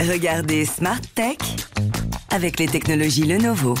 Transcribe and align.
Regardez 0.00 0.64
Smart 0.64 1.00
Tech 1.14 1.38
avec 2.30 2.58
les 2.58 2.66
technologies 2.66 3.24
Lenovo. 3.24 3.74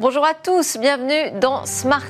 Bonjour 0.00 0.24
à 0.24 0.32
tous, 0.32 0.76
bienvenue 0.80 1.32
dans 1.40 1.66
Smart. 1.66 2.04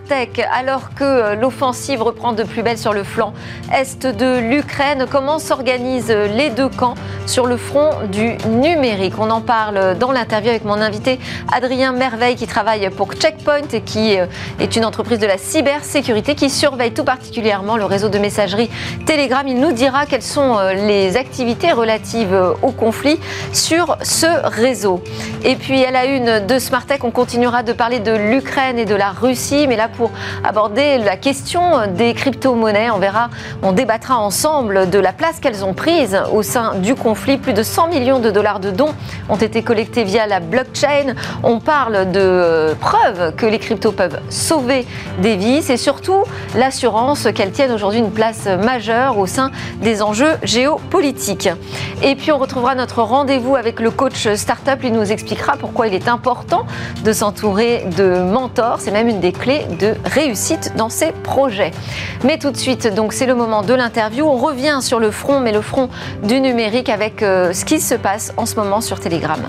Alors 0.52 0.90
que 0.94 1.04
euh, 1.04 1.34
l'offensive 1.36 2.02
reprend 2.02 2.34
de 2.34 2.42
plus 2.42 2.62
belle 2.62 2.76
sur 2.76 2.92
le 2.92 3.02
flanc 3.02 3.32
est 3.74 4.06
de 4.06 4.40
l'Ukraine, 4.40 5.06
comment 5.10 5.38
s'organisent 5.38 6.10
les 6.10 6.50
deux 6.50 6.68
camps 6.68 6.96
sur 7.24 7.46
le 7.46 7.56
front 7.56 7.92
du 8.12 8.36
numérique? 8.46 9.14
On 9.18 9.30
en 9.30 9.40
parle 9.40 9.96
dans 9.96 10.12
l'interview 10.12 10.50
avec 10.50 10.66
mon 10.66 10.74
invité 10.74 11.18
Adrien 11.50 11.92
Merveille 11.92 12.36
qui 12.36 12.46
travaille 12.46 12.90
pour 12.90 13.14
Checkpoint 13.14 13.68
et 13.72 13.80
qui 13.80 14.18
euh, 14.18 14.26
est 14.60 14.76
une 14.76 14.84
entreprise 14.84 15.18
de 15.18 15.26
la 15.26 15.38
cybersécurité 15.38 16.34
qui 16.34 16.50
surveille 16.50 16.92
tout 16.92 17.04
particulièrement 17.04 17.78
le 17.78 17.86
réseau 17.86 18.10
de 18.10 18.18
messagerie 18.18 18.68
Telegram. 19.06 19.48
Il 19.48 19.60
nous 19.60 19.72
dira 19.72 20.04
quelles 20.04 20.20
sont 20.20 20.58
euh, 20.58 20.74
les 20.74 21.16
activités 21.16 21.72
relatives 21.72 22.38
au 22.60 22.70
conflit 22.70 23.18
sur 23.54 23.96
ce 24.02 24.26
réseau. 24.46 25.02
Et 25.42 25.56
puis 25.56 25.86
à 25.86 25.90
la 25.90 26.04
une 26.04 26.46
de 26.46 26.58
Smart 26.58 26.84
on 27.02 27.10
continuera 27.10 27.62
de 27.62 27.77
parler 27.78 28.00
de 28.00 28.12
l'Ukraine 28.12 28.76
et 28.76 28.84
de 28.84 28.96
la 28.96 29.10
Russie, 29.10 29.66
mais 29.68 29.76
là 29.76 29.88
pour 29.88 30.10
aborder 30.42 30.98
la 30.98 31.16
question 31.16 31.86
des 31.86 32.12
crypto-monnaies, 32.12 32.90
on 32.90 32.98
verra, 32.98 33.30
on 33.62 33.70
débattra 33.70 34.18
ensemble 34.18 34.90
de 34.90 34.98
la 34.98 35.12
place 35.12 35.38
qu'elles 35.38 35.64
ont 35.64 35.74
prise 35.74 36.18
au 36.32 36.42
sein 36.42 36.74
du 36.74 36.96
conflit. 36.96 37.38
Plus 37.38 37.52
de 37.52 37.62
100 37.62 37.88
millions 37.88 38.18
de 38.18 38.30
dollars 38.30 38.58
de 38.58 38.72
dons 38.72 38.94
ont 39.28 39.36
été 39.36 39.62
collectés 39.62 40.02
via 40.02 40.26
la 40.26 40.40
blockchain. 40.40 41.14
On 41.44 41.60
parle 41.60 42.10
de 42.10 42.74
preuves 42.80 43.34
que 43.36 43.46
les 43.46 43.60
cryptos 43.60 43.92
peuvent 43.92 44.20
sauver 44.28 44.84
des 45.20 45.36
vies. 45.36 45.62
C'est 45.62 45.76
surtout 45.76 46.24
l'assurance 46.56 47.28
qu'elles 47.32 47.52
tiennent 47.52 47.72
aujourd'hui 47.72 48.00
une 48.00 48.10
place 48.10 48.46
majeure 48.46 49.18
au 49.18 49.26
sein 49.26 49.52
des 49.80 50.02
enjeux 50.02 50.36
géopolitiques. 50.42 51.48
Et 52.02 52.16
puis 52.16 52.32
on 52.32 52.38
retrouvera 52.38 52.74
notre 52.74 53.02
rendez-vous 53.02 53.54
avec 53.54 53.78
le 53.78 53.92
coach 53.92 54.26
startup. 54.34 54.80
Il 54.82 54.94
nous 54.94 55.12
expliquera 55.12 55.56
pourquoi 55.56 55.86
il 55.86 55.94
est 55.94 56.08
important 56.08 56.66
de 57.04 57.12
s'entourer 57.12 57.67
de 57.96 58.20
mentors. 58.22 58.80
C'est 58.80 58.90
même 58.90 59.08
une 59.08 59.20
des 59.20 59.32
clés 59.32 59.66
de 59.78 59.94
réussite 60.04 60.72
dans 60.76 60.88
ces 60.88 61.12
projets. 61.12 61.70
Mais 62.24 62.38
tout 62.38 62.50
de 62.50 62.56
suite, 62.56 62.94
donc 62.94 63.12
c'est 63.12 63.26
le 63.26 63.34
moment 63.34 63.62
de 63.62 63.74
l'interview. 63.74 64.24
On 64.26 64.36
revient 64.36 64.78
sur 64.80 65.00
le 65.00 65.10
front, 65.10 65.40
mais 65.40 65.52
le 65.52 65.62
front 65.62 65.88
du 66.22 66.40
numérique 66.40 66.88
avec 66.88 67.22
euh, 67.22 67.52
ce 67.52 67.64
qui 67.64 67.80
se 67.80 67.94
passe 67.94 68.32
en 68.36 68.46
ce 68.46 68.56
moment 68.56 68.80
sur 68.80 69.00
Telegram. 69.00 69.40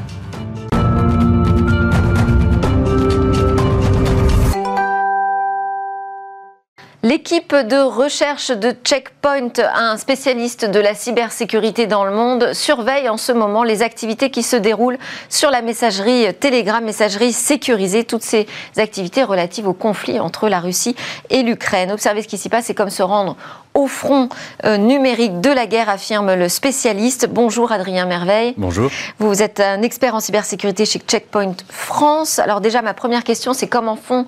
L'équipe 7.09 7.55
de 7.55 7.81
recherche 7.81 8.51
de 8.51 8.71
Checkpoint, 8.83 9.53
un 9.73 9.97
spécialiste 9.97 10.65
de 10.65 10.79
la 10.79 10.93
cybersécurité 10.93 11.87
dans 11.87 12.05
le 12.05 12.11
monde, 12.11 12.53
surveille 12.53 13.09
en 13.09 13.17
ce 13.17 13.31
moment 13.31 13.63
les 13.63 13.81
activités 13.81 14.29
qui 14.29 14.43
se 14.43 14.55
déroulent 14.55 14.99
sur 15.27 15.49
la 15.49 15.63
messagerie 15.63 16.31
Telegram, 16.35 16.85
messagerie 16.85 17.33
sécurisée, 17.33 18.03
toutes 18.03 18.21
ces 18.21 18.45
activités 18.77 19.23
relatives 19.23 19.67
au 19.67 19.73
conflit 19.73 20.19
entre 20.19 20.49
la 20.49 20.59
Russie 20.59 20.95
et 21.31 21.41
l'Ukraine. 21.41 21.91
Observer 21.91 22.21
ce 22.21 22.27
qui 22.27 22.37
s'y 22.37 22.47
passe, 22.47 22.65
c'est 22.65 22.75
comme 22.75 22.91
se 22.91 23.01
rendre 23.01 23.37
au 23.73 23.87
front 23.87 24.29
euh, 24.65 24.77
numérique 24.77 25.41
de 25.41 25.49
la 25.49 25.65
guerre, 25.65 25.89
affirme 25.89 26.33
le 26.33 26.49
spécialiste. 26.49 27.27
Bonjour 27.29 27.71
Adrien 27.71 28.05
Merveille. 28.05 28.53
Bonjour. 28.57 28.91
Vous 29.19 29.41
êtes 29.41 29.59
un 29.59 29.81
expert 29.81 30.15
en 30.15 30.19
cybersécurité 30.19 30.85
chez 30.85 30.99
Checkpoint 30.99 31.55
France. 31.69 32.39
Alors 32.39 32.61
déjà, 32.61 32.81
ma 32.81 32.93
première 32.93 33.23
question, 33.23 33.53
c'est 33.53 33.67
comment 33.67 33.95
font 33.95 34.25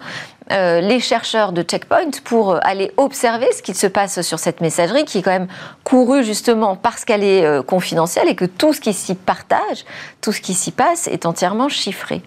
euh, 0.51 0.81
les 0.81 0.99
chercheurs 0.99 1.53
de 1.53 1.61
Checkpoint 1.61 2.11
pour 2.25 2.51
euh, 2.51 2.59
aller 2.63 2.91
observer 2.97 3.47
ce 3.55 3.61
qui 3.61 3.73
se 3.73 3.87
passe 3.87 4.21
sur 4.21 4.37
cette 4.37 4.59
messagerie 4.59 5.05
qui 5.05 5.19
est 5.19 5.21
quand 5.21 5.31
même 5.31 5.47
courue 5.83 6.25
justement 6.25 6.75
parce 6.75 7.05
qu'elle 7.05 7.23
est 7.23 7.45
euh, 7.45 7.61
confidentielle 7.61 8.27
et 8.27 8.35
que 8.35 8.45
tout 8.45 8.73
ce 8.73 8.81
qui 8.81 8.93
s'y 8.93 9.15
partage, 9.15 9.85
tout 10.19 10.33
ce 10.33 10.41
qui 10.41 10.53
s'y 10.53 10.71
passe 10.71 11.07
est 11.07 11.25
entièrement 11.25 11.69
chiffré? 11.69 12.21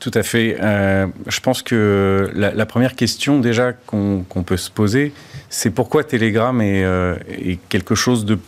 Tout 0.00 0.10
à 0.14 0.22
fait. 0.22 0.56
je 0.58 1.40
pense 1.40 1.60
que 1.60 2.30
la, 2.34 2.64
première 2.64 2.96
question 2.96 3.38
déjà 3.38 3.74
qu'on 3.74 4.24
peut 4.46 4.56
se 4.56 4.70
poser, 4.70 5.12
c'est 5.50 5.70
pourquoi 5.70 6.04
Telegram 6.04 6.58
est, 6.62 6.82
est, 7.28 7.58
quelque 7.68 7.94
chose 7.94 8.24
de 8.24 8.38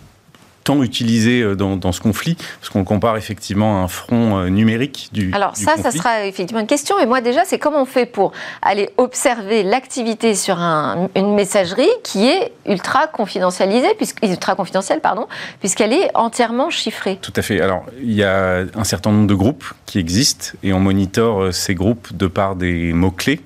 tant 0.62 0.82
utilisé 0.82 1.42
euh, 1.42 1.54
dans, 1.54 1.92
ce 1.92 2.00
conflit 2.00 2.36
Parce 2.60 2.70
qu'on 2.70 2.84
compare 2.84 3.16
effectivement 3.16 3.82
un 3.82 3.88
front 3.88 4.38
euh, 4.38 4.48
numérique 4.48 5.10
du. 5.12 5.30
Alors, 5.32 5.56
ça, 5.56 5.76
ça 5.76 5.90
sera 5.90 6.24
effectivement 6.26 6.60
une 6.60 6.66
question. 6.66 6.98
Et 6.98 7.06
moi, 7.06 7.20
déjà, 7.20 7.44
c'est 7.44 7.58
comment 7.58 7.82
on 7.82 7.86
fait 7.86 8.06
pour 8.06 8.32
aller 8.62 8.90
observer 8.96 9.62
l'activité 9.62 10.34
sur 10.34 10.58
une 10.58 11.34
messagerie 11.34 11.88
qui 12.02 12.26
est 12.28 12.52
ultra 12.66 13.06
confidentialisée, 13.06 13.88
ultra 14.22 14.54
confidentielle, 14.54 15.00
pardon, 15.00 15.26
puisqu'elle 15.60 15.92
est 15.92 16.10
entièrement 16.14 16.70
chiffrée. 16.70 17.18
Tout 17.20 17.32
à 17.36 17.42
fait. 17.42 17.60
Alors, 17.60 17.84
il 18.00 18.12
y 18.12 18.24
a 18.24 18.64
un 18.74 18.84
certain 18.84 19.10
nombre 19.10 19.26
de 19.26 19.34
groupes 19.34 19.64
qui 19.86 19.98
existent 19.98 20.56
et 20.62 20.72
on 20.72 20.80
monitore 20.80 21.42
euh, 21.42 21.52
ces 21.52 21.74
groupes 21.74 22.16
de 22.16 22.26
par 22.26 22.56
des 22.56 22.92
mots-clés 22.92 23.40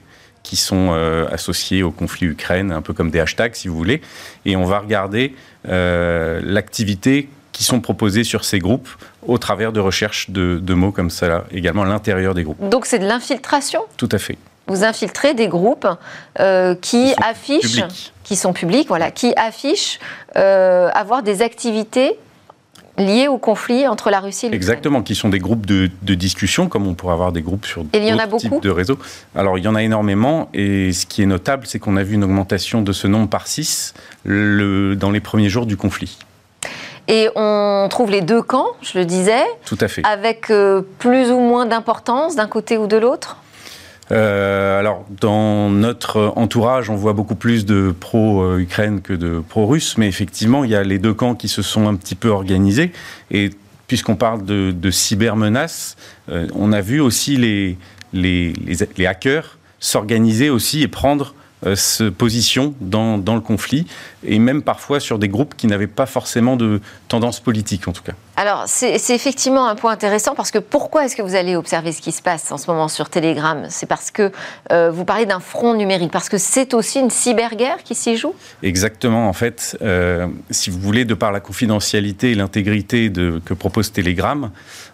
qui 0.47 0.55
sont 0.55 0.93
associés 1.33 1.83
au 1.83 1.91
conflit 1.91 2.29
Ukraine, 2.29 2.71
un 2.71 2.81
peu 2.81 2.93
comme 2.93 3.11
des 3.11 3.19
hashtags 3.19 3.57
si 3.57 3.67
vous 3.67 3.77
voulez, 3.77 4.01
et 4.45 4.55
on 4.55 4.65
va 4.65 4.79
regarder 4.79 5.35
euh, 5.69 6.41
l'activité 6.45 7.29
qui 7.51 7.65
sont 7.65 7.81
proposées 7.81 8.23
sur 8.23 8.45
ces 8.45 8.61
groupes 8.61 8.89
au 9.27 9.39
travers 9.39 9.73
de 9.73 9.81
recherches 9.81 10.31
de, 10.31 10.75
mots 10.75 10.93
comme 10.93 11.11
ça, 11.11 11.45
également 11.51 11.83
à 11.83 11.87
l'intérieur 11.87 12.35
des 12.35 12.45
groupes. 12.45 12.69
Donc 12.69 12.87
c'est 12.87 12.99
de 12.99 13.07
l'infiltration? 13.07 13.81
Tout 13.97 14.09
à 14.13 14.19
fait. 14.19 14.39
Vous 14.69 14.85
infiltrez 14.85 15.35
des 15.35 15.49
groupes 15.49 15.89
euh, 16.39 16.75
qui, 16.75 17.15
affichent, 17.23 17.83
qui 18.25 18.37
sont 18.37 18.53
publics, 18.53 18.89
voilà, 18.89 19.11
qui 19.11 19.33
affichent 19.37 19.99
euh, 20.37 20.91
avoir 20.93 21.23
des 21.23 21.43
activités 21.43 22.19
liées 22.99 23.29
au 23.29 23.39
conflit 23.39 23.87
entre 23.87 24.11
la 24.11 24.21
Russie 24.21 24.47
et 24.47 24.49
l'Ukraine. 24.49 24.57
Exactement, 24.57 25.03
qui 25.03 25.15
sont 25.15 25.29
des 25.29 25.39
groupes 25.39 25.67
de, 25.67 25.89
discussion, 26.15 26.69
comme 26.69 26.87
on 26.87 26.95
pourrait 26.95 27.13
avoir 27.13 27.33
des 27.33 27.43
groupes 27.43 27.67
sur 27.67 27.85
d'autres 27.85 28.37
types 28.37 28.63
de 28.63 28.71
réseaux. 28.71 28.99
Alors, 29.35 29.59
il 29.59 29.65
y 29.65 29.69
en 29.69 29.75
a 29.75 29.83
énormément, 29.83 30.49
et 30.55 30.93
ce 30.93 31.07
qui 31.07 31.23
est 31.23 31.27
notable, 31.27 31.67
c'est 31.67 31.79
qu'on 31.79 31.97
a 31.97 32.03
vu 32.03 32.15
une 32.15 32.25
augmentation 32.25 32.83
de 32.83 32.93
ce 32.93 33.07
nombre 33.07 33.29
par 33.29 33.47
6 33.47 33.95
le, 34.25 34.97
dans 34.97 35.11
les 35.11 35.21
premiers 35.21 35.49
jours 35.49 35.67
du 35.67 35.77
conflit. 35.77 36.19
Et 37.09 37.29
on 37.37 37.87
trouve 37.89 38.11
les 38.11 38.21
deux 38.21 38.43
camps, 38.43 38.67
je 38.83 38.99
le 38.99 39.05
disais. 39.05 39.45
Tout 39.65 39.79
à 39.81 39.87
fait. 39.87 40.03
Avec 40.05 40.51
euh, 40.51 40.83
plus 40.99 41.31
ou 41.31 41.39
moins 41.39 41.67
d'importance 41.67 42.35
d'un 42.35 42.49
côté 42.49 42.79
ou 42.79 42.89
de 42.89 42.97
l'autre? 42.97 43.37
Euh, 44.13 44.79
alors, 44.79 45.05
dans 45.21 45.69
notre 45.69 46.33
entourage, 46.37 46.91
on 46.91 46.97
voit 46.97 47.13
beaucoup 47.13 47.35
plus 47.35 47.67
de 47.67 47.95
pro-Ukraine 47.99 49.01
que 49.01 49.13
de 49.13 49.43
pro-Russe, 49.47 49.99
mais 49.99 50.07
effectivement, 50.07 50.65
il 50.65 50.71
y 50.71 50.77
a 50.77 50.85
les 50.85 50.99
deux 50.99 51.15
camps 51.15 51.35
qui 51.35 51.49
se 51.49 51.63
sont 51.63 51.89
un 51.89 51.97
petit 51.97 52.15
peu 52.15 52.29
organisés. 52.29 52.93
Et 53.31 53.51
puisqu'on 53.87 54.17
parle 54.17 54.45
de, 54.45 54.73
de 54.73 54.91
cybermenaces, 54.91 55.97
euh, 56.29 56.47
on 56.55 56.73
a 56.73 56.81
vu 56.81 57.01
aussi 57.01 57.37
les, 57.37 58.57
hackers 59.05 59.59
s'organiser 59.79 60.51
aussi 60.51 60.83
et 60.83 60.89
prendre 60.89 61.35
euh, 61.67 61.77
position 62.17 62.75
dans, 62.81 63.17
le 63.17 63.41
conflit, 63.41 63.87
et 64.25 64.39
même 64.39 64.63
parfois 64.63 65.01
sur 65.01 65.19
des 65.19 65.29
groupes 65.29 65.55
qui 65.57 65.67
n'avaient 65.67 65.87
pas 65.87 66.07
forcément 66.07 66.57
de 66.57 66.81
tendance 67.09 67.41
politique, 67.41 67.89
en 67.89 67.93
tout 67.93 68.03
cas. 68.03 68.15
Alors, 68.39 68.65
c'est 68.67 68.95
effectivement 69.15 69.67
un 69.67 69.77
point 69.77 69.93
intéressant, 69.93 70.35
parce 70.35 70.51
que 70.51 70.59
pourquoi 70.59 71.07
est-ce 71.07 71.17
que 71.17 71.23
vous 71.23 71.35
allez 71.35 71.57
observer 71.57 71.91
ce 71.93 72.03
qui 72.03 72.13
se 72.13 72.21
passe 72.21 72.53
en 72.53 72.59
ce 72.59 72.71
moment 72.71 72.89
sur 72.89 73.09
Telegram? 73.09 73.65
C'est 73.71 73.87
parce 73.87 74.11
que 74.11 74.31
euh, 74.73 74.91
vous 74.91 75.07
parlez 75.07 75.25
d'un 75.25 75.41
front 75.41 75.73
numérique, 75.73 76.11
parce 76.11 76.29
que 76.29 76.37
c'est 76.37 76.75
aussi 76.75 77.01
une 77.01 77.09
cyberguerre 77.09 77.83
qui 77.83 77.95
s'y 77.95 78.19
joue? 78.19 78.35
Exactement, 78.63 79.27
en 79.27 79.33
fait, 79.33 79.79
euh, 79.81 80.27
si 80.51 80.69
vous 80.69 80.79
voulez, 80.79 81.07
de 81.07 81.15
par 81.15 81.33
la 81.33 81.41
confidentialité 81.41 82.33
et 82.33 82.35
l'intégrité 82.35 83.11
que 83.11 83.55
propose 83.55 83.91
Telegram, 83.91 84.51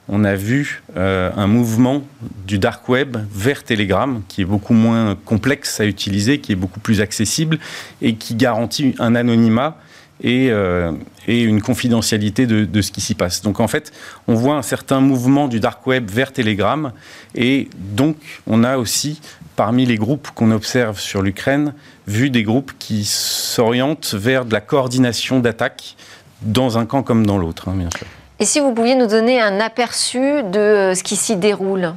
on 0.08 0.22
a 0.22 0.36
vu 0.36 0.84
euh, 0.96 1.30
un 1.36 1.48
mouvement 1.48 2.02
du 2.46 2.60
dark 2.60 2.88
web 2.88 3.16
vers 3.32 3.64
Telegram 3.64 4.22
qui 4.28 4.42
est 4.42 4.44
beaucoup 4.44 4.74
moins 4.74 5.16
complexe 5.24 5.80
à 5.80 5.84
utiliser, 5.84 6.38
qui 6.38 6.52
est 6.52 6.56
beaucoup 6.56 6.80
plus 6.80 7.00
accessible 7.00 7.58
et 8.02 8.14
qui 8.14 8.36
garantit 8.36 8.94
un 9.00 9.16
anonymat 9.16 9.76
et, 10.22 10.50
euh, 10.50 10.92
une 11.26 11.62
confidentialité 11.62 12.46
de, 12.46 12.82
ce 12.82 12.90
qui 12.90 13.00
s'y 13.00 13.14
passe. 13.14 13.42
Donc 13.42 13.60
en 13.60 13.68
fait, 13.68 13.92
on 14.28 14.34
voit 14.34 14.54
un 14.54 14.62
certain 14.62 15.00
mouvement 15.00 15.48
du 15.48 15.60
dark 15.60 15.86
web 15.86 16.10
vers 16.10 16.32
Telegram 16.32 16.92
et 17.34 17.68
donc 17.74 18.16
on 18.46 18.64
a 18.64 18.76
aussi 18.76 19.20
parmi 19.56 19.86
les 19.86 19.96
groupes 19.96 20.28
qu'on 20.34 20.50
observe 20.50 20.98
sur 20.98 21.22
l'Ukraine 21.22 21.74
vu 22.06 22.30
des 22.30 22.42
groupes 22.42 22.72
qui 22.78 23.04
s'orientent 23.04 24.14
vers 24.14 24.44
de 24.44 24.52
la 24.52 24.60
coordination 24.60 25.40
d'attaques 25.40 25.96
dans 26.42 26.78
un 26.78 26.86
camp 26.86 27.02
comme 27.02 27.26
dans 27.26 27.38
l'autre, 27.38 27.68
hein, 27.68 27.74
bien 27.76 27.88
sûr. 27.96 28.06
Et 28.40 28.44
si 28.44 28.58
vous 28.58 28.72
pouviez 28.72 28.96
nous 28.96 29.06
donner 29.06 29.40
un 29.40 29.60
aperçu 29.60 30.18
de 30.18 30.58
euh, 30.58 30.94
ce 30.94 31.04
qui 31.04 31.14
s'y 31.14 31.36
déroule? 31.36 31.94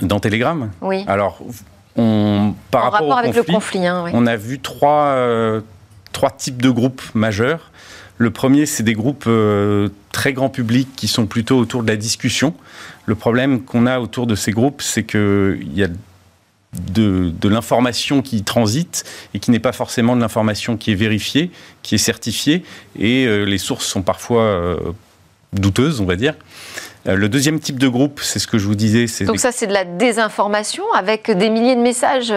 Dans 0.00 0.20
Telegram? 0.20 0.70
Oui. 0.82 1.04
Alors, 1.08 1.40
on, 1.96 2.54
par 2.70 2.86
en 2.86 2.90
rapport, 2.90 3.18
avec 3.18 3.34
le 3.34 3.42
conflit, 3.42 3.86
hein, 3.86 4.04
on 4.12 4.26
a 4.26 4.36
vu 4.36 4.60
trois, 4.60 5.06
euh, 5.06 5.62
trois 6.12 6.30
types 6.30 6.60
de 6.62 6.70
groupes 6.70 7.02
majeurs. 7.14 7.70
Le 8.18 8.30
premier, 8.30 8.66
c'est 8.66 8.82
des 8.82 8.94
groupes 8.94 9.24
euh, 9.28 9.88
très 10.10 10.32
grand 10.32 10.48
public 10.48 10.88
qui 10.96 11.06
sont 11.06 11.26
plutôt 11.26 11.56
autour 11.56 11.82
de 11.84 11.88
la 11.88 11.96
discussion. 11.96 12.54
Le 13.06 13.14
problème 13.14 13.62
qu'on 13.62 13.86
a 13.86 14.00
autour 14.00 14.26
de 14.26 14.34
ces 14.34 14.50
groupes, 14.50 14.82
c'est 14.82 15.04
qu'il 15.04 15.72
y 15.72 15.84
a 15.84 15.88
de, 16.72 17.48
l'information 17.48 18.20
qui 18.20 18.42
transite 18.42 19.04
et 19.34 19.38
qui 19.38 19.50
n'est 19.50 19.60
pas 19.60 19.72
forcément 19.72 20.16
de 20.16 20.20
l'information 20.20 20.76
qui 20.76 20.90
est 20.90 20.96
vérifiée, 20.96 21.50
qui 21.82 21.94
est 21.94 21.98
certifiée, 21.98 22.64
et 22.98 23.26
euh, 23.26 23.44
les 23.44 23.58
sources 23.58 23.86
sont 23.86 24.02
parfois 24.02 24.42
euh, 24.42 24.76
douteuses, 25.52 26.00
on 26.00 26.04
va 26.04 26.16
dire. 26.16 26.34
Euh, 27.06 27.16
le 27.16 27.28
deuxième 27.28 27.60
type 27.60 27.78
de 27.78 27.88
groupe, 27.88 28.20
c'est 28.22 28.38
ce 28.38 28.46
que 28.46 28.58
je 28.58 28.66
vous 28.66 28.74
disais. 28.74 29.06
Donc 29.24 29.38
ça, 29.38 29.52
c'est 29.52 29.66
de 29.66 29.72
la 29.72 29.84
désinformation 29.84 30.84
avec 30.94 31.30
des 31.30 31.50
milliers 31.50 31.76
de 31.76 31.80
messages. 31.80 32.32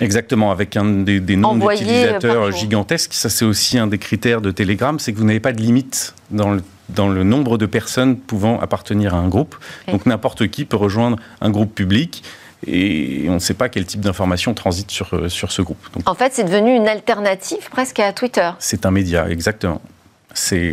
Exactement, 0.00 0.50
avec 0.50 0.76
un 0.76 0.84
des, 0.84 1.20
des 1.20 1.36
nombres 1.36 1.70
d'utilisateurs 1.70 2.52
gigantesques. 2.52 3.14
Ça, 3.14 3.28
c'est 3.28 3.44
aussi 3.44 3.78
un 3.78 3.86
des 3.86 3.98
critères 3.98 4.40
de 4.40 4.50
Telegram, 4.50 4.98
c'est 4.98 5.12
que 5.12 5.18
vous 5.18 5.24
n'avez 5.24 5.40
pas 5.40 5.52
de 5.52 5.60
limite 5.60 6.14
dans 6.30 6.50
le 6.50 6.62
dans 6.90 7.08
le 7.08 7.24
nombre 7.24 7.58
de 7.58 7.66
personnes 7.66 8.16
pouvant 8.16 8.60
appartenir 8.60 9.14
à 9.14 9.18
un 9.18 9.28
groupe. 9.28 9.56
Donc 9.88 10.06
n'importe 10.06 10.48
qui 10.48 10.64
peut 10.64 10.76
rejoindre 10.76 11.16
un 11.40 11.50
groupe 11.50 11.74
public 11.74 12.22
et 12.66 13.26
on 13.28 13.34
ne 13.34 13.38
sait 13.38 13.54
pas 13.54 13.68
quel 13.68 13.84
type 13.84 14.00
d'information 14.00 14.54
transite 14.54 14.90
sur, 14.90 15.12
euh, 15.14 15.28
sur 15.28 15.52
ce 15.52 15.60
groupe. 15.62 15.78
en 16.06 16.14
fait, 16.14 16.32
c'est 16.32 16.44
devenu 16.44 16.74
une 16.74 16.88
alternative 16.88 17.68
presque 17.70 18.00
à 18.00 18.12
Twitter. 18.12 18.50
C'est 18.58 18.86
un 18.86 18.90
média, 18.90 19.28
exactement. 19.28 19.82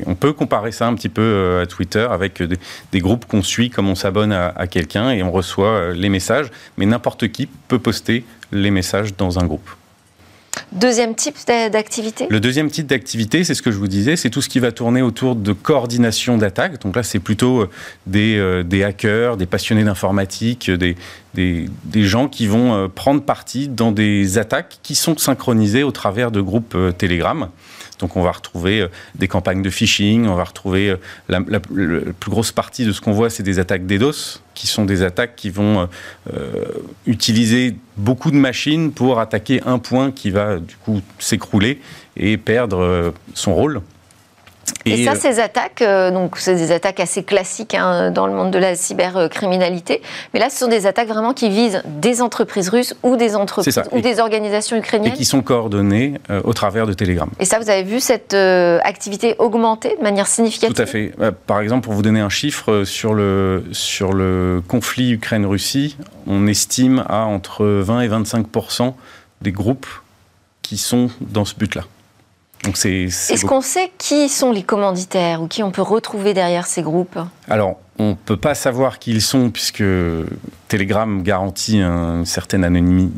On 0.06 0.16
peut 0.16 0.34
comparer 0.34 0.72
ça 0.72 0.88
un 0.88 0.96
petit 0.96 1.10
peu 1.10 1.22
euh, 1.22 1.64
à 1.64 1.66
Twitter 1.66 2.08
avec 2.10 2.42
des, 2.42 3.00
groupes 3.00 3.26
qu'on 3.26 3.44
suit 3.44 3.70
comme 3.70 3.90
on 3.90 3.96
s'abonne 3.96 4.32
à, 4.32 4.48
à 4.56 4.68
quelqu'un 4.68 5.12
et 5.12 5.24
on 5.24 5.32
reçoit 5.32 5.68
euh, 5.68 5.94
les 5.94 6.10
messages, 6.10 6.48
mais 6.78 6.86
n'importe 6.86 7.32
qui 7.32 7.48
peut 7.68 7.80
poster 7.80 8.24
les 8.52 8.72
messages 8.72 9.16
dans 9.16 9.40
un 9.40 9.46
groupe. 9.46 9.70
Deuxième 10.74 11.16
type 11.16 11.36
d'activité? 11.48 12.28
Le 12.30 12.40
deuxième 12.40 12.70
type 12.70 12.88
d'activité, 12.88 13.44
c'est 13.44 13.54
ce 13.54 13.62
que 13.62 13.72
je 13.72 13.78
vous 13.78 13.88
disais, 13.88 14.16
c'est 14.16 14.30
tout 14.30 14.42
ce 14.42 14.50
qui 14.50 14.60
va 14.60 14.72
tourner 14.72 15.02
autour 15.02 15.36
de 15.36 15.54
coordination 15.54 16.38
d'attaques. 16.38 16.82
Donc 16.82 16.96
là, 16.96 17.04
c'est 17.04 17.20
plutôt 17.20 17.62
euh, 17.62 17.70
des, 18.08 18.38
euh, 18.38 18.64
des, 18.64 18.84
hackers, 18.84 19.38
des 19.38 19.46
passionnés 19.46 19.84
d'informatique, 19.84 20.72
des, 20.72 20.96
des, 21.34 21.70
des, 21.86 22.04
gens 22.04 22.28
qui 22.28 22.48
vont 22.48 22.90
prendre 22.90 23.22
parti 23.22 23.68
dans 23.68 23.92
des 23.92 24.38
attaques 24.38 24.80
qui 24.84 24.96
sont 24.96 25.18
synchronisées 25.18 25.84
au 25.84 25.92
travers 25.92 26.32
de 26.32 26.42
groupes 26.42 26.78
Telegram. 26.98 27.50
Donc 28.02 28.18
on 28.18 28.22
va 28.22 28.32
retrouver 28.32 28.88
des 29.16 29.28
campagnes 29.28 29.62
de 29.62 29.70
phishing, 29.70 30.28
on 30.28 30.36
va 30.36 30.44
retrouver 30.44 30.96
la, 31.30 31.40
la 31.48 31.60
plus 31.60 32.14
grosse 32.28 32.52
partie 32.52 32.86
de 32.86 32.92
ce 32.92 33.00
qu'on 33.00 33.14
voit, 33.14 33.30
c'est 33.30 33.44
des 33.44 33.60
attaques 33.60 33.86
DDoS, 33.86 34.42
qui 34.54 34.68
sont 34.68 34.86
des 34.86 35.02
attaques 35.02 35.36
qui 35.36 35.50
vont 35.50 35.88
euh, 36.34 36.66
utiliser 37.06 37.76
beaucoup 37.98 38.32
de 38.32 38.36
machines 38.36 38.92
pour 38.92 39.20
attaquer 39.20 39.62
un 39.66 39.80
point 39.80 40.12
qui 40.12 40.30
va 40.30 40.58
du 40.58 40.76
coup 40.76 41.02
s'écrouler 41.20 41.82
et 42.18 42.38
perdre 42.38 42.80
euh, 42.80 43.12
son 43.34 43.56
rôle. 43.56 43.82
Et, 44.86 45.06
ça, 45.06 45.12
euh, 45.12 45.16
ces 45.16 45.40
attaques, 45.40 45.82
euh, 45.82 46.12
donc 46.12 46.38
c'est 46.38 46.56
des 46.56 46.72
attaques 46.72 47.00
assez 47.00 47.24
classiques 47.24 47.76
hein, 47.76 48.12
dans 48.12 48.26
le 48.26 48.34
monde 48.34 48.52
de 48.52 48.58
la 48.58 48.76
cybercriminalité, 48.76 50.02
mais 50.34 50.40
là, 50.40 50.50
ce 50.50 50.58
sont 50.58 50.68
des 50.68 50.88
attaques 50.88 51.08
vraiment 51.08 51.34
qui 51.34 51.50
visent 51.50 51.84
des 51.86 52.22
entreprises 52.22 52.70
russes 52.70 52.96
ou 53.04 53.16
des 53.16 53.36
entreprises 53.36 53.80
ou 53.92 54.02
des 54.02 54.20
organisations 54.20 54.78
ukrainiennes. 54.78 55.14
Et 55.14 55.18
qui 55.18 55.26
sont 55.26 55.42
coordonnées 55.42 56.16
euh, 56.30 56.42
au 56.44 56.54
travers 56.54 56.88
de 56.88 56.94
Telegram. 56.94 57.30
Et 57.40 57.46
ça, 57.46 57.60
vous 57.60 57.70
avez 57.70 57.84
vu 57.84 58.00
cette 58.00 58.34
activité 58.34 59.36
augmenter 59.40 59.96
de 59.98 60.04
manière 60.04 60.28
significative? 60.28 60.76
Tout 60.76 60.82
à 60.82 60.86
fait. 60.86 61.14
Par 61.46 61.60
exemple, 61.60 61.84
pour 61.86 61.94
vous 61.94 62.02
donner 62.02 62.22
un 62.22 62.30
chiffre, 62.30 62.84
sur 62.84 63.14
le, 63.14 63.64
sur 63.72 64.14
le 64.14 64.62
conflit 64.68 65.12
Ukraine-Russie, 65.12 65.98
on 66.28 66.48
estime 66.48 67.04
à 67.08 67.26
entre 67.26 67.66
20 67.66 68.02
et 68.02 68.08
25% 68.08 68.94
des 69.42 69.52
groupes 69.52 69.88
qui 70.62 70.78
sont 70.78 71.10
dans 71.22 71.46
ce 71.46 71.56
but-là. 71.56 71.84
Est-ce 72.68 73.46
qu'on 73.46 73.62
sait 73.62 73.92
qui 73.98 74.30
sont 74.30 74.52
les 74.52 74.64
commanditaires 74.64 75.42
ou 75.42 75.48
qui 75.48 75.64
on 75.64 75.72
peut 75.72 75.82
retrouver 75.82 76.34
derrière 76.34 76.68
ces 76.68 76.84
groupes? 76.84 77.18
Alors, 77.50 77.80
on 77.98 78.10
ne 78.10 78.14
peut 78.14 78.38
pas 78.38 78.56
savoir 78.56 79.00
qui 79.00 79.12
ils 79.12 79.22
sont 79.22 79.50
puisque 79.50 79.84
Telegram 80.68 81.24
garantit 81.24 81.82
une 81.82 82.26
certaine 82.26 82.64
anonymité. 82.64 83.14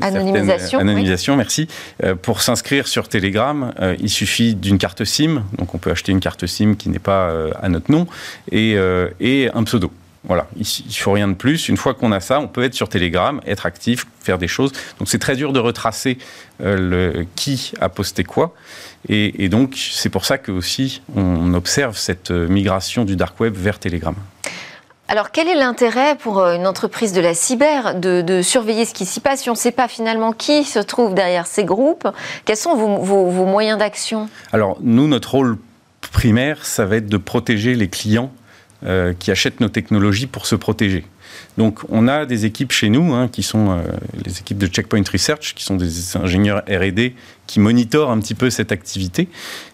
anonymisation, 0.00 0.78
anonymisation 0.78 1.36
merci. 1.36 1.68
Euh, 2.02 2.14
pour 2.14 2.42
s'inscrire 2.42 2.86
sur 2.86 3.08
Telegram, 3.08 3.72
euh, 3.80 3.96
il 3.98 4.10
suffit 4.10 4.54
d'une 4.54 4.78
carte 4.78 5.04
SIM, 5.04 5.42
donc 5.58 5.74
on 5.74 5.78
peut 5.78 5.90
acheter 5.90 6.12
une 6.12 6.20
carte 6.20 6.46
SIM 6.46 6.74
qui 6.76 6.88
n'est 6.88 6.98
pas 6.98 7.30
euh, 7.30 7.50
à 7.60 7.68
notre 7.68 7.90
nom, 7.90 8.06
et, 8.52 8.76
et 9.20 9.50
un 9.54 9.64
pseudo. 9.64 9.90
Voilà, 10.26 10.46
il 10.56 10.66
ne 10.86 10.92
faut 10.92 11.12
rien 11.12 11.28
de 11.28 11.34
plus. 11.34 11.68
Une 11.68 11.76
fois 11.76 11.92
qu'on 11.92 12.10
a 12.10 12.20
ça, 12.20 12.40
on 12.40 12.48
peut 12.48 12.62
être 12.62 12.74
sur 12.74 12.88
Telegram, 12.88 13.40
être 13.46 13.66
actif, 13.66 14.06
faire 14.20 14.38
des 14.38 14.48
choses. 14.48 14.72
Donc 14.98 15.08
c'est 15.08 15.18
très 15.18 15.36
dur 15.36 15.52
de 15.52 15.60
retracer 15.60 16.16
euh, 16.62 17.12
le, 17.12 17.26
qui 17.36 17.72
a 17.80 17.90
posté 17.90 18.24
quoi. 18.24 18.54
Et, 19.08 19.50
donc 19.50 19.76
c'est 19.76 20.08
pour 20.08 20.24
ça 20.24 20.38
que 20.38 20.50
aussi 20.50 21.02
on 21.14 21.52
observe 21.52 21.98
cette 21.98 22.30
euh, 22.30 22.48
migration 22.48 23.04
du 23.04 23.16
dark 23.16 23.38
web 23.38 23.54
vers 23.54 23.78
Telegram. 23.78 24.14
Alors, 25.06 25.30
quel 25.30 25.48
est 25.48 25.54
l'intérêt 25.54 26.16
pour 26.16 26.38
euh, 26.38 26.56
une 26.56 26.66
entreprise 26.66 27.12
de 27.12 27.20
la 27.20 27.34
cyber 27.34 27.94
de, 27.94 28.40
surveiller 28.40 28.86
ce 28.86 28.94
qui 28.94 29.04
s'y 29.04 29.20
passe 29.20 29.42
si 29.42 29.50
on 29.50 29.52
ne 29.52 29.58
sait 29.58 29.70
pas 29.70 29.86
finalement 29.86 30.32
qui 30.32 30.64
se 30.64 30.78
trouve 30.78 31.14
derrière 31.14 31.46
ces 31.46 31.64
groupes? 31.64 32.08
Quels 32.46 32.56
sont 32.56 32.74
vos 32.74 33.44
moyens 33.44 33.78
d'action? 33.78 34.30
Alors, 34.50 34.78
nous, 34.80 35.06
notre 35.06 35.32
rôle 35.32 35.58
primaire, 36.10 36.64
ça 36.64 36.86
va 36.86 36.96
être 36.96 37.08
de 37.08 37.16
protéger 37.18 37.74
les 37.74 37.88
clients 37.88 38.32
euh, 38.86 39.14
qui 39.18 39.30
achètent 39.30 39.60
nos 39.60 39.70
technologies 39.70 40.26
pour 40.26 40.44
se 40.44 40.54
protéger. 40.54 41.06
Donc 41.56 41.80
on 41.88 42.06
a 42.06 42.26
des 42.26 42.44
équipes 42.44 42.70
chez 42.70 42.90
nous, 42.90 43.14
hein, 43.14 43.28
qui 43.28 43.42
sont 43.42 43.70
euh, 43.70 43.82
les 44.26 44.40
équipes 44.40 44.58
de 44.58 44.66
Checkpoint 44.66 45.02
Research, 45.10 45.54
qui 45.54 45.64
sont 45.64 45.76
des 45.76 46.18
ingénieurs 46.18 46.62
RD 46.68 47.12
qui 47.46 47.60
monitorent 47.60 48.10
un 48.10 48.20
petit 48.20 48.34
peu 48.34 48.50
cette 48.50 48.72
activité, 48.72 49.28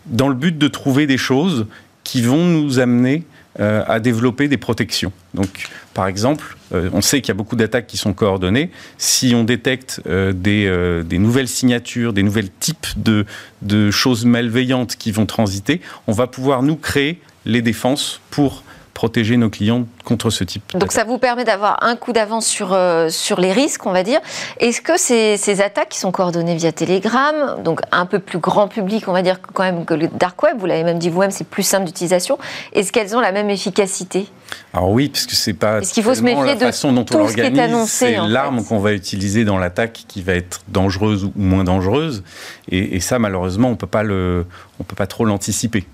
dans 0.07 0.29
le 0.29 0.37
but 0.37 0.57
de 0.57 0.69
trouver 0.69 1.09
des 1.09 1.17
choses 1.17 1.67
qui 2.05 2.23
vont 2.23 2.45
nous 2.45 2.79
amener 2.79 3.25
euh, 3.59 3.83
à 3.89 3.99
développer 3.99 4.47
des 4.47 4.59
protections. 4.59 5.11
Donc, 5.35 5.67
par 5.93 6.07
exemple, 6.07 6.57
on 6.71 7.01
sait 7.01 7.21
qu'il 7.21 7.31
y 7.31 7.33
a 7.33 7.35
beaucoup 7.35 7.57
d'attaques 7.57 7.89
qui 7.89 7.97
sont 7.97 8.13
coordonnées. 8.13 8.71
Si 8.97 9.35
on 9.35 9.43
détecte 9.43 10.01
des, 10.07 11.03
nouvelles 11.11 11.49
signatures, 11.49 12.13
des 12.13 12.23
nouveaux 12.23 12.43
types 12.61 12.87
de, 12.97 13.91
choses 13.91 14.25
malveillantes 14.25 14.95
qui 14.95 15.11
vont 15.11 15.27
transiter, 15.27 15.81
on 16.07 16.13
va 16.13 16.29
pouvoir 16.29 16.63
nous 16.63 16.77
créer 16.77 17.19
les 17.45 17.61
défenses 17.61 18.21
pour 18.31 18.63
protéger 19.01 19.39
nos 19.39 19.49
clients 19.49 19.87
contre 20.05 20.29
ce 20.29 20.45
type. 20.45 20.77
Donc 20.77 20.93
ça 20.93 21.05
vous 21.05 21.17
permet 21.17 21.45
d'avoir 21.45 21.83
un 21.83 21.97
coup 21.97 22.13
d'avance 22.13 22.47
sur, 22.47 22.75
euh, 22.75 23.09
sur 23.09 23.41
les 23.41 23.51
risques, 23.51 23.87
on 23.87 23.93
va 23.93 24.03
dire. 24.03 24.21
Est-ce 24.59 24.83
que 24.83 24.99
ces, 24.99 25.39
ces, 25.39 25.63
attaques 25.63 25.89
qui 25.89 25.99
sont 25.99 26.13
coordonnées 26.13 26.55
via 26.55 26.71
Telegram, 26.71 27.63
donc 27.65 27.81
un 27.93 28.05
peu 28.05 28.19
plus 28.19 28.41
grand 28.41 28.69
public, 28.69 29.09
on 29.09 29.13
va 29.13 29.23
dire 29.23 29.41
quand 29.41 29.63
même 29.63 29.87
que 29.87 29.95
le 29.95 30.09
dark 30.09 30.43
web, 30.43 30.59
vous 30.59 30.67
l'avez 30.67 30.85
même 30.85 30.99
dit 30.99 31.09
vous-même, 31.09 31.31
c'est 31.31 31.49
plus 31.49 31.63
simple 31.63 31.87
d'utilisation, 31.87 32.37
est-ce 32.75 32.93
qu'elles 32.93 33.17
ont 33.17 33.21
la 33.21 33.33
même 33.33 33.49
efficacité? 33.49 34.27
Alors 34.75 34.91
oui, 34.91 35.09
parce 35.09 35.25
que 35.25 35.35
c'est 35.35 35.55
pas 35.55 35.81
est-ce 35.81 35.95
qu'il 35.95 36.03
faut 36.03 36.15
se 36.15 36.21
méfier 36.21 36.45
la 36.45 36.55
de 36.57 36.61
façon 36.61 36.93
dont 36.93 37.07
on 37.15 37.19
l'organise, 37.21 37.89
c'est 37.89 38.19
l'arme 38.29 38.63
qu'on 38.63 38.81
va 38.81 38.93
utiliser 38.93 39.47
dans 39.47 39.57
l'attaque 39.57 40.05
qui 40.09 40.21
va 40.21 40.35
être 40.35 40.61
dangereuse 40.69 41.25
ou 41.25 41.33
moins 41.37 41.65
dangereuse, 41.65 42.23
et, 42.71 42.97
et 42.97 43.01
ça 43.01 43.19
malheureusement 43.19 43.71
on 43.71 43.77
peut 43.77 43.87
pas 43.87 44.03
le, 44.03 44.45
on 44.79 44.85
peut 44.85 44.97
pas 44.97 45.07
trop 45.07 45.25
l'anticiper. 45.25 45.87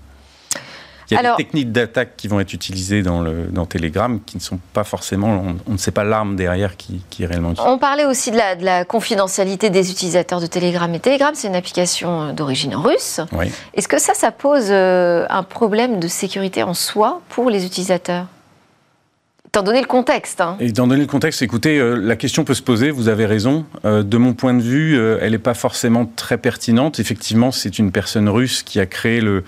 Il 1.09 1.15
y 1.15 1.17
a 1.17 1.31
des 1.31 1.43
techniques 1.43 1.71
d'attaque 1.71 2.17
qui 2.17 2.27
vont 2.27 2.39
être 2.39 2.53
utilisées 2.53 3.01
dans, 3.01 3.21
le, 3.21 3.45
dans 3.45 3.65
Telegram 3.65 4.19
qui 4.25 4.37
ne 4.37 4.41
sont 4.41 4.59
pas 4.73 4.83
forcément, 4.83 5.43
on, 5.67 5.71
ne 5.71 5.77
sait 5.77 5.91
pas 5.91 6.03
l'arme 6.03 6.35
derrière 6.35 6.75
qui, 6.75 7.01
est 7.19 7.25
réellement 7.25 7.51
utilisée. 7.51 7.69
On 7.69 7.77
parlait 7.77 8.05
aussi 8.05 8.31
de 8.31 8.37
la, 8.37 8.55
de 8.55 8.65
la, 8.65 8.85
confidentialité 8.85 9.69
des 9.69 9.91
utilisateurs 9.91 10.41
de 10.41 10.47
Telegram. 10.47 10.93
Et 10.93 10.99
Telegram, 10.99 11.31
c'est 11.33 11.47
une 11.47 11.55
application 11.55 12.23
euh, 12.23 12.31
d'origine 12.33 12.75
russe. 12.75 13.21
Est-ce 13.73 13.87
que 13.87 13.99
ça, 13.99 14.13
ça 14.13 14.31
pose 14.31 14.67
euh, 14.69 15.25
un 15.29 15.43
problème 15.43 15.99
de 15.99 16.07
sécurité 16.07 16.63
en 16.63 16.73
soi 16.73 17.21
pour 17.29 17.49
les 17.49 17.65
utilisateurs? 17.65 18.25
Étant 19.57 19.63
donné 19.63 19.81
le 19.81 19.87
contexte. 19.87 20.39
Hein. 20.39 20.55
Étant 20.59 20.85
donné 20.85 21.01
le 21.01 21.07
contexte, 21.07 21.41
écoutez, 21.41 21.79
euh, 21.79 21.95
la 21.95 22.15
question 22.15 22.43
peut 22.43 22.53
se 22.53 22.61
poser, 22.61 22.91
vous 22.91 23.07
avez 23.07 23.25
raison. 23.25 23.65
de 23.83 24.17
mon 24.17 24.33
point 24.33 24.53
de 24.53 24.61
vue, 24.61 24.99
elle 25.21 25.31
n'est 25.31 25.37
pas 25.39 25.53
forcément 25.53 26.05
très 26.05 26.37
pertinente. 26.37 26.99
Effectivement, 26.99 27.51
c'est 27.51 27.79
une 27.79 27.91
personne 27.91 28.29
russe 28.29 28.63
qui 28.63 28.79
a 28.79 28.85
créé 28.85 29.21
le, 29.21 29.43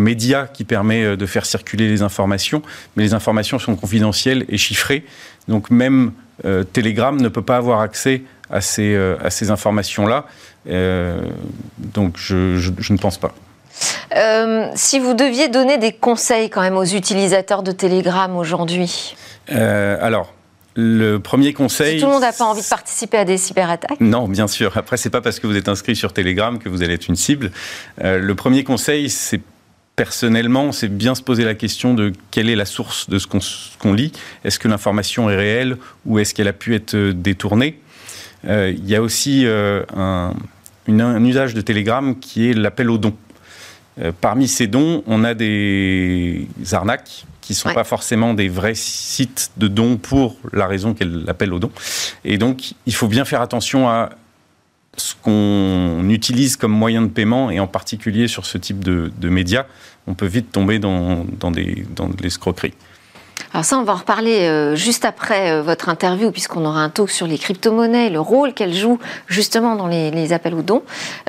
média 0.00 0.48
qui 0.52 0.64
permet 0.64 1.04
euh, 1.04 1.16
de 1.16 1.26
faire 1.26 1.46
circuler 1.46 1.88
les 1.88 2.02
informations, 2.02 2.62
mais 2.96 3.02
les 3.02 3.14
informations 3.14 3.58
sont 3.58 3.76
confidentielles 3.76 4.44
et 4.48 4.58
chiffrées. 4.58 5.04
Donc 5.46 5.70
même 5.70 6.12
euh, 6.44 6.64
Telegram 6.64 7.16
ne 7.20 7.28
peut 7.28 7.42
pas 7.42 7.56
avoir 7.56 7.80
accès 7.80 8.22
à 8.50 8.60
ces, 8.60 8.94
euh, 8.94 9.16
informations-là. 9.48 10.26
donc 11.78 12.16
je, 12.16 12.92
ne 12.92 12.98
pense 12.98 13.18
pas. 13.18 13.34
Si 14.74 14.98
vous 14.98 15.14
deviez 15.14 15.48
donner 15.48 15.78
des 15.78 15.92
conseils 15.92 16.50
quand 16.50 16.60
même 16.62 16.76
aux 16.76 16.84
utilisateurs 16.84 17.62
de 17.62 17.72
Telegram 17.72 18.36
aujourd'hui 18.36 19.16
Alors, 19.48 20.32
le 20.80 21.18
premier 21.18 21.52
conseil. 21.54 21.98
tout 21.98 22.06
le 22.06 22.12
monde 22.12 22.20
n'a 22.20 22.32
pas 22.32 22.44
envie 22.44 22.62
de 22.62 22.66
participer 22.68 23.16
à 23.16 23.24
des 23.24 23.36
cyberattaques. 23.36 24.00
Non, 24.00 24.28
bien 24.28 24.46
sûr. 24.46 24.76
Après, 24.76 24.96
c'est 24.96 25.10
pas 25.10 25.20
parce 25.20 25.40
que 25.40 25.48
vous 25.48 25.56
êtes 25.56 25.68
inscrit 25.68 25.96
sur 25.96 26.12
Telegram 26.12 26.56
que 26.60 26.68
vous 26.68 26.84
allez 26.84 26.94
être 26.94 27.08
une 27.08 27.16
cible. 27.16 27.50
Euh, 28.04 28.20
le 28.20 28.34
premier 28.36 28.62
conseil, 28.62 29.10
c'est 29.10 29.40
personnellement, 29.96 30.70
c'est 30.70 30.86
bien 30.86 31.16
se 31.16 31.22
poser 31.22 31.44
la 31.44 31.56
question 31.56 31.94
de 31.94 32.12
quelle 32.30 32.48
est 32.48 32.54
la 32.54 32.64
source 32.64 33.10
de 33.10 33.18
ce 33.18 33.26
qu'on 33.26 33.92
lit. 33.92 34.12
Est-ce 34.44 34.60
que 34.60 34.68
l'information 34.68 35.28
est 35.28 35.34
réelle 35.34 35.78
ou 36.06 36.20
est-ce 36.20 36.32
qu'elle 36.32 36.46
a 36.46 36.52
pu 36.52 36.76
être 36.76 36.94
euh, 36.94 37.12
détournée? 37.12 37.80
Euh, 38.46 38.72
Il 38.72 38.88
y 38.88 38.94
a 38.94 39.02
aussi 39.02 39.46
un, 39.48 40.32
un, 40.86 41.24
usage 41.24 41.54
de 41.54 41.60
Telegram 41.60 42.16
qui 42.20 42.50
est 42.50 42.52
l'appel 42.52 42.88
aux 42.88 42.98
dons. 42.98 43.16
Parmi 44.20 44.48
ces 44.48 44.66
dons, 44.66 45.02
on 45.06 45.24
a 45.24 45.34
des 45.34 46.46
arnaques 46.72 47.26
qui 47.48 47.54
ne 47.54 47.56
sont 47.56 47.72
pas 47.72 47.84
forcément 47.84 48.34
des 48.34 48.50
vrais 48.50 48.74
sites 48.74 49.52
de 49.56 49.68
dons 49.68 49.96
pour 49.96 50.36
la 50.52 50.66
raison 50.66 50.92
qu'elle 50.92 51.24
appelle 51.28 51.54
au 51.54 51.58
don. 51.58 51.70
Et 52.24 52.36
donc, 52.36 52.74
il 52.84 52.94
faut 52.94 53.08
bien 53.08 53.24
faire 53.24 53.40
attention 53.40 53.88
à 53.88 54.10
ce 54.98 55.14
qu'on 55.22 56.06
utilise 56.10 56.56
comme 56.56 56.72
moyen 56.72 57.00
de 57.00 57.08
paiement, 57.08 57.50
et 57.50 57.58
en 57.58 57.66
particulier 57.66 58.28
sur 58.28 58.44
ce 58.44 58.58
type 58.58 58.84
de, 58.84 59.28
médias, 59.30 59.64
on 60.06 60.12
peut 60.12 60.26
vite 60.26 60.52
tomber 60.52 60.78
dans, 60.78 61.24
dans, 61.40 61.50
des, 61.50 61.86
dans 61.96 62.08
de 62.08 62.22
l'escroquerie. 62.22 62.74
Alors 63.54 63.64
ça, 63.64 63.78
on 63.78 63.82
va 63.82 63.94
en 63.94 63.96
reparler 63.96 64.42
euh, 64.42 64.76
juste 64.76 65.06
après 65.06 65.52
euh, 65.52 65.62
votre 65.62 65.88
interview, 65.88 66.30
puisqu'on 66.30 66.66
aura 66.66 66.80
un 66.80 66.90
talk 66.90 67.10
sur 67.10 67.26
les 67.26 67.38
crypto-monnaies, 67.38 68.10
le 68.10 68.20
rôle 68.20 68.52
qu'elles 68.52 68.74
jouent 68.74 68.98
justement 69.26 69.74
dans 69.74 69.86
les, 69.86 70.32
appels 70.34 70.54
aux 70.54 70.62
dons. 70.62 70.82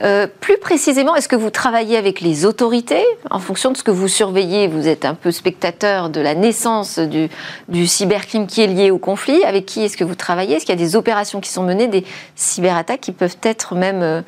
Euh, 0.03 0.27
plus 0.41 0.57
précisément, 0.57 1.15
est-ce 1.15 1.29
que 1.29 1.37
vous 1.37 1.49
travaillez 1.49 1.95
avec 1.95 2.19
les 2.19 2.45
autorités 2.45 3.05
en 3.31 3.39
fonction 3.39 3.71
de 3.71 3.77
ce 3.77 3.83
que 3.83 3.91
vous 3.91 4.09
surveillez? 4.09 4.67
Vous 4.67 4.87
êtes 4.89 5.05
un 5.05 5.13
peu 5.13 5.31
spectateur 5.31 6.09
de 6.09 6.19
la 6.19 6.35
naissance 6.35 6.99
du, 6.99 7.29
du 7.69 7.87
cybercrime 7.87 8.47
qui 8.47 8.61
est 8.61 8.67
lié 8.67 8.91
au 8.91 8.97
conflit. 8.97 9.41
Avec 9.45 9.65
qui 9.65 9.85
est-ce 9.85 9.95
que 9.95 10.03
vous 10.03 10.15
travaillez? 10.15 10.57
Est-ce 10.57 10.65
qu'il 10.65 10.75
y 10.75 10.77
a 10.77 10.83
des 10.83 10.97
opérations 10.97 11.39
qui 11.39 11.49
sont 11.49 11.63
menées, 11.63 11.87
des 11.87 12.03
cyberattaques 12.35 13.01
qui 13.01 13.13
peuvent 13.13 13.37
être 13.43 13.75
même 13.75 14.23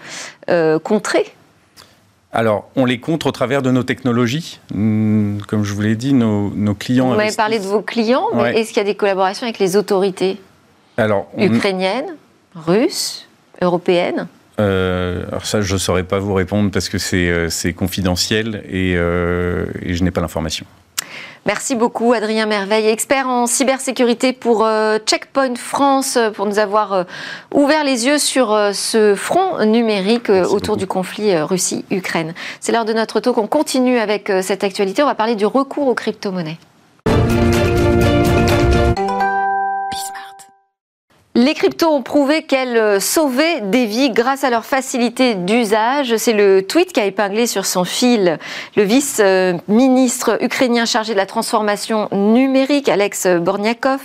contrées? 0.84 1.34
Alors, 2.34 2.70
on 2.78 2.86
les 2.86 3.00
contre 3.00 3.28
au 3.28 3.32
travers 3.32 3.62
de 3.62 3.72
nos 3.72 3.84
technologies. 3.84 4.60
Hmm, 4.74 5.40
comme 5.48 5.64
je 5.64 5.74
vous 5.74 5.82
l'ai 5.82 5.96
dit, 5.96 6.14
nos, 6.14 6.50
clients. 6.76 7.10
Vous 7.10 7.16
m'avez 7.16 7.36
parlé 7.36 7.60
de 7.60 7.66
vos 7.66 7.82
clients, 7.82 8.28
mais 8.34 8.60
est-ce 8.60 8.70
qu'il 8.70 8.78
y 8.78 8.82
a 8.82 8.86
des 8.86 8.96
collaborations 8.96 9.44
avec 9.46 9.60
les 9.60 9.76
autorités 9.76 10.40
alors, 10.98 11.28
Ukrainiennes, 11.38 12.16
russes, 12.56 13.28
européennes? 13.62 14.28
Euh, 14.60 15.26
alors 15.30 15.46
ça, 15.46 15.62
je 15.62 15.74
ne 15.74 15.80
saurais 15.80 16.04
pas 16.04 16.20
vous 16.20 16.34
répondre 16.34 16.72
parce 16.72 16.90
que 16.90 16.98
c'est 16.98 17.30
euh, 17.30 17.72
confidentiel 17.76 18.64
et, 18.70 18.96
euh, 18.96 19.66
et 19.82 19.94
je 19.94 20.04
n'ai 20.04 20.12
pas 20.12 20.22
l'information. 20.22 20.66
Merci 21.48 21.74
beaucoup 21.74 22.14
Adrien 22.14 22.46
Merveille, 22.46 22.88
expert 22.88 23.28
en 23.28 23.48
cybersécurité 23.48 24.32
pour 24.32 24.64
euh, 24.64 25.00
Checkpoint 25.04 25.56
France, 25.56 26.16
euh, 26.16 26.30
pour 26.30 26.46
nous 26.46 26.60
avoir 26.60 26.94
euh, 26.94 27.04
ouvert 27.52 27.84
les 27.84 28.06
yeux 28.06 28.20
sur 28.20 28.56
ce 28.74 29.16
front 29.16 29.66
numérique 29.66 30.30
autour 30.30 30.78
du 30.78 30.86
conflit 30.86 31.36
Russie-Ukraine. 31.36 32.36
C'est 32.60 32.72
l'heure 32.72 32.86
de 32.86 32.94
notre 32.94 33.20
talk. 33.20 33.40
On 33.40 33.48
continue 33.48 33.98
avec 33.98 34.32
cette 34.44 34.64
actualité. 34.64 35.02
On 35.02 35.08
va 35.08 35.16
parler 35.16 35.36
du 35.36 35.48
recours 35.48 35.88
aux 35.88 35.96
crypto-monnaies. 35.96 36.60
Les 41.34 41.54
cryptos 41.54 41.88
ont 41.88 42.02
prouvé 42.02 42.44
qu'elles 42.44 42.76
euh, 42.76 43.00
sauvaient 43.00 43.62
des 43.62 43.86
vies 43.86 44.10
grâce 44.10 44.44
à 44.44 44.50
leur 44.50 44.66
facilité 44.66 45.34
d'usage. 45.34 46.18
C'est 46.18 46.34
le 46.34 46.62
tweet 46.62 46.92
qu'a 46.92 47.06
épinglé 47.06 47.48
sur 47.48 47.66
son 47.66 47.86
fil 47.86 48.38
le 48.76 48.84
vice-ministre 48.84 50.44
ukrainien 50.44 50.84
chargé 50.84 51.14
de 51.14 51.18
la 51.18 51.26
transformation 51.26 52.10
numérique, 52.12 52.90
Alex 52.90 53.28
Borniakov. 53.28 54.02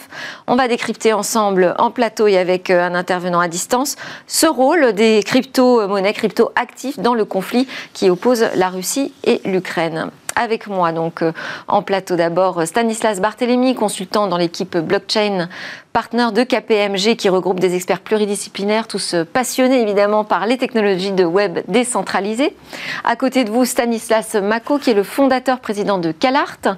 On 0.46 0.54
va 0.54 0.68
décrypter 0.68 1.12
ensemble 1.12 1.74
en 1.78 1.90
plateau 1.90 2.28
et 2.28 2.38
avec 2.38 2.70
euh, 2.70 2.80
un 2.80 2.94
intervenant 2.94 3.40
à 3.40 3.48
distance 3.48 3.96
ce 4.28 4.46
rôle 4.46 4.92
des 4.92 5.20
crypto-monnaies, 5.24 6.12
crypto-actifs 6.12 7.00
dans 7.00 7.14
le 7.14 7.24
conflit 7.24 7.66
qui 7.92 8.08
oppose 8.08 8.46
la 8.54 8.68
Russie 8.68 9.12
et 9.24 9.40
l'Ukraine 9.44 10.12
avec 10.36 10.68
moi. 10.68 10.92
Donc, 10.92 11.22
euh, 11.22 11.32
en 11.66 11.82
plateau 11.82 12.14
d'abord, 12.14 12.66
Stanislas 12.66 13.20
Barthélémy, 13.20 13.74
consultant 13.74 14.28
dans 14.28 14.36
l'équipe 14.36 14.76
blockchain 14.76 15.48
partner 15.92 16.26
de 16.30 16.42
KPMG 16.44 17.16
qui 17.16 17.30
regroupe 17.30 17.58
des 17.58 17.74
experts 17.74 18.00
pluridisciplinaires, 18.00 18.86
tous 18.86 19.14
euh, 19.14 19.24
passionnés 19.24 19.80
évidemment 19.80 20.24
par 20.24 20.46
les 20.46 20.58
technologies 20.58 21.12
de 21.12 21.24
web 21.24 21.60
décentralisées. 21.68 22.54
À 23.02 23.16
côté 23.16 23.44
de 23.44 23.50
vous, 23.50 23.64
Stanislas 23.64 24.34
Mako, 24.34 24.78
qui 24.78 24.90
est 24.90 24.94
le 24.94 25.02
fondateur 25.02 25.58
président 25.58 25.96
de 25.96 26.12
CalArt, 26.12 26.76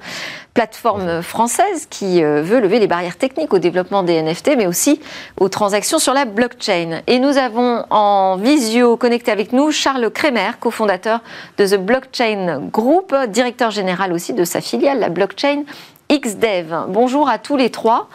plateforme 0.54 1.22
française 1.22 1.86
qui 1.88 2.22
euh, 2.22 2.42
veut 2.42 2.60
lever 2.60 2.78
les 2.78 2.86
barrières 2.86 3.16
techniques 3.16 3.52
au 3.52 3.58
développement 3.58 4.02
des 4.02 4.22
NFT, 4.22 4.56
mais 4.56 4.66
aussi 4.66 5.00
aux 5.38 5.48
transactions 5.48 5.98
sur 5.98 6.14
la 6.14 6.24
blockchain. 6.24 7.02
Et 7.06 7.18
nous 7.18 7.38
avons 7.38 7.84
en 7.90 8.36
visio 8.36 8.96
connecté 8.96 9.30
avec 9.30 9.52
nous 9.52 9.70
Charles 9.70 10.10
Kremer, 10.10 10.58
cofondateur 10.60 11.20
de 11.58 11.66
The 11.66 11.76
Blockchain 11.76 12.68
Group, 12.72 13.14
directeur 13.28 13.70
général 13.70 14.12
aussi 14.12 14.32
de 14.32 14.44
sa 14.44 14.60
filiale, 14.60 14.98
la 14.98 15.08
blockchain 15.08 15.64
XDev. 16.10 16.86
Bonjour 16.88 17.28
à 17.28 17.38
tous 17.38 17.56
les 17.56 17.70
trois. 17.70 18.08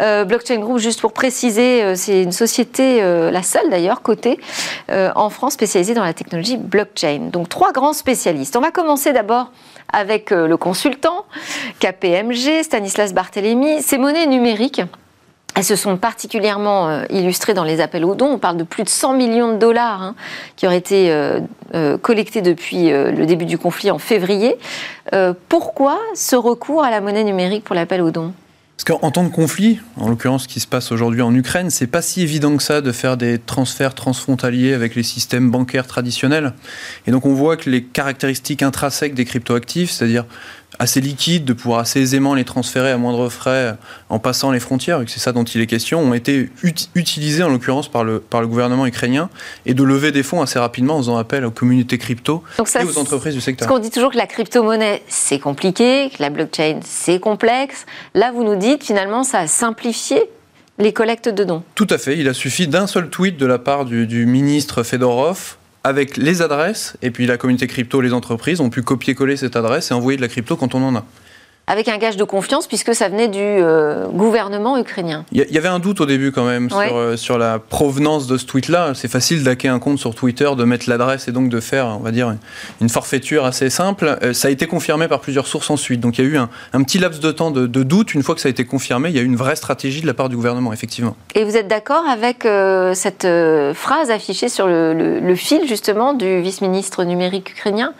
Euh, 0.00 0.24
Blockchain 0.24 0.58
Group, 0.58 0.78
juste 0.78 1.00
pour 1.00 1.12
préciser, 1.12 1.82
euh, 1.82 1.94
c'est 1.94 2.22
une 2.22 2.32
société, 2.32 3.02
euh, 3.02 3.30
la 3.30 3.42
seule 3.42 3.68
d'ailleurs, 3.70 4.02
cotée 4.02 4.40
en 4.88 5.30
France, 5.30 5.54
spécialisée 5.54 5.94
dans 5.94 6.04
la 6.04 6.14
technologie 6.14 6.56
blockchain. 6.56 7.30
Donc 7.32 7.48
trois 7.48 7.72
grands 7.72 7.92
spécialistes. 7.92 8.56
On 8.56 8.60
va 8.60 8.70
commencer 8.70 9.12
d'abord 9.12 9.50
avec 9.92 10.30
le 10.30 10.56
consultant 10.56 11.24
KPMG, 11.80 12.62
Stanislas 12.62 13.12
Barthélémy. 13.12 13.82
Ces 13.82 13.98
monnaies 13.98 14.26
numériques, 14.26 14.82
elles 15.54 15.64
se 15.64 15.76
sont 15.76 15.96
particulièrement 15.96 16.88
euh, 16.88 17.04
illustrées 17.10 17.54
dans 17.54 17.64
les 17.64 17.80
appels 17.80 18.04
aux 18.04 18.14
dons. 18.14 18.32
On 18.32 18.38
parle 18.38 18.56
de 18.56 18.64
plus 18.64 18.82
de 18.82 18.88
100 18.88 19.14
millions 19.14 19.54
de 19.54 19.58
dollars 19.58 20.02
hein, 20.02 20.14
qui 20.56 20.66
auraient 20.66 20.76
été 20.76 21.12
euh, 21.12 21.40
euh, 21.74 21.96
collectés 21.96 22.42
depuis 22.42 22.90
le 22.90 23.24
début 23.24 23.46
du 23.46 23.58
conflit 23.58 23.90
en 23.90 23.98
février. 23.98 24.56
pourquoi 25.48 25.98
ce 26.14 26.36
recours 26.36 26.82
à 26.84 26.90
la 26.90 27.00
monnaie 27.00 27.24
numérique 27.24 27.64
pour 27.64 27.74
l'appel 27.74 28.02
aux 28.02 28.10
dons? 28.10 28.32
Parce 28.76 28.98
qu'en 28.98 29.10
temps 29.12 29.22
de 29.22 29.28
conflit, 29.28 29.78
en 29.96 30.08
l'occurrence 30.08 30.44
ce 30.44 30.48
qui 30.48 30.58
se 30.58 30.66
passe 30.66 30.90
aujourd'hui 30.90 31.22
en 31.22 31.32
Ukraine, 31.32 31.70
c'est 31.70 31.86
pas 31.86 32.02
si 32.02 32.22
évident 32.22 32.56
que 32.56 32.62
ça 32.62 32.80
de 32.80 32.90
faire 32.90 33.16
des 33.16 33.38
transferts 33.38 33.94
transfrontaliers 33.94 34.74
avec 34.74 34.96
les 34.96 35.04
systèmes 35.04 35.50
bancaires 35.50 35.86
traditionnels. 35.86 36.52
Et 37.06 37.12
donc 37.12 37.24
on 37.24 37.34
voit 37.34 37.56
que 37.56 37.70
les 37.70 37.84
caractéristiques 37.84 38.62
intrinsèques 38.62 39.14
des 39.14 39.24
cryptoactifs, 39.24 39.92
c'est-à-dire 39.92 40.26
assez 40.78 41.00
liquides, 41.00 41.44
de 41.44 41.52
pouvoir 41.52 41.80
assez 41.80 42.00
aisément 42.00 42.34
les 42.34 42.44
transférer 42.44 42.90
à 42.90 42.96
moindre 42.96 43.28
frais 43.28 43.76
en 44.08 44.18
passant 44.18 44.50
les 44.50 44.60
frontières, 44.60 45.00
et 45.00 45.04
que 45.04 45.10
c'est 45.10 45.20
ça 45.20 45.32
dont 45.32 45.44
il 45.44 45.60
est 45.60 45.66
question, 45.66 46.00
ont 46.00 46.14
été 46.14 46.50
utilisés 46.94 47.42
en 47.42 47.48
l'occurrence 47.48 47.88
par 47.88 48.04
le, 48.04 48.20
par 48.20 48.40
le 48.40 48.46
gouvernement 48.46 48.86
ukrainien 48.86 49.30
et 49.66 49.74
de 49.74 49.82
lever 49.82 50.12
des 50.12 50.22
fonds 50.22 50.42
assez 50.42 50.58
rapidement 50.58 50.96
en 50.96 50.98
faisant 50.98 51.16
appel 51.16 51.44
aux 51.44 51.50
communautés 51.50 51.98
crypto 51.98 52.42
et 52.58 52.84
aux 52.84 52.98
entreprises 52.98 53.34
du 53.34 53.40
secteur. 53.40 53.68
Parce 53.68 53.78
qu'on 53.78 53.82
dit 53.82 53.90
toujours 53.90 54.10
que 54.10 54.16
la 54.18 54.26
crypto-monnaie 54.26 55.02
c'est 55.08 55.38
compliqué, 55.38 56.10
que 56.16 56.22
la 56.22 56.30
blockchain 56.30 56.80
c'est 56.82 57.20
complexe. 57.20 57.86
Là 58.14 58.32
vous 58.32 58.44
nous 58.44 58.56
dites 58.56 58.84
finalement 58.84 59.24
ça 59.24 59.40
a 59.40 59.46
simplifié 59.46 60.22
les 60.78 60.92
collectes 60.92 61.28
de 61.28 61.44
dons. 61.44 61.62
Tout 61.74 61.86
à 61.90 61.98
fait, 61.98 62.18
il 62.18 62.28
a 62.28 62.34
suffi 62.34 62.66
d'un 62.66 62.86
seul 62.86 63.08
tweet 63.08 63.36
de 63.36 63.46
la 63.46 63.58
part 63.58 63.84
du, 63.84 64.06
du 64.06 64.26
ministre 64.26 64.82
Fedorov 64.82 65.56
avec 65.84 66.16
les 66.16 66.40
adresses, 66.40 66.96
et 67.02 67.10
puis 67.10 67.26
la 67.26 67.36
communauté 67.36 67.66
crypto, 67.66 68.00
les 68.00 68.14
entreprises 68.14 68.60
ont 68.60 68.70
pu 68.70 68.82
copier-coller 68.82 69.36
cette 69.36 69.54
adresse 69.54 69.90
et 69.90 69.94
envoyer 69.94 70.16
de 70.16 70.22
la 70.22 70.28
crypto 70.28 70.56
quand 70.56 70.74
on 70.74 70.82
en 70.82 70.96
a 70.96 71.04
avec 71.66 71.88
un 71.88 71.96
gage 71.96 72.16
de 72.16 72.24
confiance 72.24 72.66
puisque 72.66 72.94
ça 72.94 73.08
venait 73.08 73.28
du 73.28 73.40
euh, 73.40 74.06
gouvernement 74.08 74.76
ukrainien. 74.76 75.24
Il 75.32 75.46
y, 75.48 75.58
avait 75.58 75.68
un 75.68 75.78
doute 75.78 76.00
au 76.00 76.06
début 76.06 76.30
quand 76.30 76.44
même 76.44 76.68
sur, 76.68 76.78
euh, 76.78 77.16
sur, 77.16 77.38
la 77.38 77.58
provenance 77.58 78.26
de 78.26 78.36
ce 78.36 78.44
tweet-là. 78.44 78.92
C'est 78.94 79.08
facile 79.08 79.42
d'hacker 79.42 79.72
un 79.72 79.78
compte 79.78 79.98
sur 79.98 80.14
Twitter, 80.14 80.50
de 80.56 80.64
mettre 80.64 80.88
l'adresse 80.88 81.26
et 81.28 81.32
donc 81.32 81.48
de 81.48 81.60
faire, 81.60 81.86
on 81.86 82.02
va 82.02 82.10
dire, 82.10 82.34
une 82.80 82.88
forfaiture 82.88 83.44
assez 83.44 83.70
simple. 83.70 84.18
Euh, 84.22 84.32
ça 84.34 84.48
a 84.48 84.50
été 84.50 84.66
confirmé 84.66 85.08
par 85.08 85.20
plusieurs 85.20 85.46
sources 85.46 85.70
ensuite. 85.70 86.00
Donc 86.00 86.18
il 86.18 86.24
y 86.24 86.28
a 86.28 86.30
eu 86.30 86.36
un, 86.36 86.50
un 86.72 86.82
petit 86.82 86.98
laps 86.98 87.20
de 87.20 87.30
temps 87.32 87.50
de, 87.50 87.66
doute. 87.66 88.14
Une 88.14 88.22
fois 88.22 88.34
que 88.34 88.40
ça 88.40 88.48
a 88.48 88.50
été 88.50 88.64
confirmé, 88.64 89.08
il 89.08 89.16
y 89.16 89.18
a 89.18 89.22
eu 89.22 89.26
une 89.26 89.36
vraie 89.36 89.56
stratégie 89.56 90.02
de 90.02 90.06
la 90.06 90.14
part 90.14 90.28
du 90.28 90.36
gouvernement, 90.36 90.72
effectivement. 90.72 91.16
Et 91.34 91.44
vous 91.44 91.56
êtes 91.56 91.68
d'accord 91.68 92.04
avec 92.08 92.46
cette 92.94 93.26
phrase 93.74 94.10
affichée 94.10 94.48
sur 94.48 94.66
le, 94.66 95.20
le 95.20 95.34
fil 95.34 95.66
justement 95.66 96.14
du 96.14 96.40
vice-ministre 96.40 97.04
numérique 97.04 97.50
ukrainien? 97.50 97.94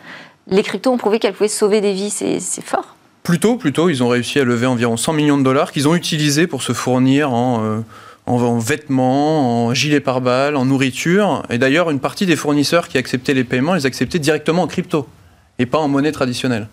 Les 0.47 0.61
cryptos 0.61 0.91
ont 0.91 0.97
prouvé 0.97 1.19
qu'elles 1.19 1.33
pouvaient 1.33 1.47
sauver 1.47 1.81
des 1.81 1.93
vies. 1.93 2.11
C'est 2.11 2.39
fort. 2.63 2.94
Plutôt, 3.25 3.57
plutôt, 3.57 3.89
ils 3.89 4.03
ont 4.03 4.07
réussi 4.07 4.39
à 4.39 4.43
lever 4.43 4.67
environ 4.67 4.97
100 4.97 5.13
millions 5.13 5.37
de 5.39 5.43
dollars 5.43 5.71
qu'ils 5.71 5.87
ont 5.87 5.95
utilisés 5.95 6.45
pour 6.45 6.61
se 6.61 6.73
fournir 6.73 7.33
en, 7.33 7.63
euh, 7.63 8.59
vêtements, 8.59 9.65
en 9.65 9.73
gilets 9.73 9.99
pare-balles, 9.99 10.55
en 10.55 10.65
nourriture. 10.65 11.41
Et 11.49 11.57
d'ailleurs, 11.57 11.89
une 11.89 11.99
partie 11.99 12.27
des 12.27 12.35
fournisseurs 12.35 12.87
qui 12.87 12.99
acceptaient 12.99 13.33
les 13.33 13.43
paiements, 13.43 13.73
les 13.73 13.87
acceptaient 13.87 14.19
directement 14.19 14.61
en 14.61 14.67
crypto 14.67 15.07
et 15.57 15.65
pas 15.65 15.79
en 15.79 15.87
monnaie 15.87 16.11
traditionnelle. 16.11 16.67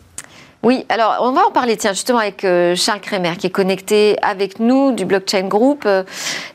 Oui, 0.65 0.87
alors 0.89 1.17
on 1.23 1.33
va 1.33 1.45
en 1.45 1.51
parler, 1.51 1.77
tiens, 1.77 1.93
justement 1.93 2.21
avec 2.21 2.45
euh, 2.45 2.77
Charles 2.77 3.01
Kremer 3.01 3.37
qui 3.37 3.49
est 3.49 3.51
connecté 3.51 4.17
avec 4.23 4.61
nous 4.61 4.93
du 4.93 5.05
Blockchain 5.05 5.49
Group. 5.49 5.83
Euh, 5.87 6.05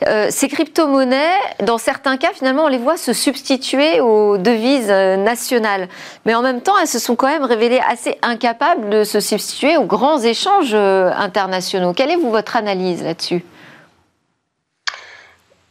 euh, 0.07 0.27
ces 0.29 0.47
crypto-monnaies, 0.47 1.35
dans 1.61 1.77
certains 1.77 2.15
cas, 2.15 2.29
finalement, 2.33 2.63
on 2.63 2.67
les 2.69 2.77
voit 2.77 2.95
se 2.95 3.11
substituer 3.11 3.99
aux 3.99 4.37
devises 4.37 4.87
nationales. 4.87 5.89
Mais 6.25 6.33
en 6.35 6.41
même 6.41 6.61
temps, 6.61 6.77
elles 6.79 6.87
se 6.87 6.99
sont 6.99 7.17
quand 7.17 7.27
même 7.27 7.43
révélées 7.43 7.81
assez 7.85 8.17
incapables 8.21 8.89
de 8.89 9.03
se 9.03 9.19
substituer 9.19 9.75
aux 9.75 9.83
grands 9.83 10.19
échanges 10.19 10.73
internationaux. 10.73 11.91
Quelle 11.91 12.11
est 12.11 12.15
votre 12.15 12.55
analyse 12.55 13.03
là-dessus? 13.03 13.43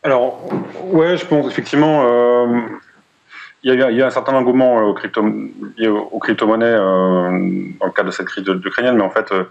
Alors, 0.02 0.40
ouais, 0.84 1.16
je 1.16 1.24
pense 1.24 1.46
effectivement, 1.46 2.04
il 3.72 3.96
y, 3.96 4.02
a, 4.02 4.06
un 4.06 4.10
certain 4.10 4.32
engouement 4.34 4.76
aux, 4.76 4.94
crypto, 4.94 5.24
aux 6.12 6.18
crypto-monnaies 6.20 6.66
euh, 6.66 7.30
dans 7.80 7.86
le 7.86 7.90
cadre 7.90 8.10
de 8.10 8.14
cette 8.14 8.26
crise 8.26 8.46
ukrainienne, 8.46 8.94
mais 8.94 9.02
en 9.02 9.10
fait, 9.10 9.32
euh, 9.32 9.42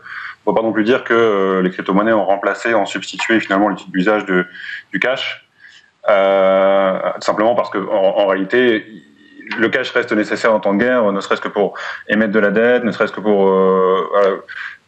on 0.45 0.51
ne 0.51 0.55
peut 0.55 0.61
pas 0.61 0.65
non 0.65 0.71
plus 0.71 0.85
dire 0.85 1.03
que 1.03 1.13
euh, 1.13 1.61
les 1.61 1.69
crypto-monnaies 1.69 2.13
ont 2.13 2.23
remplacé, 2.23 2.73
ont 2.73 2.85
substitué 2.85 3.41
finalement 3.41 3.69
l'usage 3.91 4.25
du 4.25 4.99
cash, 5.01 5.45
simplement 7.19 7.55
parce 7.55 7.69
qu'en 7.69 7.81
en, 7.81 8.25
réalité, 8.27 8.85
le 9.57 9.67
cash 9.67 9.91
reste 9.91 10.13
nécessaire 10.13 10.53
en 10.53 10.61
temps 10.61 10.73
de 10.73 10.79
guerre, 10.79 11.11
ne 11.11 11.19
serait-ce 11.19 11.41
que 11.41 11.49
pour 11.49 11.77
émettre 12.07 12.31
de 12.31 12.39
la 12.39 12.51
dette, 12.51 12.85
ne 12.85 12.91
serait-ce 12.91 13.11
que 13.11 13.19
pour 13.19 13.51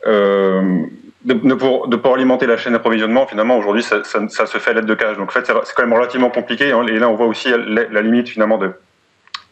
de, 0.06 1.34
de 1.34 2.14
alimenter 2.14 2.46
la 2.46 2.56
chaîne 2.56 2.72
d'approvisionnement, 2.72 3.28
finalement, 3.28 3.58
aujourd'hui, 3.58 3.84
ça, 3.84 4.04
ça, 4.06 4.46
se 4.46 4.58
fait 4.58 4.72
à 4.72 4.74
l'aide 4.74 4.86
de 4.86 4.94
cash. 4.94 5.18
Donc, 5.18 5.28
en 5.28 5.32
fait, 5.34 5.46
c'est 5.46 5.76
quand 5.76 5.84
même 5.84 5.94
relativement 5.94 6.30
compliqué. 6.30 6.70
Et 6.70 7.00
là, 7.00 7.10
on 7.10 7.16
voit 7.16 7.26
aussi 7.26 7.50
la, 7.50 8.02
limite, 8.02 8.30
finalement, 8.30 8.58
de 8.58 8.72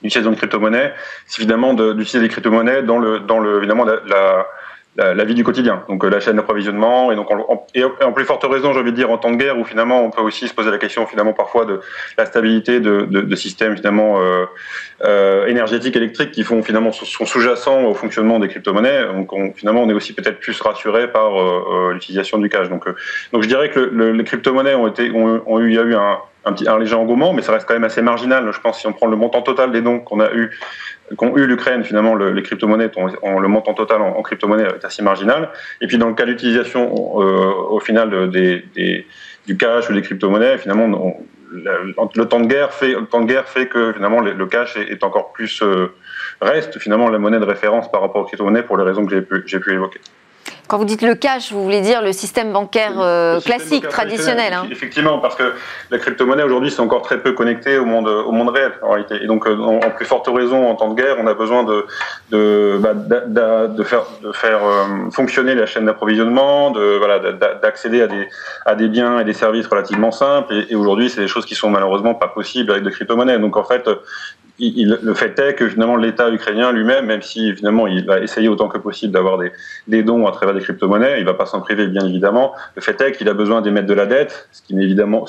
l'utilisation 0.03 0.31
de 0.31 0.37
crypto-monnaies. 0.37 0.93
C'est 1.25 1.41
évidemment 1.41 1.73
d'utiliser 1.73 2.21
des 2.21 2.29
crypto-monnaies 2.29 2.83
dans 2.83 2.99
le, 2.99 3.19
dans 3.19 3.39
le, 3.39 3.57
évidemment, 3.57 3.85
la 3.85 4.45
la, 4.97 5.25
vie 5.25 5.35
du 5.35 5.43
quotidien, 5.43 5.83
donc 5.89 6.03
euh, 6.03 6.09
la 6.09 6.19
chaîne 6.19 6.37
d'approvisionnement, 6.37 7.11
et 7.11 7.15
donc 7.15 7.29
en, 7.29 7.65
en 8.01 8.11
plus 8.13 8.25
forte 8.25 8.43
raison, 8.43 8.73
j'ai 8.73 8.79
envie 8.79 8.91
de 8.91 8.95
dire, 8.95 9.11
en 9.11 9.17
temps 9.17 9.31
de 9.31 9.35
guerre, 9.35 9.57
où 9.57 9.65
finalement 9.65 10.03
on 10.03 10.09
peut 10.09 10.21
aussi 10.21 10.47
se 10.47 10.53
poser 10.53 10.71
la 10.71 10.77
question 10.77 11.05
finalement 11.05 11.33
parfois 11.33 11.65
de 11.65 11.81
la 12.17 12.25
stabilité 12.25 12.79
de, 12.79 13.01
de, 13.01 13.21
de 13.21 13.35
systèmes 13.35 13.75
finalement 13.75 14.19
euh, 14.19 14.45
euh, 15.03 15.47
énergétiques, 15.47 15.95
électriques 15.95 16.31
qui 16.31 16.43
font 16.43 16.63
finalement 16.63 16.91
sont 16.91 17.25
sous-jacents 17.25 17.83
au 17.83 17.93
fonctionnement 17.93 18.39
des 18.39 18.47
crypto-monnaies. 18.47 19.05
Donc 19.13 19.31
finalement 19.57 19.83
on 19.83 19.89
est 19.89 19.93
aussi 19.93 20.13
peut-être 20.13 20.39
plus 20.39 20.59
rassuré 20.61 21.11
par 21.11 21.31
l'utilisation 21.91 22.37
du 22.37 22.49
cash. 22.49 22.69
Donc 22.69 22.87
donc 23.33 23.43
je 23.43 23.47
dirais 23.47 23.69
que 23.69 23.79
le, 23.79 24.11
les 24.11 24.23
crypto-monnaies 24.23 24.75
ont 24.75 24.87
été 24.87 25.11
ont 25.11 25.59
eu, 25.59 25.69
il 25.69 25.75
y 25.75 25.79
a 25.79 25.83
eu 25.83 25.95
un 25.95 26.19
un, 26.45 26.53
petit, 26.53 26.65
léger 26.79 26.95
engouement, 26.95 27.33
mais 27.33 27.41
ça 27.41 27.51
reste 27.51 27.67
quand 27.67 27.73
même 27.73 27.83
assez 27.83 28.01
marginal. 28.01 28.51
Je 28.51 28.59
pense 28.59 28.79
si 28.79 28.87
on 28.87 28.93
prend 28.93 29.07
le 29.07 29.17
montant 29.17 29.41
total 29.41 29.71
des 29.71 29.81
dons 29.81 29.99
qu'on 29.99 30.19
a 30.19 30.31
eu 30.31 30.51
qu'ont 31.17 31.35
eu 31.37 31.45
l'Ukraine, 31.45 31.83
finalement, 31.83 32.15
le, 32.15 32.31
les 32.31 32.41
crypto-monnaies, 32.41 32.89
le 32.95 33.47
montant 33.47 33.73
total 33.73 34.01
en, 34.01 34.21
crypto-monnaie 34.23 34.63
est 34.63 34.85
assez 34.85 35.03
marginal. 35.03 35.49
Et 35.81 35.87
puis, 35.87 35.97
dans 35.97 36.07
le 36.07 36.15
cas 36.15 36.25
d'utilisation, 36.25 37.21
euh, 37.21 37.51
au 37.69 37.79
final, 37.79 38.29
des, 38.31 39.05
du 39.45 39.57
cash 39.57 39.89
ou 39.89 39.93
des 39.93 40.01
crypto-monnaies, 40.01 40.57
finalement, 40.57 41.15
le, 41.51 42.25
temps 42.25 42.39
de 42.39 42.47
guerre 42.47 42.73
fait, 42.73 42.93
le 42.93 43.05
temps 43.05 43.21
de 43.21 43.27
guerre 43.27 43.47
fait 43.47 43.67
que, 43.67 43.93
finalement, 43.93 44.19
le, 44.19 44.45
cash 44.47 44.77
est, 44.77 45.03
encore 45.03 45.31
plus, 45.31 45.61
euh, 45.61 45.93
reste, 46.41 46.79
finalement, 46.79 47.09
la 47.09 47.19
monnaie 47.19 47.39
de 47.39 47.45
référence 47.45 47.91
par 47.91 48.01
rapport 48.01 48.21
aux 48.21 48.25
crypto-monnaies 48.25 48.63
pour 48.63 48.77
les 48.77 48.83
raisons 48.83 49.05
que 49.05 49.11
j'ai 49.11 49.21
pu, 49.21 49.41
pu 49.41 49.73
évoquer. 49.73 49.99
Quand 50.67 50.77
vous 50.77 50.85
dites 50.85 51.03
le 51.03 51.13
cash, 51.13 51.51
vous 51.51 51.63
voulez 51.63 51.81
dire 51.81 52.01
le 52.01 52.11
système 52.11 52.51
bancaire 52.51 52.99
euh, 52.99 53.39
classique, 53.39 53.87
traditionnel. 53.87 54.53
Hein. 54.53 54.67
Effectivement, 54.71 55.19
parce 55.19 55.35
que 55.35 55.53
la 55.91 55.99
crypto-monnaie 55.99 56.43
aujourd'hui, 56.43 56.71
c'est 56.71 56.79
encore 56.79 57.03
très 57.03 57.21
peu 57.21 57.33
connecté 57.33 57.77
au 57.77 57.85
monde, 57.85 58.07
au 58.07 58.31
monde 58.31 58.49
réel, 58.49 58.71
en 58.81 58.91
réalité. 58.91 59.19
Et 59.21 59.27
donc, 59.27 59.45
euh, 59.45 59.55
en, 59.57 59.91
plus 59.91 60.05
forte 60.05 60.27
raison, 60.27 60.67
en 60.67 60.75
temps 60.75 60.89
de 60.89 60.95
guerre, 60.99 61.17
on 61.19 61.27
a 61.27 61.35
besoin 61.35 61.63
de, 61.63 61.85
de, 62.31 62.79
bah, 62.79 62.93
de 62.93 63.83
faire, 63.83 64.05
de 64.23 64.31
faire 64.31 64.65
euh, 64.65 65.11
fonctionner 65.11 65.53
la 65.53 65.67
chaîne 65.67 65.85
d'approvisionnement, 65.85 66.71
de, 66.71 66.97
voilà, 66.97 67.19
d'accéder 67.61 68.01
à 68.01 68.07
des, 68.07 68.27
à 68.65 68.75
des 68.75 68.87
biens 68.87 69.19
et 69.19 69.23
des 69.23 69.33
services 69.33 69.67
relativement 69.67 70.11
simples. 70.11 70.53
Et, 70.53 70.73
et 70.73 70.75
aujourd'hui, 70.75 71.09
c'est 71.11 71.21
des 71.21 71.27
choses 71.27 71.45
qui 71.45 71.55
sont 71.55 71.69
malheureusement 71.69 72.15
pas 72.15 72.27
possibles 72.27 72.71
avec 72.71 72.83
des 72.83 72.91
crypto-monnaies. 72.91 73.37
Donc, 73.37 73.55
en 73.55 73.63
fait, 73.63 73.87
le 74.59 75.13
fait 75.13 75.37
est 75.39 75.55
que 75.55 75.67
finalement 75.67 75.97
l'État 75.97 76.29
ukrainien 76.29 76.71
lui-même, 76.71 77.05
même 77.05 77.21
si 77.21 77.53
finalement 77.55 77.87
il 77.87 78.05
va 78.05 78.19
essayer 78.19 78.47
autant 78.47 78.69
que 78.69 78.77
possible 78.77 79.11
d'avoir 79.11 79.37
des, 79.87 80.03
dons 80.03 80.27
à 80.27 80.31
travers 80.31 80.55
des 80.55 80.61
crypto-monnaies, 80.61 81.19
il 81.19 81.25
va 81.25 81.33
pas 81.33 81.45
s'en 81.45 81.59
priver 81.59 81.87
bien 81.87 82.05
évidemment. 82.05 82.53
Le 82.75 82.81
fait 82.81 82.99
est 83.01 83.11
qu'il 83.11 83.27
a 83.27 83.33
besoin 83.33 83.61
d'émettre 83.61 83.87
de 83.87 83.93
la 83.93 84.05
dette, 84.05 84.47
ce 84.51 84.61
qui 84.61 84.77
est 84.77 84.81
évidemment, 84.81 85.25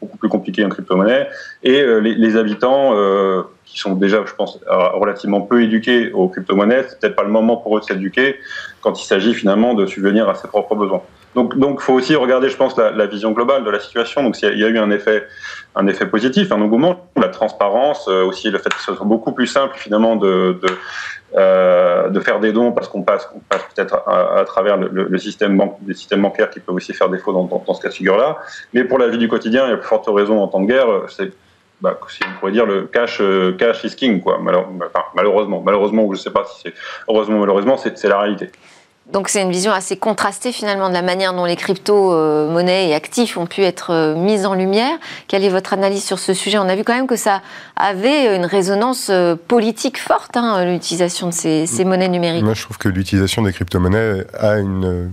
beaucoup 0.00 0.16
plus 0.16 0.28
compliqué 0.28 0.64
en 0.64 0.70
crypto-monnaie, 0.70 1.28
et 1.62 1.82
euh, 1.82 1.98
les, 1.98 2.36
habitants 2.36 2.96
euh, 2.96 3.42
qui 3.66 3.78
sont 3.78 3.94
déjà, 3.94 4.24
je 4.26 4.34
pense, 4.34 4.58
relativement 4.66 5.42
peu 5.42 5.62
éduqués 5.62 6.10
aux 6.12 6.28
crypto-monnaies, 6.28 6.86
c'est 6.88 7.00
peut-être 7.00 7.16
pas 7.16 7.22
le 7.22 7.30
moment 7.30 7.58
pour 7.58 7.76
eux 7.76 7.80
de 7.80 7.84
s'éduquer 7.84 8.36
quand 8.80 9.00
il 9.00 9.04
s'agit 9.04 9.34
finalement 9.34 9.74
de 9.74 9.86
subvenir 9.86 10.28
à 10.28 10.34
ses 10.34 10.48
propres 10.48 10.74
besoins. 10.74 11.02
Donc, 11.34 11.58
donc, 11.58 11.80
faut 11.80 11.94
aussi 11.94 12.14
regarder, 12.14 12.48
je 12.48 12.56
pense, 12.56 12.76
la, 12.76 12.90
la 12.90 13.06
vision 13.06 13.32
globale 13.32 13.64
de 13.64 13.70
la 13.70 13.80
situation. 13.80 14.22
Donc, 14.22 14.40
il 14.42 14.58
y 14.58 14.64
a 14.64 14.68
eu 14.68 14.78
un 14.78 14.90
effet, 14.90 15.26
un 15.74 15.86
effet 15.86 16.06
positif, 16.06 16.52
un 16.52 16.60
engouement, 16.60 17.10
la 17.16 17.28
transparence, 17.28 18.06
euh, 18.08 18.24
aussi 18.24 18.50
le 18.50 18.58
fait 18.58 18.70
que 18.70 18.80
ce 18.80 18.94
soit 18.94 19.06
beaucoup 19.06 19.32
plus 19.32 19.46
simple 19.46 19.74
finalement 19.76 20.16
de, 20.16 20.58
de, 20.62 20.68
euh, 21.36 22.08
de 22.08 22.20
faire 22.20 22.38
des 22.38 22.52
dons 22.52 22.72
parce 22.72 22.88
qu'on 22.88 23.02
passe, 23.02 23.28
on 23.34 23.40
passe 23.40 23.62
peut-être 23.74 24.02
à, 24.06 24.44
travers 24.44 24.76
le, 24.76 24.88
le, 24.88 25.18
système 25.18 25.56
banque, 25.56 25.76
des 25.80 25.94
systèmes 25.94 26.22
bancaires 26.22 26.50
qui 26.50 26.60
peuvent 26.60 26.76
aussi 26.76 26.94
faire 26.94 27.08
défaut 27.08 27.32
dans, 27.32 27.44
dans, 27.44 27.74
ce 27.74 27.82
cas 27.82 27.88
de 27.88 27.94
figure-là. 27.94 28.38
Mais 28.72 28.84
pour 28.84 28.98
la 28.98 29.08
vie 29.08 29.18
du 29.18 29.28
quotidien, 29.28 29.66
il 29.66 29.70
y 29.70 29.72
a 29.72 29.76
plus 29.76 29.88
forte 29.88 30.06
raison 30.08 30.40
en 30.40 30.46
temps 30.46 30.60
de 30.60 30.66
guerre, 30.66 30.86
c'est 31.08 31.32
bah, 31.80 31.98
si 32.08 32.20
on 32.24 32.38
pourrait 32.38 32.52
dire 32.52 32.66
le 32.66 32.82
cash, 32.82 33.18
euh, 33.20 33.52
cash 33.58 33.84
is 33.84 33.94
king, 33.94 34.22
quoi. 34.22 34.38
malheureusement, 35.14 35.60
malheureusement, 35.60 36.04
je 36.06 36.12
ne 36.12 36.16
sais 36.16 36.30
pas 36.30 36.44
si 36.44 36.62
c'est 36.62 36.74
heureusement, 37.08 37.40
malheureusement, 37.40 37.76
c'est 37.76 38.02
la 38.04 38.20
réalité. 38.20 38.50
Donc 39.12 39.28
c'est 39.28 39.42
une 39.42 39.50
vision 39.50 39.70
assez 39.70 39.96
contrastée 39.96 40.50
finalement 40.50 40.88
de 40.88 40.94
la 40.94 41.02
manière 41.02 41.34
dont 41.34 41.44
les 41.44 41.56
crypto-monnaies 41.56 42.88
et 42.88 42.94
actifs 42.94 43.36
ont 43.36 43.46
pu 43.46 43.62
être 43.62 43.90
euh, 43.90 44.14
mis 44.14 44.46
en 44.46 44.54
lumière. 44.54 44.96
Quelle 45.28 45.44
est 45.44 45.50
votre 45.50 45.74
analyse 45.74 46.02
sur 46.02 46.18
ce 46.18 46.32
sujet? 46.32 46.56
On 46.58 46.68
a 46.68 46.74
vu 46.74 46.84
quand 46.84 46.94
même 46.94 47.06
que 47.06 47.16
ça 47.16 47.42
avait 47.76 48.34
une 48.34 48.46
résonance 48.46 49.08
euh, 49.10 49.36
politique 49.36 50.00
forte, 50.00 50.36
hein, 50.36 50.64
l'utilisation 50.64 51.28
de 51.28 51.34
ces, 51.34 51.66
ces, 51.66 51.84
monnaies 51.84 52.08
numériques. 52.08 52.44
Moi 52.44 52.54
je 52.54 52.62
trouve 52.62 52.78
que 52.78 52.88
l'utilisation 52.88 53.42
des 53.42 53.52
crypto-monnaies 53.52 54.24
a 54.38 54.56
une 54.56 55.10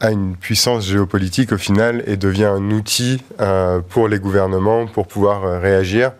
a 0.00 0.10
une 0.10 0.36
puissance 0.36 0.86
géopolitique 0.86 1.52
au 1.52 1.58
final 1.58 2.04
et 2.06 2.16
devient 2.16 2.44
un 2.44 2.70
outil 2.70 3.22
euh, 3.40 3.80
pour 3.88 4.08
les 4.08 4.18
gouvernements 4.18 4.86
pour 4.86 5.06
pouvoir 5.06 5.44
euh, 5.44 5.58
réagir. 5.58 6.12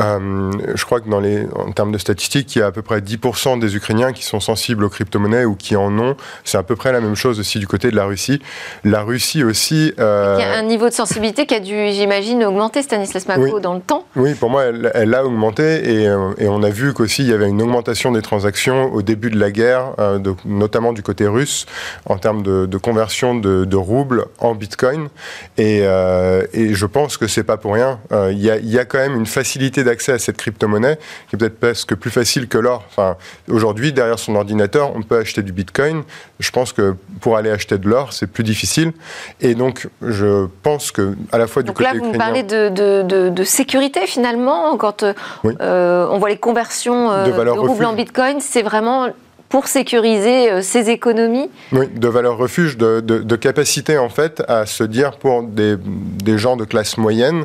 Euh, 0.00 0.50
je 0.74 0.84
crois 0.84 1.00
que 1.00 1.08
dans 1.08 1.20
les, 1.20 1.46
en 1.54 1.72
termes 1.72 1.92
de 1.92 1.98
statistiques, 1.98 2.56
il 2.56 2.60
y 2.60 2.62
a 2.62 2.66
à 2.66 2.72
peu 2.72 2.82
près 2.82 3.00
10% 3.00 3.58
des 3.58 3.76
Ukrainiens 3.76 4.12
qui 4.12 4.24
sont 4.24 4.40
sensibles 4.40 4.84
aux 4.84 4.88
crypto-monnaies 4.88 5.44
ou 5.44 5.54
qui 5.56 5.76
en 5.76 5.96
ont. 5.98 6.16
C'est 6.44 6.58
à 6.58 6.62
peu 6.62 6.76
près 6.76 6.92
la 6.92 7.00
même 7.00 7.16
chose 7.16 7.38
aussi 7.38 7.58
du 7.58 7.66
côté 7.66 7.90
de 7.90 7.96
la 7.96 8.04
Russie. 8.04 8.40
La 8.84 9.02
Russie 9.02 9.44
aussi... 9.44 9.92
Il 9.98 10.02
y 10.02 10.02
a 10.02 10.56
un 10.56 10.62
niveau 10.62 10.88
de 10.88 10.94
sensibilité 10.94 11.44
qui 11.46 11.54
a 11.54 11.60
dû, 11.60 11.90
j'imagine, 11.92 12.42
augmenter, 12.44 12.82
Stanislas 12.82 13.26
Mako, 13.28 13.60
dans 13.60 13.74
le 13.74 13.80
temps 13.80 14.06
Oui, 14.16 14.34
pour 14.34 14.50
moi, 14.50 14.64
elle, 14.64 14.90
elle 14.94 15.14
a 15.14 15.24
augmenté 15.24 16.02
et, 16.02 16.04
et, 16.04 16.48
on 16.48 16.62
a 16.62 16.70
vu 16.70 16.94
qu'aussi 16.94 17.22
il 17.22 17.28
y 17.28 17.32
avait 17.32 17.48
une 17.48 17.60
augmentation 17.60 18.12
des 18.12 18.22
transactions 18.22 18.92
au 18.92 19.02
début 19.02 19.30
de 19.30 19.38
la 19.38 19.50
guerre, 19.50 19.94
de, 19.98 20.34
notamment 20.44 20.92
du 20.92 21.02
côté 21.02 21.26
russe, 21.26 21.66
en 22.06 22.16
termes 22.16 22.42
de, 22.42 22.66
de 22.66 22.78
conversion 22.78 23.17
de, 23.26 23.64
de 23.64 23.76
roubles 23.76 24.26
en 24.38 24.54
Bitcoin. 24.54 25.08
Et, 25.56 25.80
euh, 25.82 26.46
et 26.52 26.74
je 26.74 26.86
pense 26.86 27.16
que 27.16 27.26
c'est 27.26 27.44
pas 27.44 27.56
pour 27.56 27.74
rien. 27.74 27.98
Euh, 28.12 28.30
il 28.32 28.38
y, 28.38 28.50
a, 28.50 28.56
y, 28.58 28.78
a, 28.78 28.84
quand 28.84 28.98
même 28.98 29.16
une 29.16 29.26
facilité 29.26 29.84
d'accès 29.84 30.12
à 30.12 30.18
cette 30.18 30.36
crypto-monnaie 30.36 30.98
qui 31.28 31.36
est 31.36 31.38
peut-être 31.38 31.58
presque 31.58 31.94
plus 31.94 32.10
facile 32.10 32.48
que 32.48 32.58
l'or. 32.58 32.84
Enfin, 32.90 33.16
aujourd'hui, 33.50 33.92
derrière 33.92 34.18
son 34.18 34.34
ordinateur, 34.34 34.94
on 34.94 35.02
peut 35.02 35.18
acheter 35.18 35.42
du 35.42 35.52
Bitcoin. 35.52 36.02
Je 36.38 36.50
pense 36.50 36.72
que 36.72 36.94
pour 37.20 37.36
aller 37.36 37.50
acheter 37.50 37.78
de 37.78 37.88
l'or, 37.88 38.12
c'est 38.12 38.26
plus 38.26 38.44
difficile. 38.44 38.92
Et 39.40 39.54
donc, 39.54 39.88
je 40.02 40.46
pense 40.62 40.92
que 40.92 41.14
à 41.32 41.38
la 41.38 41.46
fois 41.46 41.62
du 41.62 41.68
donc 41.68 41.76
côté 41.76 41.90
là, 41.92 41.98
vous 41.98 42.12
me 42.12 42.18
parlez 42.18 42.42
de, 42.42 42.68
de, 42.68 43.30
de, 43.30 43.44
sécurité 43.44 44.06
finalement 44.06 44.76
quand 44.76 45.02
euh, 45.02 46.06
on 46.10 46.18
voit 46.18 46.28
les 46.28 46.36
conversions 46.36 47.24
de, 47.24 47.30
de 47.30 47.50
roubles 47.50 47.84
en 47.84 47.94
Bitcoin, 47.94 48.40
c'est 48.40 48.62
vraiment 48.62 49.08
pour 49.48 49.66
sécuriser 49.66 50.62
ses 50.62 50.88
euh, 50.88 50.92
économies 50.92 51.50
Oui, 51.72 51.88
de 51.88 52.08
valeur 52.08 52.36
refuge, 52.36 52.76
de, 52.76 53.00
de, 53.00 53.18
de, 53.18 53.36
capacité 53.36 53.98
en 53.98 54.08
fait 54.08 54.42
à 54.48 54.66
se 54.66 54.84
dire 54.84 55.16
pour 55.18 55.42
des, 55.42 55.76
des, 55.78 56.38
gens 56.38 56.56
de 56.56 56.64
classe 56.64 56.98
moyenne, 56.98 57.44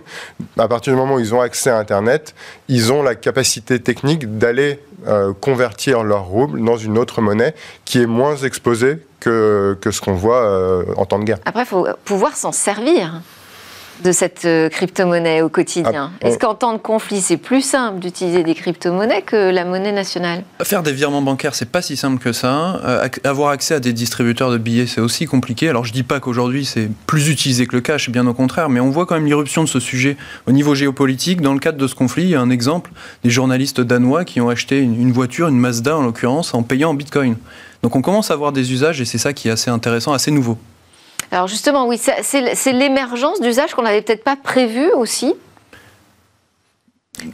à 0.57 0.67
partir 0.67 0.93
du 0.93 0.99
moment 0.99 1.15
où 1.15 1.19
ils 1.19 1.33
ont 1.33 1.41
accès 1.41 1.69
à 1.69 1.77
Internet, 1.77 2.35
ils 2.67 2.91
ont 2.91 3.03
la 3.03 3.15
capacité 3.15 3.79
technique 3.79 4.37
d'aller 4.37 4.79
euh, 5.07 5.33
convertir 5.33 6.03
leur 6.03 6.25
rouble 6.25 6.63
dans 6.63 6.77
une 6.77 6.97
autre 6.97 7.21
monnaie 7.21 7.53
qui 7.85 8.01
est 8.01 8.05
moins 8.05 8.37
exposée 8.37 8.99
que, 9.19 9.77
que 9.81 9.91
ce 9.91 10.01
qu'on 10.01 10.13
voit 10.13 10.45
euh, 10.45 10.83
en 10.97 11.05
temps 11.05 11.19
de 11.19 11.25
guerre. 11.25 11.39
Après, 11.45 11.63
il 11.63 11.67
faut 11.67 11.87
pouvoir 12.05 12.35
s'en 12.35 12.51
servir 12.51 13.21
de 14.03 14.11
cette 14.11 14.45
euh, 14.45 14.69
crypto-monnaie 14.69 15.41
au 15.41 15.49
quotidien 15.49 16.11
ah, 16.21 16.27
Est-ce 16.27 16.37
qu'en 16.37 16.55
temps 16.55 16.73
de 16.73 16.77
conflit, 16.77 17.21
c'est 17.21 17.37
plus 17.37 17.61
simple 17.61 17.99
d'utiliser 17.99 18.43
des 18.43 18.55
crypto-monnaies 18.55 19.21
que 19.21 19.51
la 19.51 19.65
monnaie 19.65 19.91
nationale? 19.91 20.43
Faire 20.63 20.83
des 20.83 20.91
virements 20.91 21.21
bancaires, 21.21 21.55
c'est 21.55 21.69
pas 21.69 21.81
si 21.81 21.95
simple 21.95 22.21
que 22.21 22.33
ça. 22.33 22.81
Euh, 22.83 23.07
avoir 23.23 23.49
accès 23.49 23.75
à 23.75 23.79
des 23.79 23.93
distributeurs 23.93 24.51
de 24.51 24.57
billets, 24.57 24.87
c'est 24.87 25.01
aussi 25.01 25.25
compliqué. 25.25 25.69
Alors 25.69 25.85
je 25.85 25.93
dis 25.93 26.03
pas 26.03 26.19
qu'aujourd'hui 26.19 26.65
c'est 26.65 26.89
plus 27.07 27.29
utilisé 27.29 27.65
que 27.67 27.75
le 27.75 27.81
cash, 27.81 28.09
bien 28.09 28.25
au 28.27 28.33
contraire, 28.33 28.69
mais 28.69 28.79
on 28.79 28.89
voit 28.89 29.05
quand 29.05 29.15
même 29.15 29.25
l'irruption 29.25 29.63
de 29.63 29.69
ce 29.69 29.79
sujet 29.79 30.17
au 30.47 30.51
niveau 30.51 30.75
géopolitique. 30.75 31.41
Dans 31.41 31.53
le 31.53 31.59
cadre 31.59 31.77
de 31.77 31.87
ce 31.87 31.95
conflit, 31.95 32.23
il 32.23 32.29
y 32.29 32.35
a 32.35 32.41
un 32.41 32.49
exemple 32.49 32.91
des 33.23 33.29
journalistes 33.29 33.81
danois 33.81 34.25
qui 34.25 34.41
ont 34.41 34.49
acheté 34.49 34.79
une, 34.79 34.99
une 34.99 35.11
voiture, 35.11 35.47
une 35.47 35.57
Mazda 35.57 35.97
en 35.97 36.01
l'occurrence, 36.01 36.53
en 36.53 36.63
payant 36.63 36.89
en 36.89 36.93
bitcoin. 36.93 37.35
Donc 37.83 37.95
on 37.95 38.01
commence 38.01 38.31
à 38.31 38.33
avoir 38.33 38.53
des 38.53 38.71
usages 38.71 39.01
et 39.01 39.05
c'est 39.05 39.17
ça 39.17 39.33
qui 39.33 39.49
est 39.49 39.51
assez 39.51 39.69
intéressant, 39.69 40.13
assez 40.13 40.31
nouveau. 40.31 40.57
Alors 41.33 41.47
justement, 41.47 41.87
oui, 41.87 41.97
c'est 41.97 42.71
l'émergence 42.73 43.41
d'usages 43.41 43.73
qu'on 43.73 43.81
n'avait 43.81 44.03
peut-être 44.03 44.23
pas 44.23 44.35
prévu 44.35 44.91
aussi. 44.91 45.33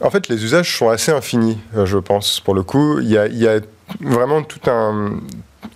En 0.00 0.08
fait, 0.08 0.28
les 0.28 0.42
usages 0.42 0.74
sont 0.74 0.88
assez 0.88 1.12
infinis, 1.12 1.58
euh, 1.76 1.84
je 1.84 1.98
pense, 1.98 2.40
pour 2.40 2.54
le 2.54 2.62
coup. 2.62 2.98
Il 3.00 3.10
y 3.10 3.18
a, 3.18 3.26
il 3.26 3.36
y 3.36 3.46
a 3.46 3.60
vraiment 4.00 4.42
tout 4.42 4.70
un, 4.70 5.20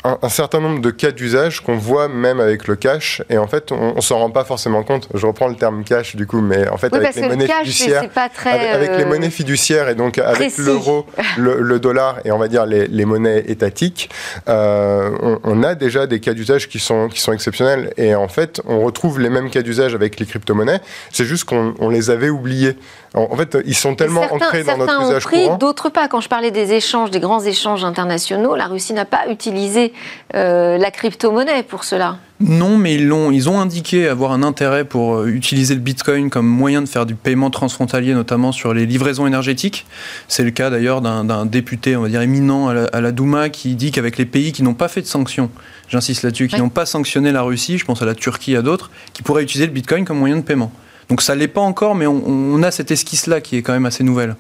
un, 0.05 0.29
certain 0.29 0.61
nombre 0.61 0.81
de 0.81 0.91
cas 0.91 1.11
d'usage 1.11 1.61
qu'on 1.61 1.77
voit 1.77 2.09
même 2.09 2.41
avec 2.41 2.69
le 2.69 2.77
cash 2.77 3.23
et 3.31 3.39
en 3.39 3.47
fait 3.47 3.73
on, 3.73 3.95
on 3.97 4.01
s'en 4.01 4.19
rend 4.19 4.31
pas 4.31 4.45
forcément 4.45 4.83
compte. 4.83 5.09
Je 5.15 5.27
reprends 5.27 5.49
le 5.49 5.57
terme 5.57 5.83
cash 5.85 6.17
du 6.17 6.27
coup, 6.27 6.41
mais 6.41 6.69
en 6.69 6.77
fait 6.77 6.91
oui, 6.93 6.99
avec 6.99 7.15
les 7.15 7.29
monnaies 7.29 7.47
cash, 7.47 7.61
fiduciaires, 7.61 8.09
pas 8.11 8.29
très, 8.29 8.51
avec, 8.51 8.69
avec 8.75 8.91
euh, 8.91 8.99
les 8.99 9.05
monnaies 9.07 9.31
fiduciaires 9.31 9.89
et 9.89 9.95
donc 9.95 10.19
avec 10.19 10.57
l'euro, 10.59 11.07
le, 11.39 11.61
le, 11.61 11.81
dollar 11.81 12.19
et 12.25 12.33
on 12.33 12.39
va 12.39 12.49
dire 12.49 12.67
les, 12.67 12.87
les 12.87 13.05
monnaies 13.05 13.45
étatiques, 13.47 14.11
euh, 14.49 15.11
on, 15.21 15.41
on, 15.43 15.63
a 15.63 15.75
déjà 15.75 16.07
des 16.07 16.21
cas 16.21 16.35
d'usage 16.35 16.69
qui 16.69 16.79
sont 16.79 17.09
qui 17.09 17.21
sont 17.21 17.33
exceptionnels 17.33 17.93
et 17.97 18.15
en 18.15 18.29
fait 18.29 18.61
on 18.67 18.81
retrouve 18.81 19.21
les 19.21 19.31
mêmes 19.31 19.51
cas 19.51 19.63
d'usage 19.63 19.95
avec 19.95 20.21
les 20.21 20.27
crypto-monnaies. 20.27 20.81
C'est 21.13 21.25
juste 21.25 21.45
qu'on 21.45 21.89
les 21.89 22.11
avait 22.11 22.31
oubliés. 22.31 22.77
En, 23.15 23.37
fait, 23.37 23.57
ils 23.65 23.77
sont 23.77 23.95
tellement 23.95 24.23
certains, 24.23 24.47
ancrés 24.47 24.65
dans 24.65 24.77
notre 24.77 25.01
ont 25.01 25.09
usage 25.09 25.23
pris, 25.23 25.45
courant. 25.45 25.57
D'autres 25.57 25.89
pas. 25.89 26.09
Quand 26.09 26.21
je 26.21 26.29
parlais 26.29 26.51
des 26.51 26.73
échanges, 26.73 27.13
des 27.13 27.21
grands 27.21 27.45
échanges 27.45 27.85
internationaux, 27.85 28.57
la 28.57 28.67
Russie 28.67 28.93
n'a 28.93 29.05
pas 29.05 29.29
utilisé 29.31 29.93
euh, 30.35 30.79
la 30.79 30.91
crypto-monnaie 30.91 31.63
pour 31.63 31.85
cela. 31.85 32.19
Non, 32.41 32.77
mais 32.77 32.97
ils, 32.97 33.13
ont, 33.13 33.31
ils 33.31 33.49
ont 33.49 33.61
indiqué 33.61 34.09
avoir 34.09 34.33
un 34.33 34.43
intérêt 34.43 34.85
pour 34.85 35.19
euh, 35.19 35.29
utiliser 35.29 35.75
le 35.75 35.81
Bitcoin 35.81 36.29
comme 36.29 36.49
moyen 36.49 36.83
de 36.83 36.89
faire 36.89 37.07
du 37.07 37.15
paiement 37.15 37.51
transfrontalier, 37.51 38.15
notamment 38.15 38.51
sur 38.51 38.75
les 38.75 38.85
livraisons 38.85 39.29
énergétiques. 39.29 39.87
C'est 40.27 40.43
le 40.43 40.51
cas 40.51 40.69
d'ailleurs 40.69 41.01
d'un 41.01 41.47
député, 41.47 41.97
on 41.97 42.03
va 42.03 42.09
dire, 42.09 42.21
éminent 42.21 42.67
à 42.67 42.75
la, 42.75 42.85
à 42.87 43.01
la 43.01 43.13
Douma 43.13 43.49
qui 43.49 43.77
dit 43.77 43.93
qu'avec 43.93 44.19
les 44.19 44.27
pays 44.27 44.51
qui 44.51 44.65
n'ont 44.65 44.75
pas 44.75 44.89
fait 44.89 45.03
de 45.03 45.07
sanctions, 45.07 45.51
j'insiste 45.89 46.25
là-dessus, 46.25 46.49
qui 46.49 46.59
n'ont 46.59 46.69
pas 46.69 46.85
sanctionné 46.85 47.31
la 47.31 47.43
Russie, 47.43 47.79
je 47.79 47.85
pense 47.85 48.03
à 48.03 48.07
la 48.07 48.17
Turquie, 48.17 48.57
à 48.57 48.63
d'autres, 48.63 48.91
qui 49.13 49.23
pourraient 49.23 49.45
utiliser 49.45 49.67
le 49.67 49.73
Bitcoin 49.73 50.05
comme 50.05 50.19
moyen 50.19 50.37
de 50.37 50.43
paiement. 50.43 50.73
Donc 51.09 51.23
ça 51.23 51.35
l'est 51.35 51.49
pas 51.49 51.61
encore, 51.61 51.95
mais 51.95 52.07
on, 52.07 52.63
a 52.63 52.71
cette 52.71 52.91
esquisse-là 52.91 53.41
qui 53.41 53.57
est 53.57 53.63
quand 53.63 53.73
même 53.73 53.87
assez 53.87 54.05
nouvelle. 54.05 54.37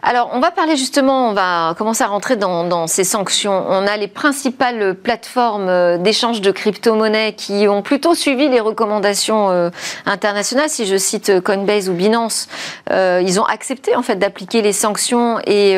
Alors, 0.00 0.30
on 0.32 0.38
va 0.38 0.52
parler 0.52 0.76
justement, 0.76 1.28
on 1.28 1.32
va 1.32 1.74
commencer 1.76 2.04
à 2.04 2.06
rentrer 2.06 2.36
dans, 2.36 2.86
ces 2.86 3.02
sanctions. 3.02 3.64
On 3.68 3.84
a 3.84 3.96
les 3.96 4.06
principales 4.06 4.94
plateformes 4.94 5.68
euh, 5.68 5.98
d'échange 5.98 6.40
de 6.40 6.52
crypto-monnaies 6.52 7.32
qui 7.32 7.66
ont 7.66 7.82
plutôt 7.82 8.14
suivi 8.14 8.48
les 8.48 8.60
recommandations 8.60 9.50
euh, 9.50 9.70
internationales. 10.06 10.70
Si 10.70 10.86
je 10.86 10.96
cite 10.96 11.40
Coinbase 11.40 11.88
ou 11.88 11.94
Binance, 11.94 12.46
euh, 12.92 13.20
ils 13.26 13.40
ont 13.40 13.44
accepté 13.44 13.96
en 13.96 14.02
fait 14.02 14.16
d'appliquer 14.16 14.62
les 14.62 14.72
sanctions 14.72 15.40
et, 15.46 15.74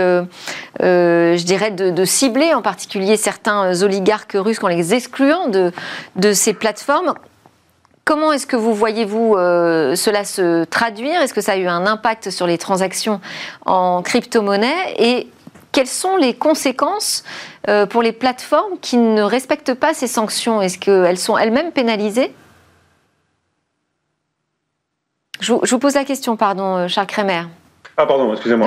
je 0.80 1.42
dirais, 1.42 1.70
de, 1.70 2.04
cibler 2.04 2.52
en 2.52 2.60
particulier 2.60 3.16
certains 3.16 3.82
oligarques 3.82 4.36
russes 4.38 4.62
en 4.62 4.68
les 4.68 4.92
excluant 4.92 5.48
de, 5.48 5.72
de 6.16 6.32
ces 6.34 6.52
plateformes. 6.52 7.14
Comment 8.04 8.32
est-ce 8.32 8.46
que 8.46 8.56
vous 8.56 8.74
voyez-vous 8.74 9.34
euh, 9.36 9.94
cela 9.94 10.24
se 10.24 10.64
traduire? 10.64 11.20
Est-ce 11.20 11.34
que 11.34 11.40
ça 11.40 11.52
a 11.52 11.56
eu 11.56 11.66
un 11.66 11.86
impact 11.86 12.30
sur 12.30 12.46
les 12.46 12.58
transactions 12.58 13.20
en 13.66 14.02
crypto-monnaie? 14.02 14.94
Et 14.98 15.28
quelles 15.72 15.86
sont 15.86 16.16
les 16.16 16.34
conséquences 16.34 17.24
euh, 17.68 17.86
pour 17.86 18.02
les 18.02 18.12
plateformes 18.12 18.78
qui 18.80 18.96
ne 18.96 19.22
respectent 19.22 19.74
pas 19.74 19.94
ces 19.94 20.08
sanctions? 20.08 20.60
Est-ce 20.60 20.78
qu'elles 20.78 21.18
sont 21.18 21.38
elles-mêmes 21.38 21.72
pénalisées? 21.72 22.34
Je 25.40 25.52
vous, 25.52 25.78
pose 25.78 25.94
la 25.94 26.04
question, 26.04 26.36
pardon, 26.36 26.76
euh, 26.76 26.88
Charles 26.88 27.06
Kremer. 27.06 27.44
Ah 28.02 28.06
pardon, 28.06 28.32
excusez-moi. 28.32 28.66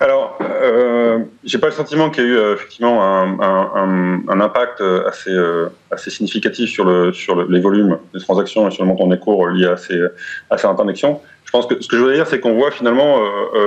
Alors, 0.00 0.38
euh, 0.40 1.18
j'ai 1.44 1.58
pas 1.58 1.66
le 1.66 1.74
sentiment 1.74 2.08
qu'il 2.08 2.24
y 2.24 2.26
ait 2.26 2.30
eu 2.30 2.36
euh, 2.38 2.54
effectivement 2.54 3.04
un, 3.04 4.40
impact 4.40 4.80
euh, 4.80 5.06
assez, 5.06 5.28
euh, 5.28 5.68
assez 5.90 6.08
significatif 6.08 6.70
sur, 6.70 6.86
le, 6.86 7.12
sur 7.12 7.34
le, 7.36 7.46
les 7.50 7.60
volumes 7.60 7.98
des 8.14 8.20
transactions 8.20 8.66
et 8.66 8.70
sur 8.70 8.82
le 8.84 8.88
montant 8.88 9.06
des 9.06 9.18
cours 9.18 9.46
liés 9.48 9.66
à 9.66 9.76
ces, 9.76 10.00
à 10.48 10.56
ces. 10.56 10.66
Je 10.66 11.50
pense 11.52 11.66
que 11.66 11.78
ce 11.78 11.88
que 11.88 11.96
je 11.98 12.00
voulais 12.00 12.14
dire, 12.14 12.26
c'est 12.26 12.40
qu'on 12.40 12.54
voit 12.54 12.70
finalement, 12.70 13.20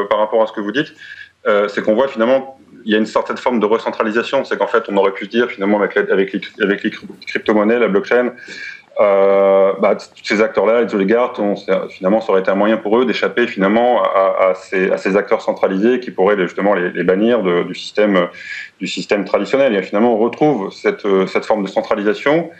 par 0.10 0.18
rapport 0.18 0.42
à 0.42 0.48
ce 0.48 0.52
que 0.52 0.62
vous 0.62 0.72
dites, 0.72 0.96
c'est 1.46 1.84
qu'on 1.84 1.94
voit 1.94 2.08
finalement 2.08 2.58
il 2.84 2.92
y 2.92 2.96
a 2.96 2.98
une 2.98 3.06
certaine 3.06 3.38
forme 3.38 3.60
de 3.60 3.68
recentralisation. 3.68 4.44
C'est 4.46 4.58
qu'en 4.58 4.68
fait, 4.68 4.86
on 4.90 4.98
aurait 4.98 5.12
pu 5.12 5.28
dire 5.28 5.48
finalement 5.48 5.80
avec, 5.80 5.96
avec 5.96 6.34
les 6.34 6.92
crypto-monnaies, 7.28 7.78
la 7.78 7.88
blockchain, 7.88 8.34
euh, 9.00 9.74
bah, 9.80 9.96
tous 9.96 10.24
ces 10.24 10.42
acteurs-là, 10.42 10.84
les 10.84 10.94
oligarques, 10.94 11.40
on, 11.40 11.56
finalement, 11.90 12.22
ça 12.22 12.32
aurait 12.32 12.42
été 12.42 12.52
un 12.52 12.56
moyen 12.56 12.78
pour 12.78 13.00
eux 13.00 13.06
d'échapper 13.06 13.48
finalement 13.48 14.04
à, 14.04 14.54
ces, 14.56 15.18
acteurs 15.18 15.42
centralisés 15.42 16.00
qui 16.00 16.12
pourraient 16.12 16.38
justement 16.40 16.74
les, 16.74 17.04
bannir 17.04 17.42
du 17.42 17.76
système 17.76 18.28
du 18.80 18.88
système 18.88 19.26
traditionnel. 19.26 19.76
Et 19.76 19.82
finalement, 19.82 20.14
on 20.14 20.18
retrouve 20.18 20.72
cette, 20.72 21.08
cette 21.28 21.46
forme 21.46 21.64
de 21.64 21.70
centralisation 21.70 22.52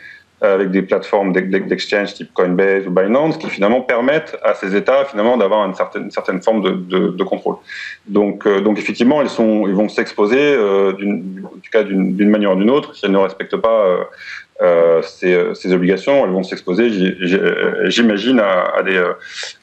avec 0.44 0.70
des 0.70 0.82
plateformes 0.82 1.32
d'exchange 1.32 2.14
type 2.14 2.32
Coinbase 2.34 2.86
ou 2.86 2.90
Binance 2.90 3.36
qui 3.38 3.48
finalement 3.48 3.80
permettent 3.80 4.36
à 4.42 4.54
ces 4.54 4.76
États 4.76 5.04
finalement 5.04 5.36
d'avoir 5.36 5.64
une 5.66 5.74
certaine, 5.74 6.04
une 6.04 6.10
certaine 6.10 6.42
forme 6.42 6.62
de, 6.62 6.70
de, 6.70 7.08
de 7.08 7.24
contrôle. 7.24 7.56
Donc, 8.06 8.46
euh, 8.46 8.60
donc 8.60 8.78
effectivement, 8.78 9.22
ils, 9.22 9.28
sont, 9.28 9.66
ils 9.66 9.74
vont 9.74 9.88
s'exposer, 9.88 10.38
euh, 10.38 10.92
d'une 10.92 12.30
manière 12.30 12.52
ou 12.52 12.56
d'une 12.56 12.70
autre, 12.70 12.94
si 12.94 13.06
elles 13.06 13.12
ne 13.12 13.18
respectent 13.18 13.56
pas 13.56 14.08
euh, 14.62 14.84
euh, 14.94 15.02
ces, 15.02 15.54
ces, 15.54 15.72
obligations, 15.72 16.24
elles 16.24 16.30
vont 16.30 16.42
s'exposer, 16.42 16.88
j'imagine, 17.84 18.38
à, 18.38 18.76
à, 18.76 18.82
des, 18.82 19.02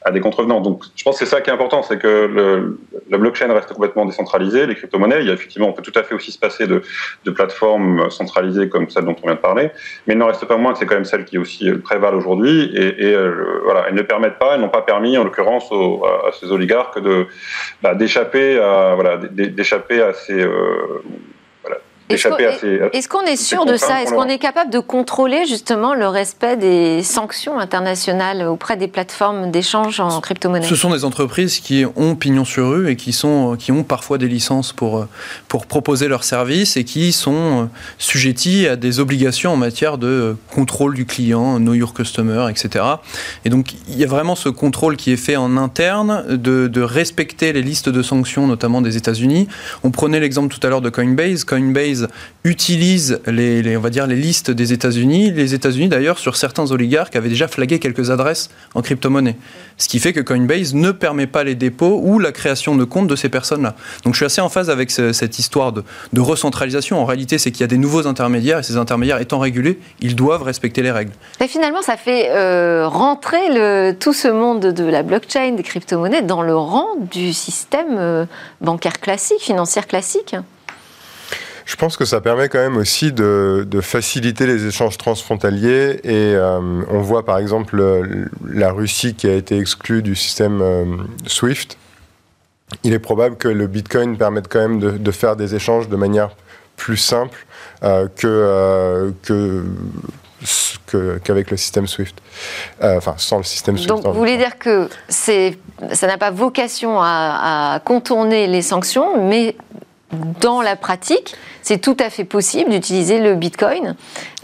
à 0.04 0.10
des 0.10 0.20
contrevenants. 0.20 0.60
Donc, 0.60 0.82
je 0.94 1.02
pense 1.02 1.18
que 1.18 1.24
c'est 1.24 1.30
ça 1.30 1.40
qui 1.40 1.50
est 1.50 1.52
important, 1.52 1.82
c'est 1.82 1.98
que 1.98 2.26
le, 2.26 2.78
la 3.08 3.18
blockchain 3.18 3.52
reste 3.52 3.72
complètement 3.72 4.04
décentralisée, 4.04 4.66
les 4.66 4.74
crypto-monnaies, 4.74 5.20
il 5.20 5.26
y 5.26 5.30
a 5.30 5.34
effectivement, 5.34 5.68
on 5.68 5.72
peut 5.72 5.82
tout 5.82 5.98
à 5.98 6.02
fait 6.02 6.14
aussi 6.14 6.32
se 6.32 6.38
passer 6.38 6.66
de, 6.66 6.82
de 7.24 7.30
plateformes 7.30 8.10
centralisées 8.10 8.68
comme 8.68 8.90
celle 8.90 9.04
dont 9.04 9.16
on 9.22 9.26
vient 9.26 9.34
de 9.34 9.40
parler, 9.40 9.70
mais 10.06 10.14
il 10.14 10.18
n'en 10.18 10.26
reste 10.26 10.44
pas 10.44 10.56
moins 10.56 10.72
que 10.72 10.78
c'est 10.78 10.86
quand 10.86 10.94
même 10.94 11.04
celle 11.04 11.24
qui 11.24 11.38
aussi 11.38 11.70
prévalent 11.72 12.18
aujourd'hui, 12.18 12.70
et, 12.74 13.08
et 13.08 13.14
euh, 13.14 13.60
voilà, 13.64 13.86
elles 13.88 13.94
ne 13.94 14.02
permettent 14.02 14.38
pas, 14.38 14.54
elles 14.54 14.60
n'ont 14.60 14.68
pas 14.68 14.82
permis, 14.82 15.16
en 15.16 15.24
l'occurrence, 15.24 15.70
à, 15.72 16.32
ces 16.32 16.52
oligarques 16.52 17.00
de 17.00 17.26
bah, 17.82 17.94
d'échapper 17.94 18.58
à 18.58 18.94
voilà, 18.94 19.16
d'échapper 19.16 20.02
à 20.02 20.12
ces 20.12 20.40
euh, 20.40 21.02
est-ce 22.12 23.08
qu'on 23.08 23.22
est, 23.22 23.36
sûr 23.36 23.64
de 23.64 23.76
ça? 23.76 24.02
Est-ce 24.02 24.12
qu'on 24.12 24.28
est 24.28 24.38
capable 24.38 24.70
de 24.70 24.78
contrôler 24.78 25.44
justement 25.46 25.94
le 25.94 26.08
respect 26.08 26.56
des 26.56 27.02
sanctions 27.02 27.58
internationales 27.58 28.46
auprès 28.46 28.76
des 28.76 28.88
plateformes 28.88 29.50
d'échange 29.50 30.00
en 30.00 30.20
crypto-monnaie? 30.20 30.66
Ce 30.66 30.76
sont 30.76 30.90
des 30.90 31.04
entreprises 31.04 31.60
qui 31.60 31.84
ont 31.96 32.14
pignon 32.14 32.44
sur 32.44 32.70
rue 32.70 32.90
et 32.90 32.96
qui, 32.96 33.12
sont, 33.12 33.56
qui 33.58 33.72
ont 33.72 33.82
parfois 33.82 34.18
des 34.18 34.28
licences 34.28 34.72
pour, 34.72 35.06
pour 35.48 35.66
proposer 35.66 36.08
leurs 36.08 36.24
services 36.24 36.76
et 36.76 36.84
qui 36.84 37.12
sont 37.12 37.68
sujettis 37.98 38.66
à 38.66 38.76
des 38.76 39.00
obligations 39.00 39.52
en 39.52 39.56
matière 39.56 39.98
de 39.98 40.36
contrôle 40.54 40.94
du 40.94 41.06
client, 41.06 41.58
know 41.58 41.74
your 41.74 41.94
customer, 41.94 42.46
etc. 42.50 42.84
Et 43.44 43.50
donc 43.50 43.74
il 43.88 43.98
y 43.98 44.04
a 44.04 44.06
vraiment 44.06 44.34
ce 44.34 44.48
contrôle 44.48 44.96
qui 44.96 45.12
est 45.12 45.16
fait 45.16 45.36
en 45.36 45.56
interne 45.56 46.24
de, 46.28 46.68
de 46.68 46.80
respecter 46.80 47.52
les 47.52 47.62
listes 47.62 47.88
de 47.88 48.02
sanctions, 48.02 48.46
notamment 48.46 48.80
des 48.80 48.96
États-Unis. 48.96 49.48
On 49.82 49.90
prenait 49.90 50.20
l'exemple 50.20 50.54
tout 50.54 50.64
à 50.66 50.70
l'heure 50.70 50.80
de 50.80 50.90
Coinbase. 50.90 51.44
Coinbase 51.44 52.01
utilise 52.44 53.20
les, 53.26 53.76
on 53.76 53.80
va 53.80 53.90
dire, 53.90 54.06
les 54.06 54.16
listes 54.16 54.50
des 54.50 54.72
États-Unis. 54.72 55.30
Les 55.30 55.54
États-Unis, 55.54 55.88
d'ailleurs, 55.88 56.18
sur 56.18 56.36
certains 56.36 56.70
oligarques, 56.70 57.16
avaient 57.16 57.28
déjà 57.28 57.48
flagué 57.48 57.78
quelques 57.78 58.10
adresses 58.10 58.50
en 58.74 58.82
crypto-monnaie. 58.82 59.36
Ce 59.78 59.88
qui 59.88 59.98
fait 59.98 60.12
que 60.12 60.20
Coinbase 60.20 60.74
ne 60.74 60.90
permet 60.90 61.26
pas 61.26 61.44
les 61.44 61.54
dépôts 61.54 62.00
ou 62.02 62.18
la 62.18 62.32
création 62.32 62.76
de 62.76 62.84
comptes 62.84 63.08
de 63.08 63.16
ces 63.16 63.28
personnes-là. 63.28 63.74
Donc 64.04 64.14
je 64.14 64.18
suis 64.18 64.26
assez 64.26 64.40
en 64.40 64.48
phase 64.48 64.70
avec 64.70 64.90
cette 64.90 65.38
histoire 65.38 65.72
de, 65.72 65.82
recentralisation. 66.20 67.00
En 67.00 67.04
réalité, 67.04 67.38
c'est 67.38 67.50
qu'il 67.50 67.62
y 67.62 67.64
a 67.64 67.68
des 67.68 67.78
nouveaux 67.78 68.06
intermédiaires 68.06 68.58
et 68.58 68.62
ces 68.62 68.76
intermédiaires 68.76 69.20
étant 69.20 69.40
régulés, 69.40 69.78
ils 70.00 70.14
doivent 70.14 70.42
respecter 70.42 70.82
les 70.82 70.90
règles. 70.90 71.12
Et 71.40 71.48
finalement, 71.48 71.82
ça 71.82 71.96
fait 71.96 72.30
euh, 72.30 72.86
rentrer 72.86 73.94
tout 73.98 74.12
ce 74.12 74.28
monde 74.28 74.60
de 74.60 74.84
la 74.84 75.02
blockchain, 75.02 75.52
des 75.52 75.62
crypto-monnaies, 75.62 76.22
dans 76.22 76.42
le 76.42 76.56
rang 76.56 76.86
du 77.10 77.32
système 77.32 77.96
euh, 77.98 78.24
bancaire 78.60 79.00
classique, 79.00 79.40
financier 79.40 79.82
classique. 79.82 80.36
Je 81.64 81.76
pense 81.76 81.96
que 81.96 82.04
ça 82.04 82.20
permet 82.20 82.48
quand 82.48 82.58
même 82.58 82.76
aussi 82.76 83.12
de, 83.12 83.66
faciliter 83.82 84.46
les 84.46 84.66
échanges 84.66 84.98
transfrontaliers 84.98 86.00
et 86.04 86.34
euh, 86.34 86.82
on 86.88 87.00
voit 87.00 87.24
par 87.24 87.38
exemple 87.38 87.82
la 88.48 88.70
Russie 88.70 89.14
qui 89.14 89.26
a 89.26 89.34
été 89.34 89.58
exclue 89.58 90.02
du 90.02 90.14
système 90.14 90.60
euh, 90.62 90.84
SWIFT. 91.26 91.76
Il 92.84 92.92
est 92.92 92.98
probable 92.98 93.36
que 93.36 93.48
le 93.48 93.66
Bitcoin 93.66 94.16
permette 94.16 94.48
quand 94.48 94.60
même 94.60 94.78
de, 94.78 95.10
faire 95.10 95.36
des 95.36 95.54
échanges 95.54 95.88
de 95.88 95.96
manière 95.96 96.30
plus 96.76 96.96
simple 96.96 97.44
euh, 97.82 98.08
que, 98.16 99.12
que 99.24 99.64
qu'avec 101.22 101.50
le 101.50 101.56
système 101.56 101.86
SWIFT. 101.86 102.14
enfin, 102.82 103.14
sans 103.16 103.38
le 103.38 103.44
système 103.44 103.76
SWIFT. 103.76 103.88
Donc, 103.88 104.04
vous 104.04 104.12
voulez 104.12 104.38
dire 104.38 104.58
que 104.58 104.88
ça 105.08 106.06
n'a 106.06 106.18
pas 106.18 106.30
vocation 106.30 106.98
à, 107.00 107.80
contourner 107.84 108.46
les 108.46 108.62
sanctions, 108.62 109.24
mais 109.28 109.54
dans 110.40 110.60
la 110.60 110.76
pratique, 110.76 111.34
c'est 111.62 111.78
tout 111.78 111.96
à 112.00 112.10
fait 112.10 112.24
possible 112.24 112.70
d'utiliser 112.70 113.20
le 113.20 113.34
Bitcoin 113.34 113.94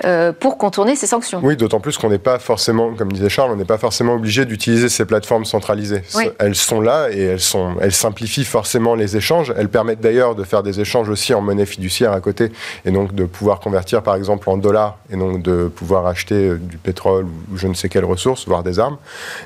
euh, 0.05 0.33
pour 0.33 0.57
contourner 0.57 0.97
ces 0.97 1.07
sanctions. 1.07 1.41
Oui, 1.43 1.57
d'autant 1.57 1.81
plus 1.81 1.99
qu'on 1.99 2.09
n'est 2.09 2.19
pas 2.19 2.39
forcément, 2.39 2.95
comme 2.95 3.13
disait 3.13 3.29
Charles, 3.29 3.51
on 3.53 3.57
n'est 3.57 3.65
pas 3.65 3.79
forcément 3.79 4.15
obligé 4.15 4.45
d'utiliser 4.45 4.89
ces 4.89 5.05
plateformes 5.05 5.45
centralisées. 5.45 6.03
Elles 6.39 6.55
sont 6.55 6.81
là 6.81 7.09
et 7.11 7.21
elles, 7.21 7.41
sont, 7.41 7.75
elles 7.81 7.93
simplifient 7.93 8.45
forcément 8.45 8.95
les 8.95 9.17
échanges. 9.17 9.53
Elles 9.57 9.69
permettent 9.69 10.01
d'ailleurs 10.01 10.35
de 10.35 10.45
faire 10.45 10.63
des 10.63 10.81
échanges 10.81 11.09
aussi 11.09 11.35
en 11.35 11.41
monnaie 11.41 11.67
fiduciaire 11.67 12.13
à 12.13 12.21
côté 12.21 12.53
et 12.85 12.91
donc 12.91 13.15
de 13.15 13.25
pouvoir 13.25 13.61
convertir 13.61 14.03
par 14.03 14.15
exemple 14.15 14.49
en 14.49 14.57
dollars 14.57 14.99
et 15.11 15.17
donc 15.17 15.43
de 15.43 15.69
pouvoir 15.69 16.07
acheter 16.07 16.35
euh, 16.35 16.57
du 16.57 16.79
pétrole 16.79 17.27
ou 17.53 17.57
je 17.57 17.67
ne 17.67 17.75
sais 17.75 17.89
quelle 17.89 18.05
ressource, 18.05 18.47
voire 18.47 18.63
des 18.63 18.79
armes. 18.79 18.97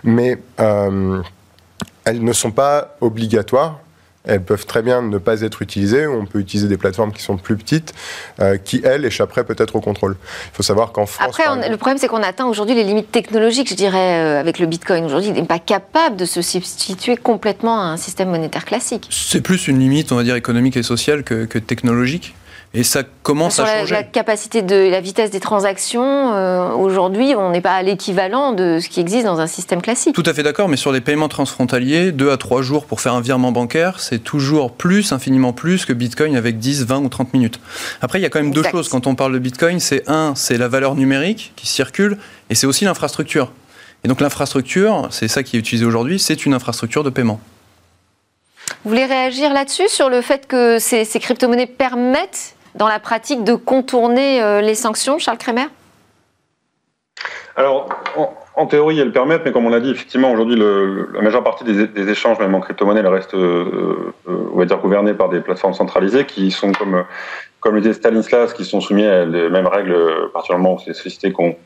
Mais 0.05 0.39
euh, 0.61 1.23
elles 2.05 2.23
ne 2.23 2.33
sont 2.33 2.51
pas 2.51 2.97
obligatoires 3.01 3.81
elles 4.25 4.43
peuvent 4.43 4.67
très 4.67 4.83
bien 4.83 5.03
ne 5.03 5.19
pas 5.19 5.43
être 5.43 5.63
utilisées. 5.63 6.07
On 6.07 6.27
peut 6.27 6.39
utiliser 6.39 6.69
des 6.69 6.77
plateformes 6.77 7.13
qui 7.13 7.23
sont 7.23 7.37
plus 7.37 7.57
petites, 7.57 7.93
euh, 8.41 8.57
qui, 8.57 8.81
elles, 8.85 9.05
échapperaient 9.05 9.45
peut-être 9.45 9.77
au 9.77 9.81
contrôle. 9.81 10.17
Il 10.53 10.57
faut 10.57 10.63
savoir 10.63 10.93
qu'en 10.93 11.07
France... 11.07 11.27
Après, 11.41 11.69
le 11.69 11.77
problème, 11.77 11.99
c'est 11.99 12.09
qu'on 12.09 12.23
atteint 12.23 12.47
aujourd'hui 12.47 12.75
les 12.75 12.85
limites 12.85 13.11
technologiques, 13.11 13.69
je 13.69 13.75
dirais, 13.75 14.21
euh, 14.21 14.41
avec 14.41 14.59
le 14.59 14.67
Bitcoin. 14.67 15.05
Aujourd'hui, 15.05 15.31
il 15.31 15.35
n'est 15.35 15.43
pas 15.43 15.59
capable 15.59 16.17
de 16.17 16.25
se 16.25 16.43
substituer 16.43 17.17
complètement 17.17 17.81
à 17.81 17.85
un 17.85 17.97
système 17.97 18.31
monétaire 18.31 18.65
classique. 18.65 19.09
C'est 19.11 19.41
plus 19.41 19.69
une 19.69 19.79
limite, 19.79 20.13
on 20.13 20.17
va 20.17 20.23
dire, 20.23 20.37
économique 20.37 20.77
et 20.77 20.83
sociale 20.83 21.25
que, 21.25 21.45
que 21.45 21.59
technologique? 21.59 22.35
Et 22.75 22.85
ça 22.85 23.03
commence 23.23 23.57
Sur 23.57 23.65
à 23.65 23.81
changer. 23.81 23.95
la 23.95 24.03
capacité 24.03 24.63
de 24.63 24.75
la 24.75 25.03
vitesse 25.03 25.31
des 25.31 25.41
transactions, 25.41 26.33
euh, 26.33 26.71
aujourd'hui, 26.71 27.35
on 27.37 27.51
n'est 27.51 27.61
pas 27.61 27.75
à 27.75 27.83
l'équivalent 27.83 28.53
de 28.53 28.79
ce 28.81 28.89
qui 28.89 28.99
existe 29.01 29.27
dans 29.27 29.41
un 29.41 29.47
système 29.47 29.83
classique. 29.83 30.15
Tout 30.15 30.23
à 30.25 30.33
fait 30.33 30.43
d'accord, 30.43 30.71
mais 30.71 30.79
sur 30.79 30.91
les 30.91 31.03
paiements 31.03 31.29
transfrontaliers, 31.29 32.13
2 32.13 32.31
à 32.31 32.39
3 32.39 32.63
jours 32.63 32.87
pour 32.87 33.03
faire 33.03 33.13
un 33.13 33.21
virement 33.21 33.53
bancaire, 33.53 34.01
c'est 34.01 34.21
toujours 34.21 34.73
plus, 34.73 35.13
infiniment 35.13 35.53
plus 35.53 35.85
que 35.85 35.93
Bitcoin 35.93 36.35
avec 36.35 36.59
10, 36.59 36.87
20 36.87 37.01
ou 37.01 37.09
30 37.11 37.35
minutes. 37.35 37.61
Après, 38.01 38.19
il 38.19 38.23
y 38.23 38.27
a 38.27 38.31
quand 38.31 38.41
même 38.41 38.53
deux 38.53 38.63
choses 38.63 38.89
quand 38.89 39.07
on 39.07 39.15
parle 39.15 39.35
de 39.35 39.39
Bitcoin. 39.39 39.79
C'est 39.79 40.09
un, 40.09 40.35
c'est 40.35 40.57
la 40.57 40.69
valeur 40.69 40.95
numérique 40.95 41.53
qui 41.57 41.67
circule, 41.67 42.17
et 42.49 42.55
c'est 42.55 42.67
aussi 42.67 42.87
l'infrastructure. 42.87 43.53
Et 44.05 44.09
donc 44.09 44.21
l'infrastructure, 44.21 45.09
c'est 45.11 45.29
ça 45.29 45.43
qui 45.43 45.57
est 45.57 45.61
utilisé 45.61 45.85
aujourd'hui, 45.85 46.19
c'est 46.19 46.47
une 46.47 46.55
infrastructure 46.55 47.05
de 47.05 47.11
paiement. 47.11 47.39
Vous 48.85 48.91
voulez 48.91 49.05
réagir 49.05 49.53
là-dessus, 49.53 49.89
sur 49.89 50.09
le 50.09 50.23
fait 50.23 50.47
que 50.47 50.79
ces, 50.79 51.05
ces 51.05 51.21
crypto-monnaies 51.21 51.67
permettent, 51.67 52.57
dans 52.75 52.89
la 52.89 52.99
pratique, 52.99 53.45
de 53.45 53.55
contourner 53.55 54.43
euh, 54.43 54.61
les 54.61 54.75
sanctions, 54.75 55.19
Charles 55.19 55.39
Crémer? 55.39 55.67
Alors, 57.57 57.89
en, 58.57 58.67
théorie, 58.67 58.99
elles 58.99 59.13
permettent, 59.13 59.43
mais 59.45 59.53
comme 59.53 59.67
on 59.67 59.71
l'a 59.71 59.81
dit, 59.81 59.91
effectivement, 59.91 60.33
aujourd'hui, 60.33 60.57
la 60.57 61.21
majeure 61.21 61.45
partie 61.45 61.65
des, 61.65 62.09
échanges, 62.11 62.39
même 62.39 62.55
en 62.55 62.61
crypto-monnaie, 62.61 63.07
restent, 63.07 63.35
euh, 63.35 64.15
euh, 64.29 64.51
on 64.55 64.59
va 64.59 64.65
dire, 64.65 64.79
gouvernés 64.79 65.13
par 65.15 65.29
des 65.29 65.41
plateformes 65.41 65.75
centralisées 65.75 66.25
qui 66.25 66.51
sont 66.51 66.73
comme, 66.73 66.95
euh, 66.95 67.03
comme 67.61 67.75
le 67.75 67.83
disait 67.83 67.93
Stanislas, 67.93 68.55
qui 68.55 68.65
sont 68.65 68.81
soumis 68.81 69.05
à 69.05 69.27
les 69.27 69.51
mêmes 69.51 69.67
règles, 69.67 69.93
euh, 69.93 70.29
particulièrement 70.33 70.79
ces 70.79 70.95
sociétés 70.95 71.31
qu'on 71.33 71.57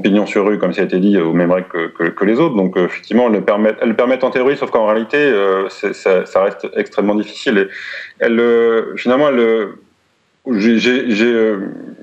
pignon 0.00 0.26
sur 0.26 0.46
rue, 0.46 0.58
comme 0.58 0.72
ça 0.72 0.82
a 0.82 0.84
été 0.84 0.98
dit, 0.98 1.18
aux 1.18 1.32
mêmes 1.32 1.52
règles 1.52 1.68
que, 1.68 2.24
les 2.24 2.40
autres. 2.40 2.56
Donc, 2.56 2.76
euh, 2.76 2.86
effectivement, 2.86 3.26
elles 3.28 3.34
le 3.34 3.44
permettent, 3.44 3.78
elles 3.80 3.90
le 3.90 3.96
permettent 3.96 4.24
en 4.24 4.30
théorie, 4.30 4.56
sauf 4.56 4.70
qu'en 4.70 4.86
réalité, 4.86 5.18
euh, 5.18 5.68
ça, 5.68 6.42
reste 6.42 6.66
extrêmement 6.76 7.14
difficile. 7.14 7.68
Et 8.20 8.24
euh, 8.28 8.94
finalement, 8.96 9.28
elles, 9.28 9.38
euh, 9.38 9.78
j'ai- 10.52 11.24
euh, 11.24 11.56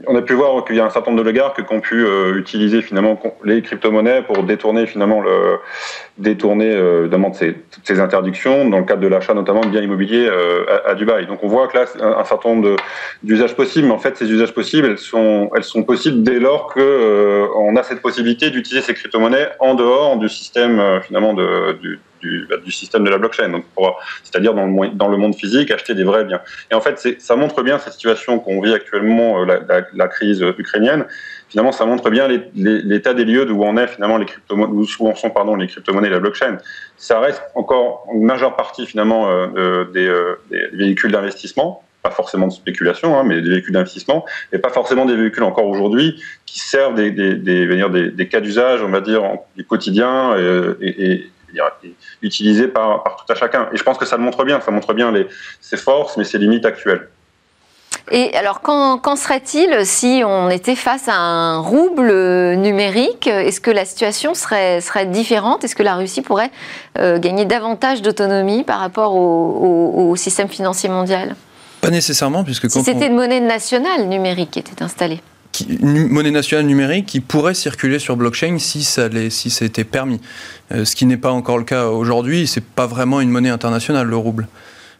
on 0.08 0.16
a 0.16 0.22
pu 0.24 0.34
voir 0.34 0.66
qu'il 0.66 0.76
y 0.76 0.80
a 0.80 0.86
un 0.86 0.90
certain 0.90 1.12
nombre 1.12 1.24
d'oligarques 1.24 1.64
qui 1.64 1.74
ont 1.74 1.80
pu 1.80 2.04
euh, 2.04 2.40
utiliser 2.40 2.82
finalement 2.82 3.22
les 3.44 3.62
crypto-monnaies 3.62 4.24
pour 4.24 4.42
détourner 4.44 4.88
finalement 4.88 5.22
le 5.22 5.60
détourner 6.18 6.72
euh, 6.72 7.08
de 7.08 7.18
ces, 7.34 7.56
ces 7.84 8.00
interdictions 8.00 8.68
dans 8.68 8.80
le 8.80 8.84
cadre 8.86 9.02
de 9.02 9.08
l'achat 9.08 9.36
notamment 9.36 9.62
de 9.62 9.70
biens 9.70 9.82
immobiliers 9.84 10.28
euh, 10.28 10.66
à, 10.86 10.90
à 10.90 10.96
Dubaï. 10.96 11.28
Donc 11.28 11.44
on 11.44 11.48
voit 11.48 11.68
que 11.68 11.78
là 11.78 11.86
un, 12.00 12.20
un 12.20 12.24
certain 12.24 12.50
nombre 12.50 12.64
de- 12.64 12.76
d'usages 13.22 13.56
possibles, 13.56 13.88
mais 13.88 13.94
en 13.94 14.00
fait 14.00 14.18
ces 14.18 14.30
usages 14.32 14.54
possibles 14.56 14.88
elles 14.88 14.98
sont 14.98 15.52
elles 15.56 15.64
sont 15.64 15.84
possibles 15.84 16.24
dès 16.24 16.40
lors 16.40 16.74
que 16.74 16.80
euh, 16.80 17.46
on 17.56 17.76
a 17.76 17.84
cette 17.84 18.02
possibilité 18.02 18.50
d'utiliser 18.50 18.82
ces 18.84 18.96
crypto-monnaies 18.96 19.50
en 19.60 19.76
dehors 19.76 20.18
du 20.18 20.30
système 20.30 20.80
euh, 20.80 21.00
finalement 21.02 21.36
de, 21.36 21.74
du, 21.74 22.00
du, 22.22 22.46
bah, 22.50 22.58
du 22.64 22.72
système 22.72 23.04
de 23.04 23.10
la 23.10 23.18
blockchain. 23.18 23.62
C'est-à-dire 24.24 24.54
dans 24.54 24.68
dans 24.94 25.08
le 25.08 25.18
monde 25.18 25.36
physique 25.36 25.72
acheter 25.72 25.96
des 25.96 26.04
vrais 26.04 26.26
biens. 26.26 26.42
Et 26.72 26.76
en 26.76 26.82
fait, 26.82 27.20
ça 27.20 27.36
montre 27.36 27.62
bien 27.64 27.80
cette 27.80 27.94
situation 27.94 28.40
qu'on 28.40 28.62
vit 28.62 28.74
actuellement, 28.74 29.42
euh, 29.42 29.60
la, 29.94 30.08
crise 30.08 30.44
ukrainienne. 30.58 31.06
Finalement, 31.50 31.72
ça 31.72 31.86
montre 31.86 32.10
bien 32.10 32.28
l'état 32.56 33.14
des 33.14 33.26
lieux 33.26 33.46
d'où 33.46 33.62
on 33.62 33.78
est 33.78 33.88
finalement 33.88 34.18
les 34.18 34.26
crypto 34.26 34.56
où 34.56 35.08
en 35.08 35.16
sont 35.16 35.30
pardon 35.30 35.56
les 35.56 35.68
crypto-monnaies 35.68 36.08
et 36.08 36.12
la 36.12 36.20
blockchain. 36.20 36.58
Ça 36.98 37.20
reste 37.20 37.42
encore 37.56 38.08
une 38.14 38.24
majeure 38.24 38.56
partie 38.56 38.86
finalement 38.86 39.30
euh, 39.30 39.48
euh, 39.96 40.36
des, 40.50 40.68
véhicules 40.74 41.12
d'investissement, 41.12 41.84
pas 42.04 42.12
forcément 42.12 42.48
de 42.48 42.54
spéculation, 42.54 43.18
hein, 43.18 43.24
mais 43.26 43.42
des 43.42 43.50
véhicules 43.50 43.74
d'investissement, 43.74 44.26
et 44.54 44.60
pas 44.60 44.70
forcément 44.70 45.06
des 45.06 45.16
véhicules 45.16 45.44
encore 45.44 45.68
aujourd'hui 45.68 46.22
qui 46.46 46.60
servent 46.60 46.96
des, 46.96 47.12
des, 47.12 47.36
des, 47.36 48.12
des, 48.12 48.28
cas 48.28 48.40
d'usage, 48.40 48.82
on 48.82 48.90
va 48.90 49.02
dire, 49.02 49.24
en- 49.24 49.46
du 49.56 49.66
quotidien 49.66 50.36
et, 50.82 51.30
et, 51.56 51.88
et 51.88 51.96
utilisés 52.22 52.68
par, 52.68 53.04
par 53.04 53.16
tout 53.16 53.32
à 53.32 53.36
chacun. 53.36 53.68
Et 53.74 53.78
je 53.78 53.84
pense 53.84 53.98
que 53.98 54.06
ça 54.06 54.18
le 54.18 54.24
montre 54.24 54.44
bien, 54.44 54.60
ça 54.62 54.72
montre 54.72 54.94
bien 54.94 55.12
les, 55.12 55.28
ses 55.60 55.78
forces, 55.78 56.18
mais 56.18 56.24
ses 56.24 56.38
limites 56.38 56.66
actuelles. 56.66 57.10
Et 58.10 58.34
alors, 58.36 58.62
qu'en 58.62 58.98
qu'en 58.98 59.16
serait-il 59.16 59.86
si 59.86 60.24
on 60.26 60.50
était 60.50 60.76
face 60.76 61.08
à 61.08 61.16
un 61.16 61.60
rouble 61.60 62.12
numérique? 62.56 63.28
Est-ce 63.28 63.62
que 63.62 63.70
la 63.72 63.86
situation 63.86 64.34
serait, 64.34 64.82
serait 64.82 65.06
différente? 65.06 65.64
Est-ce 65.64 65.76
que 65.76 65.84
la 65.84 65.96
Russie 65.96 66.22
pourrait 66.22 66.52
euh, 66.98 67.20
gagner 67.20 67.46
davantage 67.46 68.02
d'autonomie 68.02 68.64
par 68.64 68.80
rapport 68.80 69.14
au, 69.16 69.20
au- 70.00 70.10
au 70.10 70.16
système 70.16 70.48
financier 70.50 70.90
mondial? 70.90 71.36
Pas 71.80 71.90
nécessairement, 71.90 72.44
puisque 72.44 72.70
Si 72.70 72.78
quand 72.78 72.84
c'était 72.84 73.06
on- 73.06 73.10
une 73.10 73.16
monnaie 73.16 73.40
nationale 73.40 74.08
numérique 74.08 74.52
qui 74.52 74.60
était 74.60 74.82
installée 74.84 75.22
une 75.60 76.08
monnaie 76.08 76.32
nationale 76.32 76.66
numérique 76.66 77.06
qui 77.06 77.20
pourrait 77.20 77.54
circuler 77.54 78.00
sur 78.00 78.16
blockchain 78.16 78.58
si 78.58 78.84
ça 78.84 79.10
si 79.30 79.50
c'était 79.50 79.84
permis. 79.84 80.20
Euh, 80.72 80.86
ce 80.86 80.96
qui 80.96 81.06
n'est 81.06 81.18
pas 81.18 81.32
encore 81.32 81.58
le 81.58 81.64
cas 81.64 81.88
aujourd'hui, 81.88 82.48
c'est 82.48 82.64
pas 82.64 82.88
vraiment 82.88 83.22
une 83.22 83.30
monnaie 83.30 83.50
internationale 83.50 84.08
le 84.08 84.18
rouble. 84.18 84.48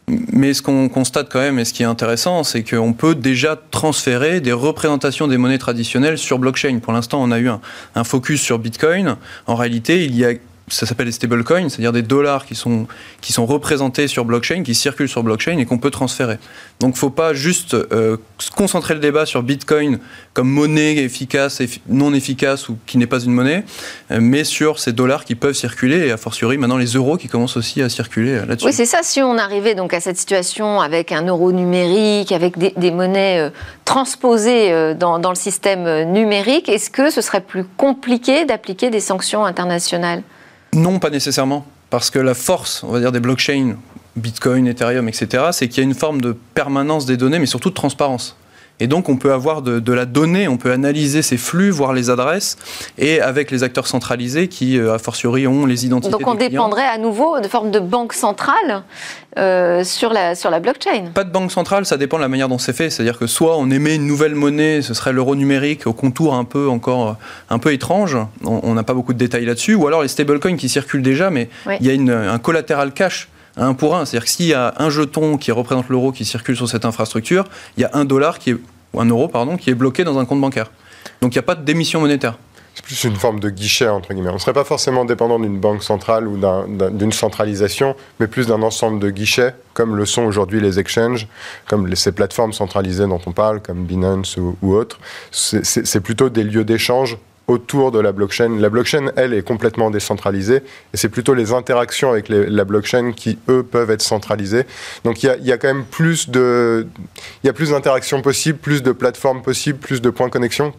Mais 0.08 0.52
ce 0.52 0.62
qu'on 0.62 0.88
constate 0.88 1.28
quand 1.30 1.38
même, 1.38 1.58
et 1.58 1.64
ce 1.64 1.72
qui 1.72 1.84
est 1.84 1.86
intéressant, 1.86 2.42
c'est 2.42 2.64
qu'on 2.64 2.92
peut 2.92 3.14
déjà 3.14 3.56
transférer 3.70 4.40
des 4.40 4.52
représentations 4.52 5.28
des 5.28 5.38
monnaies 5.38 5.58
traditionnelles 5.58 6.18
sur 6.18 6.38
blockchain. 6.38 6.80
Pour 6.82 6.92
l'instant, 6.92 7.22
on 7.22 7.30
a 7.30 7.38
eu 7.38 7.48
un 7.48 8.04
focus 8.04 8.42
sur 8.42 8.58
Bitcoin. 8.58 9.16
En 9.46 9.54
réalité, 9.54 10.04
il 10.04 10.16
y 10.16 10.24
a 10.24 10.32
ça 10.68 10.86
s'appelle 10.86 11.06
les 11.06 11.12
stablecoins, 11.12 11.68
c'est-à-dire 11.68 11.92
des 11.92 12.02
dollars 12.02 12.46
qui 12.46 12.54
sont, 12.54 12.86
qui 13.20 13.32
sont 13.32 13.46
représentés 13.46 14.08
sur 14.08 14.24
blockchain, 14.24 14.62
qui 14.62 14.74
circulent 14.74 15.08
sur 15.08 15.22
blockchain 15.22 15.58
et 15.58 15.66
qu'on 15.66 15.78
peut 15.78 15.90
transférer. 15.90 16.38
Donc 16.80 16.90
il 16.90 16.96
ne 16.96 16.98
faut 16.98 17.10
pas 17.10 17.34
juste 17.34 17.74
euh, 17.74 18.16
concentrer 18.56 18.94
le 18.94 19.00
débat 19.00 19.26
sur 19.26 19.42
Bitcoin 19.42 19.98
comme 20.34 20.48
monnaie 20.48 20.96
efficace 20.96 21.60
et 21.60 21.68
non 21.88 22.14
efficace 22.14 22.68
ou 22.68 22.78
qui 22.86 22.96
n'est 22.98 23.06
pas 23.06 23.20
une 23.20 23.32
monnaie, 23.32 23.64
euh, 24.10 24.18
mais 24.20 24.44
sur 24.44 24.78
ces 24.78 24.92
dollars 24.92 25.24
qui 25.24 25.34
peuvent 25.34 25.54
circuler 25.54 26.06
et 26.06 26.12
a 26.12 26.16
fortiori 26.16 26.58
maintenant 26.58 26.78
les 26.78 26.94
euros 26.94 27.16
qui 27.16 27.28
commencent 27.28 27.56
aussi 27.56 27.82
à 27.82 27.88
circuler 27.88 28.32
euh, 28.32 28.46
là-dessus. 28.46 28.66
Oui, 28.66 28.72
c'est 28.72 28.86
ça. 28.86 29.00
Si 29.02 29.20
on 29.20 29.36
arrivait 29.38 29.74
donc 29.74 29.92
à 29.94 30.00
cette 30.00 30.16
situation 30.16 30.80
avec 30.80 31.12
un 31.12 31.26
euro 31.26 31.52
numérique, 31.52 32.32
avec 32.32 32.56
des, 32.58 32.90
monnaies 32.90 33.40
euh, 33.40 33.50
transposées 33.84 34.94
dans, 34.94 35.18
dans 35.18 35.30
le 35.30 35.36
système 35.36 36.12
numérique, 36.12 36.68
est-ce 36.68 36.90
que 36.90 37.10
ce 37.10 37.20
serait 37.20 37.40
plus 37.40 37.64
compliqué 37.64 38.44
d'appliquer 38.44 38.90
des 38.90 39.00
sanctions 39.00 39.44
internationales? 39.44 40.22
Non, 40.74 40.98
pas 40.98 41.10
nécessairement. 41.10 41.66
Parce 41.90 42.10
que 42.10 42.18
la 42.18 42.34
force, 42.34 42.82
on 42.82 42.92
va 42.92 43.00
dire, 43.00 43.12
des 43.12 43.20
blockchains, 43.20 43.76
Bitcoin, 44.16 44.66
Ethereum, 44.66 45.08
etc., 45.08 45.44
c'est 45.52 45.68
qu'il 45.68 45.78
y 45.78 45.80
a 45.80 45.84
une 45.84 45.94
forme 45.94 46.20
de 46.20 46.36
permanence 46.54 47.04
des 47.04 47.16
données, 47.16 47.38
mais 47.38 47.46
surtout 47.46 47.70
de 47.70 47.74
transparence. 47.74 48.36
Et 48.80 48.86
donc, 48.88 49.08
on 49.08 49.16
peut 49.16 49.32
avoir 49.32 49.62
de, 49.62 49.78
de 49.78 49.92
la 49.92 50.06
donnée, 50.06 50.48
on 50.48 50.56
peut 50.56 50.72
analyser 50.72 51.22
ces 51.22 51.36
flux, 51.36 51.70
voir 51.70 51.92
les 51.92 52.10
adresses, 52.10 52.56
et 52.98 53.20
avec 53.20 53.50
les 53.52 53.62
acteurs 53.62 53.86
centralisés 53.86 54.48
qui, 54.48 54.76
euh, 54.78 54.94
a 54.94 54.98
fortiori, 54.98 55.46
ont 55.46 55.66
les 55.66 55.86
identités 55.86 56.10
Donc 56.10 56.26
on 56.26 56.32
des 56.34 56.46
clients. 56.48 56.50
dépendrait 56.64 56.86
à 56.86 56.98
nouveau 56.98 57.38
de 57.38 57.46
forme 57.46 57.70
de 57.70 57.78
banque 57.78 58.12
centrale 58.12 58.82
euh, 59.38 59.84
sur, 59.84 60.12
la, 60.12 60.34
sur 60.34 60.50
la 60.50 60.58
blockchain. 60.58 61.10
Pas 61.14 61.22
de 61.24 61.30
banque 61.30 61.52
centrale, 61.52 61.86
ça 61.86 61.96
dépend 61.96 62.16
de 62.16 62.22
la 62.22 62.28
manière 62.28 62.48
dont 62.48 62.58
c'est 62.58 62.72
fait. 62.72 62.90
C'est-à-dire 62.90 63.18
que 63.18 63.26
soit 63.28 63.56
on 63.56 63.70
émet 63.70 63.94
une 63.94 64.06
nouvelle 64.06 64.34
monnaie, 64.34 64.82
ce 64.82 64.94
serait 64.94 65.12
l'euro 65.12 65.36
numérique 65.36 65.86
au 65.86 65.92
contour 65.92 66.34
un 66.34 66.44
peu 66.44 66.68
encore 66.68 67.08
euh, 67.10 67.12
un 67.50 67.58
peu 67.58 67.72
étrange. 67.72 68.16
On 68.44 68.74
n'a 68.74 68.82
pas 68.82 68.94
beaucoup 68.94 69.12
de 69.12 69.18
détails 69.18 69.44
là-dessus. 69.44 69.74
Ou 69.74 69.86
alors 69.86 70.02
les 70.02 70.08
stablecoins 70.08 70.56
qui 70.56 70.68
circulent 70.68 71.02
déjà, 71.02 71.30
mais 71.30 71.48
Oui. 71.66 71.74
il 71.80 71.86
y 71.86 71.90
a 71.90 71.92
une- 71.94 72.10
un 72.10 72.38
collatéral 72.38 72.92
cash 72.92 73.28
un 73.56 73.74
pour 73.74 73.96
un. 73.96 74.04
C'est-à-dire 74.04 74.24
que 74.24 74.30
s'il 74.30 74.46
y 74.46 74.54
a 74.54 74.74
un 74.78 74.90
jeton 74.90 75.36
qui 75.36 75.52
représente 75.52 75.88
l'euro 75.88 76.12
qui 76.12 76.24
circule 76.24 76.56
sur 76.56 76.68
cette 76.68 76.84
infrastructure, 76.84 77.44
il 77.76 77.82
y 77.82 77.84
a 77.84 77.90
un 77.94 78.04
dollar 78.04 78.38
qui 78.38 78.50
est 78.50 78.56
ou 78.94 79.00
un 79.00 79.06
euro 79.06 79.26
pardon 79.28 79.56
qui 79.56 79.70
est 79.70 79.74
bloqué 79.74 80.04
dans 80.04 80.18
un 80.18 80.24
compte 80.26 80.40
bancaire. 80.40 80.70
Donc 81.22 81.34
il 81.34 81.38
n'y 81.38 81.40
a 81.40 81.44
pas 81.44 81.54
de 81.54 81.64
démission 81.64 82.00
monétaire. 82.00 82.36
C'est 82.74 82.84
plus 82.84 83.04
une 83.04 83.16
forme 83.16 83.38
de 83.38 83.50
guichet, 83.50 83.88
entre 83.88 84.14
guillemets. 84.14 84.30
On 84.30 84.34
ne 84.34 84.38
serait 84.38 84.54
pas 84.54 84.64
forcément 84.64 85.04
dépendant 85.04 85.38
d'une 85.38 85.60
banque 85.60 85.82
centrale 85.82 86.26
ou 86.26 86.38
d'un- 86.38 86.66
d'un- 86.66 86.90
d'une 86.90 87.12
centralisation, 87.12 87.94
mais 88.18 88.26
plus 88.26 88.46
d'un 88.46 88.62
ensemble 88.62 88.98
de 88.98 89.10
guichets, 89.10 89.54
comme 89.74 89.94
le 89.94 90.06
sont 90.06 90.22
aujourd'hui 90.22 90.58
les 90.60 90.78
exchanges, 90.78 91.26
comme 91.68 91.94
ces 91.94 92.12
plateformes 92.12 92.54
centralisées 92.54 93.06
dont 93.06 93.20
on 93.26 93.32
parle, 93.32 93.60
comme 93.60 93.84
Binance 93.84 94.38
ou, 94.38 94.56
autres. 94.74 94.98
C'est 95.30 96.00
plutôt 96.00 96.30
des 96.30 96.44
lieux 96.44 96.64
d'échange 96.64 97.18
autour 97.48 97.90
de 97.92 97.98
la 98.00 98.12
blockchain. 98.12 98.56
La 98.58 98.68
blockchain, 98.68 99.10
elle, 99.16 99.34
est 99.34 99.42
complètement 99.42 99.90
décentralisée, 99.90 100.56
et 100.92 100.96
c'est 100.96 101.08
plutôt 101.08 101.34
les 101.34 101.52
interactions 101.52 102.10
avec 102.10 102.28
les- 102.28 102.46
la 102.46 102.64
blockchain 102.64 103.12
qui, 103.12 103.38
eux, 103.48 103.62
peuvent 103.62 103.90
être 103.90 104.02
centralisées. 104.02 104.64
Donc 105.04 105.22
il 105.22 105.26
y 105.26 105.28
a, 105.28 105.36
il 105.36 105.44
y 105.46 105.52
a 105.52 105.58
quand 105.58 105.68
même 105.68 105.84
plus 105.84 106.28
de, 106.30 106.86
il 107.42 107.46
y 107.46 107.50
a 107.50 107.52
plus 107.52 107.70
d'interactions 107.70 108.22
possibles, 108.22 108.58
plus 108.58 108.82
de 108.82 108.92
plateformes 108.92 109.42
possibles, 109.42 109.78
plus 109.78 110.00
de 110.00 110.10
points 110.10 110.28
de 110.28 110.32
connexion 110.32 110.72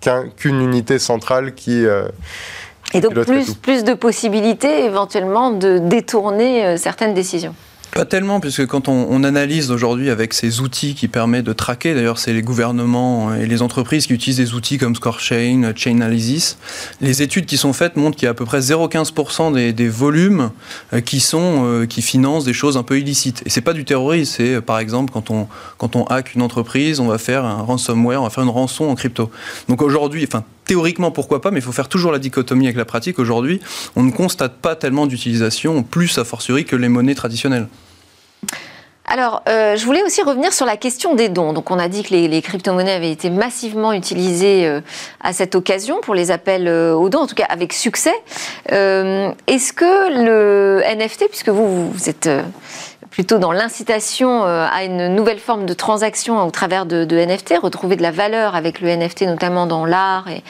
qu'un- 0.00 0.28
qu'une 0.28 0.60
unité 0.60 0.98
centrale 0.98 1.54
qui. 1.54 1.84
euh, 1.86 2.08
Et 2.92 3.00
donc 3.00 3.14
plus, 3.24 3.54
plus 3.54 3.84
de 3.84 3.94
possibilités 3.94 4.84
éventuellement 4.84 5.50
de 5.52 5.78
détourner 5.78 6.64
euh, 6.66 6.76
certaines 6.76 7.14
décisions. 7.14 7.54
Pas 7.92 8.04
tellement, 8.04 8.38
puisque 8.38 8.66
quand 8.66 8.88
on, 8.88 9.06
on 9.10 9.24
analyse 9.24 9.70
aujourd'hui 9.70 10.10
avec 10.10 10.32
ces 10.32 10.60
outils 10.60 10.94
qui 10.94 11.08
permettent 11.08 11.44
de 11.44 11.52
traquer, 11.52 11.94
d'ailleurs 11.94 12.18
c'est 12.18 12.32
les 12.32 12.42
gouvernements 12.42 13.34
et 13.34 13.46
les 13.46 13.62
entreprises 13.62 14.06
qui 14.06 14.12
utilisent 14.12 14.36
des 14.36 14.54
outils 14.54 14.78
comme 14.78 14.94
ScoreChain, 14.94 15.72
Chainalysis, 15.74 16.56
les 17.00 17.22
études 17.22 17.46
qui 17.46 17.56
sont 17.56 17.72
faites 17.72 17.96
montrent 17.96 18.16
qu'il 18.16 18.26
y 18.26 18.28
a 18.28 18.30
à 18.30 18.34
peu 18.34 18.44
près 18.44 18.60
0,15% 18.60 19.54
des, 19.54 19.72
des 19.72 19.88
volumes 19.88 20.50
euh, 20.92 21.00
qui, 21.00 21.20
sont, 21.20 21.64
euh, 21.64 21.86
qui 21.86 22.02
financent 22.02 22.44
des 22.44 22.52
choses 22.52 22.76
un 22.76 22.82
peu 22.82 22.98
illicites. 22.98 23.42
Et 23.44 23.50
c'est 23.50 23.60
pas 23.60 23.72
du 23.72 23.84
terrorisme, 23.84 24.34
c'est 24.36 24.54
euh, 24.54 24.60
par 24.60 24.78
exemple 24.78 25.12
quand 25.12 25.30
on, 25.30 25.48
quand 25.78 25.96
on 25.96 26.04
hack 26.04 26.34
une 26.34 26.42
entreprise, 26.42 27.00
on 27.00 27.06
va 27.06 27.18
faire 27.18 27.44
un 27.44 27.62
ransomware, 27.62 28.20
on 28.20 28.24
va 28.24 28.30
faire 28.30 28.44
une 28.44 28.50
rançon 28.50 28.84
en 28.84 28.94
crypto. 28.94 29.30
Donc 29.68 29.82
aujourd'hui, 29.82 30.24
enfin 30.26 30.44
théoriquement 30.70 31.10
pourquoi 31.10 31.40
pas, 31.40 31.50
mais 31.50 31.58
il 31.58 31.62
faut 31.62 31.72
faire 31.72 31.88
toujours 31.88 32.12
la 32.12 32.20
dichotomie 32.20 32.66
avec 32.66 32.76
la 32.76 32.84
pratique. 32.84 33.18
Aujourd'hui, 33.18 33.58
on 33.96 34.04
ne 34.04 34.12
constate 34.12 34.54
pas 34.58 34.76
tellement 34.76 35.08
d'utilisation, 35.08 35.82
plus 35.82 36.16
a 36.16 36.22
fortiori 36.22 36.64
que 36.64 36.76
les 36.76 36.88
monnaies 36.88 37.16
traditionnelles. 37.16 37.66
Alors, 39.12 39.42
euh, 39.48 39.74
je 39.74 39.84
voulais 39.84 40.04
aussi 40.04 40.22
revenir 40.22 40.52
sur 40.52 40.64
la 40.64 40.76
question 40.76 41.16
des 41.16 41.28
dons. 41.28 41.52
Donc, 41.52 41.72
on 41.72 41.80
a 41.80 41.88
dit 41.88 42.04
que 42.04 42.14
les, 42.14 42.42
crypto-monnaies 42.42 42.92
avaient 42.92 43.10
été 43.10 43.28
massivement 43.28 43.92
utilisées 43.92 44.68
euh, 44.68 44.80
à 45.20 45.32
cette 45.32 45.56
occasion 45.56 46.00
pour 46.00 46.14
les 46.14 46.30
appels 46.30 46.68
euh, 46.68 46.94
aux 46.94 47.08
dons, 47.08 47.22
en 47.22 47.26
tout 47.26 47.34
cas 47.34 47.46
avec 47.48 47.72
succès. 47.72 48.14
Est-ce 48.68 49.72
que 49.72 50.22
le 50.22 50.80
NFT, 50.94 51.26
puisque 51.28 51.48
vous, 51.48 51.90
vous 51.90 52.08
êtes 52.08 52.30
plutôt 53.10 53.38
dans 53.38 53.50
l'incitation 53.50 54.44
à 54.44 54.84
une 54.84 55.08
nouvelle 55.08 55.40
forme 55.40 55.66
de 55.66 55.74
transaction 55.74 56.40
au 56.46 56.50
travers 56.52 56.86
de, 56.86 57.04
de 57.04 57.16
NFT, 57.16 57.54
retrouver 57.60 57.96
de 57.96 58.02
la 58.02 58.12
valeur 58.12 58.54
avec 58.54 58.80
le 58.80 58.94
NFT, 58.94 59.22
notamment 59.22 59.66
dans 59.66 59.84
l'art 59.84 60.28
et, 60.28 60.44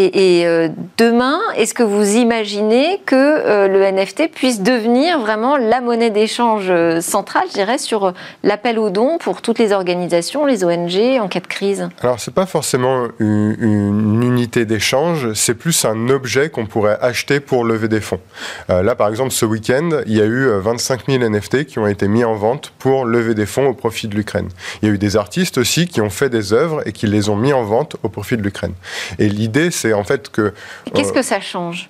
et, 0.00 0.46
euh, 0.46 0.68
demain, 0.96 1.40
est-ce 1.56 1.74
que 1.74 1.82
vous 1.82 2.16
imaginez 2.16 3.00
que 3.04 3.16
euh, 3.16 3.66
le 3.66 3.82
NFT 3.82 4.30
puisse 4.32 4.60
devenir 4.60 5.18
vraiment 5.18 5.56
la 5.56 5.80
monnaie 5.80 6.10
d'échange 6.10 6.66
euh, 6.70 7.00
centrale, 7.00 7.44
je 7.48 7.54
dirais, 7.54 7.78
sur 7.78 8.14
l'appel 8.44 8.78
aux 8.78 8.90
dons 8.90 9.18
pour 9.18 9.42
toutes 9.42 9.58
les 9.58 9.72
organisations, 9.72 10.46
les 10.46 10.64
ONG 10.64 11.20
en 11.20 11.26
cas 11.26 11.40
de 11.40 11.48
crise? 11.48 11.88
Alors, 12.00 12.20
c'est 12.20 12.32
pas 12.32 12.46
forcément 12.46 13.08
une 13.18 14.22
unité 14.22 14.64
d'échange, 14.64 15.32
c'est 15.32 15.54
plus 15.54 15.84
un 15.84 16.08
objet 16.10 16.48
qu'on 16.48 16.66
pourrait 16.66 16.98
acheter 17.00 17.40
pour 17.40 17.64
lever 17.64 17.88
des 17.88 18.00
fonds. 18.00 18.20
là, 18.68 18.94
par 18.94 19.08
exemple, 19.08 19.32
ce 19.32 19.44
week-end, 19.44 19.88
il 20.06 20.16
y 20.16 20.20
a 20.20 20.26
eu 20.26 20.48
25 20.60 21.06
000 21.08 21.28
NFT 21.28 21.64
qui 21.64 21.80
ont 21.80 21.88
été 21.88 22.06
mis 22.06 22.24
en 22.24 22.34
vente 22.34 22.72
pour 22.78 23.04
lever 23.04 23.34
des 23.34 23.46
fonds 23.46 23.66
au 23.66 23.74
profit 23.74 24.06
de 24.06 24.14
l'Ukraine. 24.14 24.48
Il 24.80 24.88
y 24.88 24.90
a 24.90 24.94
eu 24.94 24.98
des 24.98 25.16
artistes 25.16 25.58
aussi 25.58 25.88
qui 25.88 26.00
ont 26.00 26.10
fait 26.10 26.30
des 26.30 26.52
œuvres 26.52 26.86
et 26.86 26.92
qui 26.92 27.08
les 27.08 27.28
ont 27.28 27.36
mis 27.36 27.52
en 27.52 27.64
vente 27.64 27.96
au 28.04 28.08
profit 28.08 28.36
de 28.36 28.42
l'Ukraine. 28.42 28.74
Et 29.18 29.28
l'idée, 29.28 29.70
c'est 29.70 29.87
en 29.92 30.04
fait 30.04 30.30
que... 30.30 30.52
Qu'est-ce 30.94 31.12
que 31.12 31.22
ça 31.22 31.40
change? 31.40 31.88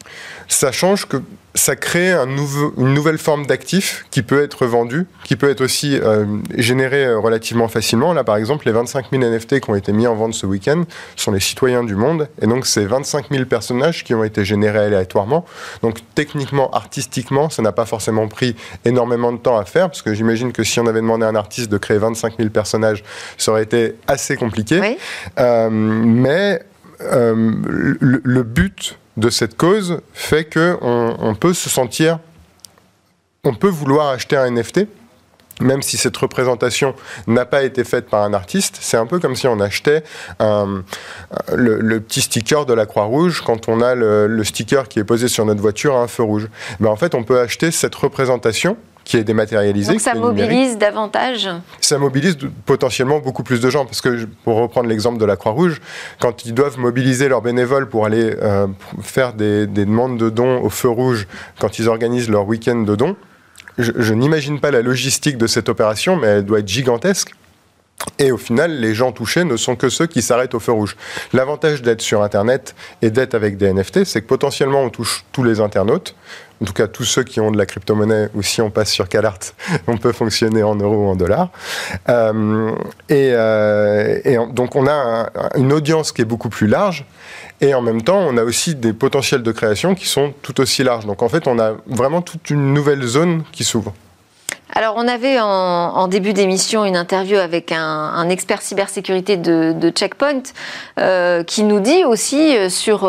Ça 0.48 0.72
change 0.72 1.06
que 1.06 1.18
ça 1.58 1.76
crée 1.76 2.12
un 2.12 2.26
nouveau, 2.26 2.72
une 2.78 2.94
nouvelle 2.94 3.18
forme 3.18 3.46
d'actif 3.46 4.06
qui 4.10 4.22
peut 4.22 4.42
être 4.42 4.66
vendu, 4.66 5.06
qui 5.24 5.36
peut 5.36 5.50
être 5.50 5.60
aussi 5.60 5.98
euh, 5.98 6.24
généré 6.56 7.04
euh, 7.04 7.18
relativement 7.18 7.68
facilement. 7.68 8.12
Là, 8.12 8.24
par 8.24 8.36
exemple, 8.36 8.66
les 8.66 8.72
25 8.72 9.06
000 9.10 9.22
NFT 9.22 9.60
qui 9.60 9.70
ont 9.70 9.74
été 9.74 9.92
mis 9.92 10.06
en 10.06 10.14
vente 10.14 10.34
ce 10.34 10.46
week-end 10.46 10.84
sont 11.16 11.32
les 11.32 11.40
citoyens 11.40 11.82
du 11.82 11.96
monde. 11.96 12.28
Et 12.40 12.46
donc, 12.46 12.66
c'est 12.66 12.84
25 12.84 13.26
000 13.30 13.44
personnages 13.46 14.04
qui 14.04 14.14
ont 14.14 14.24
été 14.24 14.44
générés 14.44 14.78
aléatoirement. 14.78 15.44
Donc, 15.82 15.98
techniquement, 16.14 16.70
artistiquement, 16.70 17.50
ça 17.50 17.62
n'a 17.62 17.72
pas 17.72 17.86
forcément 17.86 18.28
pris 18.28 18.54
énormément 18.84 19.32
de 19.32 19.38
temps 19.38 19.58
à 19.58 19.64
faire, 19.64 19.88
parce 19.88 20.02
que 20.02 20.14
j'imagine 20.14 20.52
que 20.52 20.62
si 20.62 20.80
on 20.80 20.86
avait 20.86 21.00
demandé 21.00 21.24
à 21.24 21.28
un 21.28 21.34
artiste 21.34 21.70
de 21.70 21.78
créer 21.78 21.98
25 21.98 22.36
000 22.38 22.50
personnages, 22.50 23.02
ça 23.36 23.50
aurait 23.50 23.64
été 23.64 23.96
assez 24.06 24.36
compliqué. 24.36 24.96
Euh, 25.38 25.68
mais 25.70 26.62
euh, 27.00 27.52
le, 28.00 28.42
but 28.42 28.98
de 29.16 29.30
cette 29.30 29.56
cause 29.56 30.00
fait 30.12 30.44
qu'on 30.44 31.16
on 31.18 31.34
peut 31.34 31.54
se 31.54 31.68
sentir, 31.68 32.18
on 33.44 33.54
peut 33.54 33.68
vouloir 33.68 34.08
acheter 34.08 34.36
un 34.36 34.50
NFT, 34.50 34.86
même 35.60 35.82
si 35.82 35.96
cette 35.96 36.16
représentation 36.16 36.94
n'a 37.26 37.44
pas 37.44 37.62
été 37.62 37.84
faite 37.84 38.08
par 38.08 38.22
un 38.22 38.32
artiste, 38.32 38.78
c'est 38.80 38.96
un 38.96 39.06
peu 39.06 39.18
comme 39.18 39.34
si 39.34 39.46
on 39.48 39.60
achetait 39.60 40.04
le, 40.40 41.98
petit 41.98 42.20
sticker 42.20 42.64
de 42.66 42.74
la 42.74 42.86
Croix-Rouge 42.86 43.42
quand 43.44 43.68
on 43.68 43.80
a 43.80 43.94
le, 43.94 44.44
sticker 44.44 44.88
qui 44.88 44.98
est 44.98 45.04
posé 45.04 45.28
sur 45.28 45.44
notre 45.44 45.60
voiture 45.60 45.96
à 45.96 46.02
un 46.02 46.08
feu 46.08 46.22
rouge. 46.22 46.48
Mais 46.80 46.88
en 46.88 46.96
fait, 46.96 47.14
on 47.14 47.24
peut 47.24 47.40
acheter 47.40 47.70
cette 47.70 47.94
représentation 47.94 48.76
qui 49.08 49.16
est 49.16 49.24
dématérialisé. 49.24 49.92
Donc 49.92 50.02
ça 50.02 50.14
mobilise 50.14 50.76
davantage 50.76 51.48
Ça 51.80 51.96
mobilise 51.96 52.36
potentiellement 52.66 53.20
beaucoup 53.20 53.42
plus 53.42 53.58
de 53.58 53.70
gens, 53.70 53.86
parce 53.86 54.02
que 54.02 54.26
pour 54.44 54.56
reprendre 54.56 54.86
l'exemple 54.86 55.18
de 55.18 55.24
la 55.24 55.36
Croix-Rouge, 55.36 55.80
quand 56.20 56.44
ils 56.44 56.52
doivent 56.52 56.78
mobiliser 56.78 57.26
leurs 57.28 57.40
bénévoles 57.40 57.88
pour 57.88 58.04
aller 58.04 58.36
euh, 58.42 58.66
faire 59.00 59.32
des, 59.32 59.66
demandes 59.66 60.18
de 60.18 60.28
dons 60.28 60.60
au 60.60 60.68
feu 60.68 60.90
rouge, 60.90 61.26
quand 61.58 61.78
ils 61.78 61.88
organisent 61.88 62.28
leur 62.28 62.46
week-end 62.46 62.82
de 62.82 62.94
dons, 62.94 63.16
je 63.78 64.12
n'imagine 64.12 64.60
pas 64.60 64.72
la 64.72 64.82
logistique 64.82 65.38
de 65.38 65.46
cette 65.46 65.70
opération, 65.70 66.16
mais 66.16 66.26
elle 66.26 66.44
doit 66.44 66.58
être 66.58 66.68
gigantesque. 66.68 67.32
Et 68.18 68.30
au 68.32 68.36
final, 68.36 68.78
les 68.78 68.94
gens 68.94 69.12
touchés 69.12 69.44
ne 69.44 69.56
sont 69.56 69.76
que 69.76 69.88
ceux 69.88 70.06
qui 70.06 70.22
s'arrêtent 70.22 70.54
au 70.54 70.60
feu 70.60 70.72
rouge. 70.72 70.96
L'avantage 71.32 71.82
d'être 71.82 72.00
sur 72.00 72.22
Internet 72.22 72.74
et 73.02 73.10
d'être 73.10 73.34
avec 73.34 73.56
des 73.56 73.72
NFT, 73.72 74.04
c'est 74.04 74.22
que 74.22 74.26
potentiellement 74.26 74.82
on 74.82 74.90
touche 74.90 75.24
tous 75.32 75.44
les 75.44 75.60
internautes, 75.60 76.14
en 76.60 76.64
tout 76.64 76.72
cas 76.72 76.86
tous 76.86 77.04
ceux 77.04 77.22
qui 77.22 77.40
ont 77.40 77.50
de 77.50 77.58
la 77.58 77.66
crypto-monnaie, 77.66 78.28
ou 78.34 78.42
si 78.42 78.60
on 78.60 78.70
passe 78.70 78.90
sur 78.90 79.08
CalArt, 79.08 79.38
on 79.86 79.96
peut 79.96 80.12
fonctionner 80.12 80.62
en 80.62 80.74
euros 80.76 81.06
ou 81.06 81.08
en 81.08 81.16
dollars. 81.16 81.50
Euh, 82.08 82.72
et, 83.08 83.30
euh, 83.32 84.46
donc 84.52 84.76
on 84.76 84.86
a 84.86 85.30
une 85.56 85.72
audience 85.72 86.12
qui 86.12 86.22
est 86.22 86.26
beaucoup 86.26 86.48
plus 86.48 86.66
large, 86.66 87.04
et 87.60 87.74
en 87.74 87.82
même 87.82 88.02
temps 88.02 88.18
on 88.18 88.36
a 88.36 88.42
aussi 88.42 88.74
des 88.74 88.92
potentiels 88.92 89.42
de 89.42 89.52
création 89.52 89.94
qui 89.94 90.06
sont 90.06 90.32
tout 90.42 90.60
aussi 90.60 90.82
larges. 90.82 91.06
Donc 91.06 91.22
en 91.22 91.28
fait 91.28 91.46
on 91.46 91.58
a 91.58 91.74
vraiment 91.86 92.22
toute 92.22 92.50
une 92.50 92.74
nouvelle 92.74 93.02
zone 93.02 93.42
qui 93.52 93.64
s'ouvre. 93.64 93.94
Alors, 94.74 94.94
on 94.98 95.08
avait 95.08 95.40
en, 95.40 96.08
début 96.08 96.34
d'émission 96.34 96.84
une 96.84 96.96
interview 96.96 97.38
avec 97.38 97.72
un, 97.72 98.28
expert 98.28 98.60
cybersécurité 98.60 99.38
de, 99.38 99.90
Checkpoint 99.90 100.42
euh, 101.00 101.42
qui 101.42 101.62
nous 101.62 101.80
dit 101.80 102.04
aussi 102.04 102.54
sur, 102.70 103.08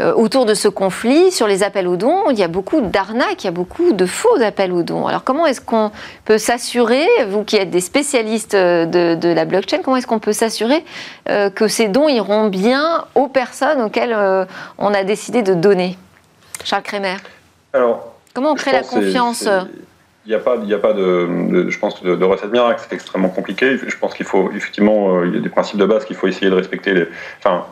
autour 0.00 0.44
de 0.44 0.54
ce 0.54 0.68
conflit, 0.68 1.32
sur 1.32 1.46
les 1.46 1.62
appels 1.62 1.88
aux 1.88 1.96
dons, 1.96 2.30
il 2.30 2.38
y 2.38 2.42
a 2.42 2.48
beaucoup 2.48 2.80
d'arnaques, 2.82 3.44
il 3.44 3.46
y 3.46 3.48
a 3.48 3.52
beaucoup 3.52 3.92
de 3.92 4.04
faux 4.04 4.42
appels 4.42 4.72
aux 4.72 4.82
dons. 4.82 5.06
Alors, 5.06 5.24
comment 5.24 5.46
est-ce 5.46 5.60
qu'on 5.60 5.90
peut 6.24 6.38
s'assurer, 6.38 7.06
vous 7.28 7.44
qui 7.44 7.56
êtes 7.56 7.70
des 7.70 7.80
spécialistes 7.80 8.54
de, 8.54 9.32
la 9.34 9.44
blockchain, 9.46 9.78
comment 9.82 9.96
est-ce 9.96 10.06
qu'on 10.06 10.18
peut 10.18 10.34
s'assurer 10.34 10.84
que 11.26 11.68
ces 11.68 11.88
dons 11.88 12.08
iront 12.08 12.48
bien 12.48 13.06
aux 13.14 13.28
personnes 13.28 13.80
auxquelles 13.80 14.14
on 14.76 14.92
a 14.92 15.02
décidé 15.02 15.42
de 15.42 15.54
donner? 15.54 15.96
Charles 16.62 16.82
Crémer 16.82 17.16
Alors, 17.72 18.16
Comment 18.36 18.50
on 18.50 18.54
crée 18.54 18.72
la 18.72 18.82
confiance 18.82 19.48
il 20.26 20.30
n'y 20.30 20.34
a 20.34 20.40
pas, 20.40 20.56
il 20.62 20.74
a 20.74 20.78
pas 20.78 20.92
de, 20.92 21.70
je 21.70 21.78
pense, 21.78 22.02
de, 22.02 22.24
recette 22.24 22.50
miracle. 22.50 22.82
C'est 22.82 22.94
extrêmement 22.94 23.30
compliqué. 23.30 23.78
Je 23.78 23.96
pense 23.96 24.12
qu'il 24.12 24.26
faut 24.26 24.50
effectivement, 24.50 25.20
euh, 25.20 25.26
il 25.28 25.34
y 25.34 25.38
a 25.38 25.40
des 25.40 25.48
principes 25.48 25.78
de 25.78 25.86
base 25.86 26.04
qu'il 26.04 26.16
faut 26.16 26.26
essayer 26.26 26.50
de 26.50 26.54
respecter. 26.54 26.92
Les, 26.92 27.06
enfin, 27.38 27.64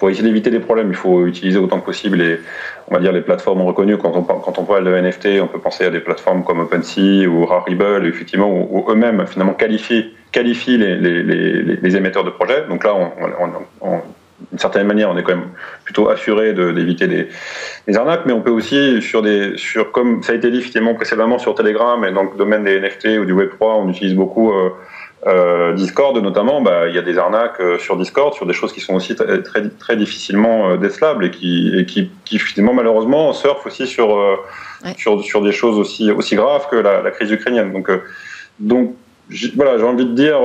pour 0.00 0.08
essayer 0.08 0.26
d'éviter 0.26 0.50
des 0.50 0.60
problèmes, 0.60 0.88
il 0.88 0.96
faut 0.96 1.26
utiliser 1.26 1.58
autant 1.58 1.78
que 1.78 1.84
possible 1.84 2.16
les, 2.16 2.40
on 2.88 2.94
va 2.94 3.00
dire 3.00 3.12
les 3.12 3.20
plateformes 3.20 3.60
reconnues. 3.60 3.98
Quand 3.98 4.16
on, 4.16 4.22
quand 4.22 4.58
on 4.58 4.64
parle 4.64 4.84
de 4.84 4.98
NFT, 4.98 5.42
on 5.42 5.46
peut 5.46 5.58
penser 5.58 5.84
à 5.84 5.90
des 5.90 6.00
plateformes 6.00 6.42
comme 6.42 6.60
OpenSea 6.60 7.28
ou 7.28 7.44
Rarible, 7.44 8.06
effectivement, 8.06 8.48
où, 8.50 8.90
eux-mêmes 8.90 9.26
finalement 9.26 9.52
qualifient, 9.52 10.14
qualifient 10.32 10.78
les, 10.78 11.96
émetteurs 11.96 12.24
de 12.24 12.30
projets. 12.30 12.64
Donc 12.66 12.82
là, 12.82 12.94
d'une 14.50 14.58
certaine 14.58 14.86
manière, 14.86 15.10
on 15.10 15.18
est 15.18 15.22
quand 15.22 15.36
même 15.36 15.50
plutôt 15.84 16.08
assuré 16.08 16.54
d'éviter 16.54 17.06
des, 17.06 17.28
arnaques, 17.94 18.22
mais 18.24 18.32
on 18.32 18.40
peut 18.40 18.50
aussi, 18.50 19.02
sur 19.02 19.20
des, 19.20 19.58
sur, 19.58 19.92
comme 19.92 20.22
ça 20.22 20.32
a 20.32 20.36
été 20.36 20.50
dit 20.50 20.60
effectivement 20.60 20.94
précédemment 20.94 21.38
sur 21.38 21.54
Telegram 21.54 22.02
et 22.06 22.10
dans 22.10 22.22
le 22.22 22.38
domaine 22.38 22.64
des 22.64 22.80
NFT 22.80 23.18
ou 23.20 23.26
du 23.26 23.34
Web3, 23.34 23.82
on 23.82 23.90
utilise 23.90 24.14
beaucoup 24.14 24.50
euh, 24.50 24.70
euh, 25.26 25.74
Discord 25.74 26.16
notamment, 26.16 26.62
bah, 26.62 26.88
il 26.88 26.94
y 26.94 26.98
a 26.98 27.02
des 27.02 27.18
arnaques 27.18 27.60
euh, 27.60 27.78
sur 27.78 27.96
Discord, 27.96 28.34
sur 28.34 28.46
des 28.46 28.54
choses 28.54 28.72
qui 28.72 28.80
sont 28.80 28.94
aussi 28.94 29.14
très, 29.14 29.42
très, 29.42 29.68
très 29.68 29.96
difficilement 29.96 30.76
décelables 30.76 31.26
et 31.26 31.30
qui, 31.30 31.72
et 31.76 31.86
qui, 31.86 32.10
qui 32.24 32.38
finalement 32.38 32.74
malheureusement 32.74 33.32
surfent 33.32 33.66
aussi 33.66 33.86
sur, 33.86 34.18
sur, 34.96 35.22
sur, 35.22 35.42
des 35.42 35.52
choses 35.52 35.78
aussi, 35.78 36.10
aussi 36.10 36.36
graves 36.36 36.68
que 36.70 36.76
la, 36.76 37.02
la 37.02 37.10
crise 37.10 37.30
ukrainienne. 37.30 37.72
Donc, 37.72 37.90
donc 38.58 38.94
voilà, 39.54 39.78
j'ai 39.78 39.84
envie 39.84 40.06
de 40.06 40.14
dire, 40.14 40.40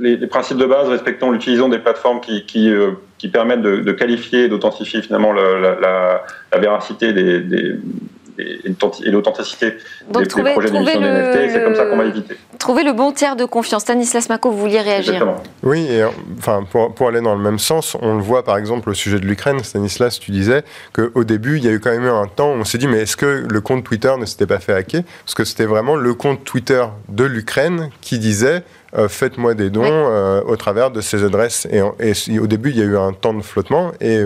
les, 0.00 0.26
principes 0.26 0.56
de 0.56 0.66
base, 0.66 0.88
respectant 0.88 1.30
l'utilisation 1.30 1.68
des 1.68 1.78
plateformes 1.78 2.20
qui, 2.20 2.44
qui, 2.46 2.70
euh, 2.70 2.92
qui 3.18 3.28
permettent 3.28 3.62
de, 3.62 3.76
de 3.76 3.92
qualifier 3.92 4.48
d'authentifier 4.48 5.02
finalement 5.02 5.32
la, 5.32 5.58
la, 5.58 6.24
la, 6.52 6.58
véracité 6.58 7.12
des, 7.12 7.40
des 7.40 7.76
et 8.40 9.10
l'authenticité 9.10 9.74
des, 10.08 10.26
projets 10.26 10.70
d'édition 10.70 11.00
NFT, 11.00 11.52
c'est 11.52 11.64
comme 11.64 11.74
ça 11.74 11.86
qu'on 11.86 11.96
va 11.96 12.04
éviter. 12.04 12.36
Trouver 12.58 12.82
le 12.82 12.92
bon 12.92 13.12
tiers 13.12 13.36
de 13.36 13.44
confiance. 13.44 13.82
Stanislas 13.82 14.28
Mako, 14.28 14.50
vous 14.50 14.58
vouliez 14.58 14.80
réagir 14.80 15.14
Exactement. 15.14 15.42
Oui, 15.62 15.86
et, 15.90 16.04
enfin, 16.38 16.64
pour, 16.70 16.94
pour, 16.94 17.08
aller 17.08 17.20
dans 17.20 17.34
le 17.34 17.42
même 17.42 17.58
sens, 17.58 17.96
on 18.00 18.16
le 18.16 18.22
voit 18.22 18.44
par 18.44 18.56
exemple 18.58 18.90
au 18.90 18.94
sujet 18.94 19.18
de 19.18 19.26
l'Ukraine. 19.26 19.62
Stanislas, 19.62 20.18
tu 20.18 20.30
disais 20.30 20.62
qu'au 20.92 21.24
début, 21.24 21.56
il 21.56 21.64
y 21.64 21.68
a 21.68 21.72
eu 21.72 21.80
quand 21.80 21.90
même 21.90 22.04
eu 22.04 22.10
un 22.10 22.26
temps 22.26 22.50
où 22.50 22.56
on 22.56 22.64
s'est 22.64 22.78
dit, 22.78 22.86
mais 22.86 23.00
est-ce 23.00 23.16
que 23.16 23.46
le 23.48 23.60
compte 23.60 23.84
Twitter 23.84 24.12
ne 24.18 24.26
s'était 24.26 24.46
pas 24.46 24.58
fait 24.58 24.74
hacker? 24.74 25.02
Parce 25.24 25.34
que 25.34 25.44
c'était 25.44 25.66
vraiment 25.66 25.96
le 25.96 26.14
compte 26.14 26.44
Twitter 26.44 26.84
de 27.08 27.24
l'Ukraine 27.24 27.90
qui 28.00 28.18
disait 28.18 28.62
euh, 28.96 29.08
faites-moi 29.08 29.54
des 29.54 29.70
dons 29.70 29.84
euh, 29.84 30.42
au 30.42 30.56
travers 30.56 30.90
de 30.90 31.00
ces 31.00 31.22
adresses. 31.22 31.66
Et, 31.70 31.80
au 32.38 32.46
début, 32.46 32.70
il 32.70 32.78
y 32.78 32.82
a 32.82 32.84
eu 32.84 32.96
un 32.96 33.12
temps 33.12 33.34
de 33.34 33.42
flottement 33.42 33.92
et 34.00 34.24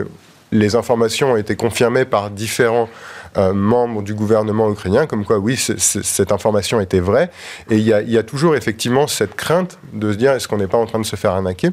les 0.53 0.77
informations 0.77 1.33
ont 1.33 1.37
été 1.37 1.57
confirmées 1.57 2.05
par 2.05 2.31
différents 2.31 2.89
euh, 2.89 3.24
membres 3.37 4.03
du 4.03 4.15
gouvernement 4.15 4.71
ukrainien, 4.71 5.07
comme 5.07 5.25
quoi 5.25 5.39
oui, 5.39 5.57
cette 5.57 6.33
information 6.33 6.81
était 6.81 7.01
vraie. 7.01 7.31
Et 7.71 7.77
il 7.77 7.83
y, 7.85 7.93
a, 7.93 8.01
y, 8.03 8.17
a, 8.17 8.23
toujours 8.23 8.55
effectivement 8.57 9.07
cette 9.07 9.35
crainte 9.35 9.79
de 9.93 10.13
se 10.13 10.17
dire 10.17 10.33
est-ce 10.33 10.49
qu'on 10.49 10.59
n'est 10.59 10.67
pas 10.67 10.79
en 10.79 10.87
train 10.87 11.01
de 11.01 11.07
se 11.07 11.17
faire 11.17 11.33
arnaquer? 11.33 11.71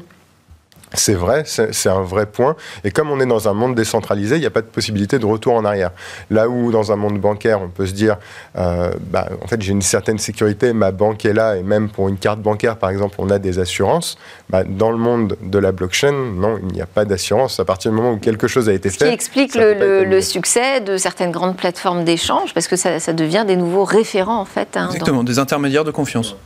C'est 0.94 1.14
vrai, 1.14 1.44
c'est 1.46 1.88
un 1.88 2.02
vrai 2.02 2.26
point. 2.26 2.56
Et 2.84 2.90
comme 2.90 3.10
on 3.10 3.20
est 3.20 3.26
dans 3.26 3.48
un 3.48 3.54
monde 3.54 3.74
décentralisé, 3.74 4.36
il 4.36 4.40
n'y 4.40 4.46
a 4.46 4.50
pas 4.50 4.60
de 4.60 4.66
possibilité 4.66 5.18
de 5.18 5.26
retour 5.26 5.54
en 5.54 5.64
arrière. 5.64 5.90
Là 6.30 6.48
où 6.48 6.70
dans 6.70 6.92
un 6.92 6.96
monde 6.96 7.18
bancaire, 7.18 7.60
on 7.62 7.68
peut 7.68 7.86
se 7.86 7.92
dire, 7.92 8.18
euh, 8.56 8.92
bah, 9.10 9.28
en 9.42 9.46
fait, 9.46 9.60
j'ai 9.62 9.72
une 9.72 9.82
certaine 9.82 10.18
sécurité, 10.18 10.72
ma 10.72 10.90
banque 10.90 11.24
est 11.24 11.32
là, 11.32 11.56
et 11.56 11.62
même 11.62 11.88
pour 11.88 12.08
une 12.08 12.18
carte 12.18 12.40
bancaire, 12.40 12.76
par 12.76 12.90
exemple, 12.90 13.16
on 13.18 13.30
a 13.30 13.38
des 13.38 13.58
assurances. 13.58 14.18
Bah, 14.50 14.64
dans 14.64 14.90
le 14.90 14.98
monde 14.98 15.36
de 15.42 15.58
la 15.58 15.72
blockchain, 15.72 16.12
non, 16.12 16.58
il 16.62 16.72
n'y 16.72 16.82
a 16.82 16.86
pas 16.86 17.04
d'assurance. 17.04 17.58
À 17.60 17.64
partir 17.64 17.90
du 17.90 17.96
moment 17.96 18.12
où 18.12 18.18
quelque 18.18 18.46
chose 18.46 18.68
a 18.68 18.72
été 18.72 18.90
fait. 18.90 18.98
Ce 18.98 19.04
qui 19.04 19.14
explique 19.14 19.54
le, 19.54 20.20
succès 20.20 20.80
de 20.80 20.96
certaines 20.98 21.32
grandes 21.32 21.56
plateformes 21.56 22.04
d'échange, 22.04 22.54
parce 22.54 22.68
que 22.68 22.76
ça, 22.76 23.12
devient 23.12 23.44
des 23.46 23.56
nouveaux 23.56 23.84
référents, 23.84 24.40
en 24.40 24.44
fait. 24.44 24.76
Hein, 24.76 24.86
Exactement, 24.86 25.24
des 25.24 25.38
intermédiaires 25.38 25.84
de 25.84 25.90
confiance. 25.90 26.36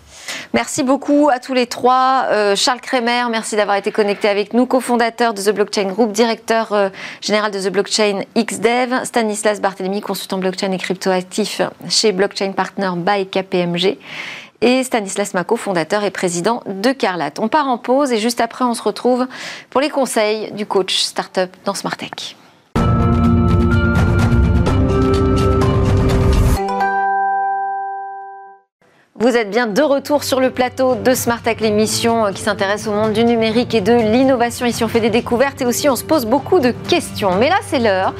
Merci 0.54 0.82
beaucoup 0.82 1.28
à 1.32 1.38
tous 1.38 1.54
les 1.54 1.66
trois. 1.66 2.26
Euh, 2.30 2.56
Charles 2.56 2.80
Kremer, 2.80 3.24
merci 3.30 3.56
d'avoir 3.56 3.76
été 3.76 3.92
connecté 3.92 4.28
avec 4.28 4.54
nous, 4.54 4.66
cofondateur 4.66 5.34
de 5.34 5.42
The 5.42 5.50
Blockchain 5.50 5.88
Group, 5.88 6.12
directeur 6.12 6.72
euh, 6.72 6.88
général 7.20 7.50
de 7.50 7.58
The 7.58 7.70
Blockchain 7.70 8.22
XDev, 8.36 9.04
Stanislas 9.04 9.60
Barthélemy, 9.60 10.00
consultant 10.00 10.38
blockchain 10.38 10.72
et 10.72 10.78
cryptoactif 10.78 11.60
chez 11.88 12.12
Blockchain 12.12 12.52
Partner 12.52 12.90
by 12.96 13.26
KPMG 13.26 13.98
et 14.60 14.82
Stanislas 14.82 15.34
Mako, 15.34 15.56
fondateur 15.56 16.04
et 16.04 16.10
président 16.10 16.62
de 16.66 16.92
Carlat. 16.92 17.32
On 17.38 17.48
part 17.48 17.68
en 17.68 17.78
pause 17.78 18.12
et 18.12 18.18
juste 18.18 18.40
après, 18.40 18.64
on 18.64 18.74
se 18.74 18.82
retrouve 18.82 19.26
pour 19.70 19.80
les 19.80 19.90
conseils 19.90 20.50
du 20.52 20.66
coach 20.66 20.96
startup 20.96 21.50
dans 21.64 21.74
Smartech. 21.74 22.36
Vous 29.18 29.34
êtes 29.34 29.48
bien 29.48 29.66
de 29.66 29.80
retour 29.80 30.24
sur 30.24 30.40
le 30.40 30.50
plateau 30.50 30.94
de 30.94 31.14
Smart 31.14 31.40
Tech, 31.40 31.60
l'émission 31.60 32.30
qui 32.34 32.42
s'intéresse 32.42 32.86
au 32.86 32.92
monde 32.92 33.14
du 33.14 33.24
numérique 33.24 33.74
et 33.74 33.80
de 33.80 33.94
l'innovation. 33.94 34.66
Ici, 34.66 34.84
on 34.84 34.88
fait 34.88 35.00
des 35.00 35.08
découvertes 35.08 35.62
et 35.62 35.64
aussi 35.64 35.88
on 35.88 35.96
se 35.96 36.04
pose 36.04 36.26
beaucoup 36.26 36.58
de 36.58 36.70
questions. 36.86 37.34
Mais 37.36 37.48
là, 37.48 37.56
c'est 37.66 37.78
l'heure 37.78 38.12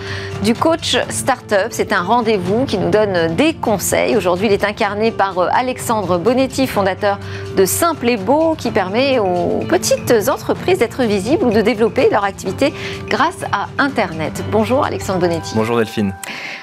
du 0.42 0.54
coach 0.54 0.96
startup. 1.08 1.68
C'est 1.70 1.92
un 1.92 2.02
rendez-vous 2.02 2.64
qui 2.66 2.78
nous 2.78 2.90
donne 2.90 3.34
des 3.34 3.54
conseils. 3.54 4.16
Aujourd'hui, 4.16 4.46
il 4.46 4.52
est 4.52 4.64
incarné 4.64 5.10
par 5.10 5.38
euh, 5.38 5.48
Alexandre 5.52 6.18
Bonetti, 6.18 6.66
fondateur 6.66 7.18
de 7.56 7.64
Simple 7.64 8.08
et 8.08 8.16
Beau, 8.16 8.54
qui 8.56 8.70
permet 8.70 9.18
aux 9.18 9.60
petites 9.68 10.28
entreprises 10.28 10.78
d'être 10.78 11.02
visibles 11.04 11.44
ou 11.44 11.50
de 11.50 11.60
développer 11.60 12.08
leur 12.10 12.24
activité 12.24 12.72
grâce 13.08 13.44
à 13.52 13.68
Internet. 13.78 14.42
Bonjour 14.50 14.84
Alexandre 14.84 15.20
Bonetti. 15.20 15.52
Bonjour 15.54 15.78
Delphine. 15.78 16.14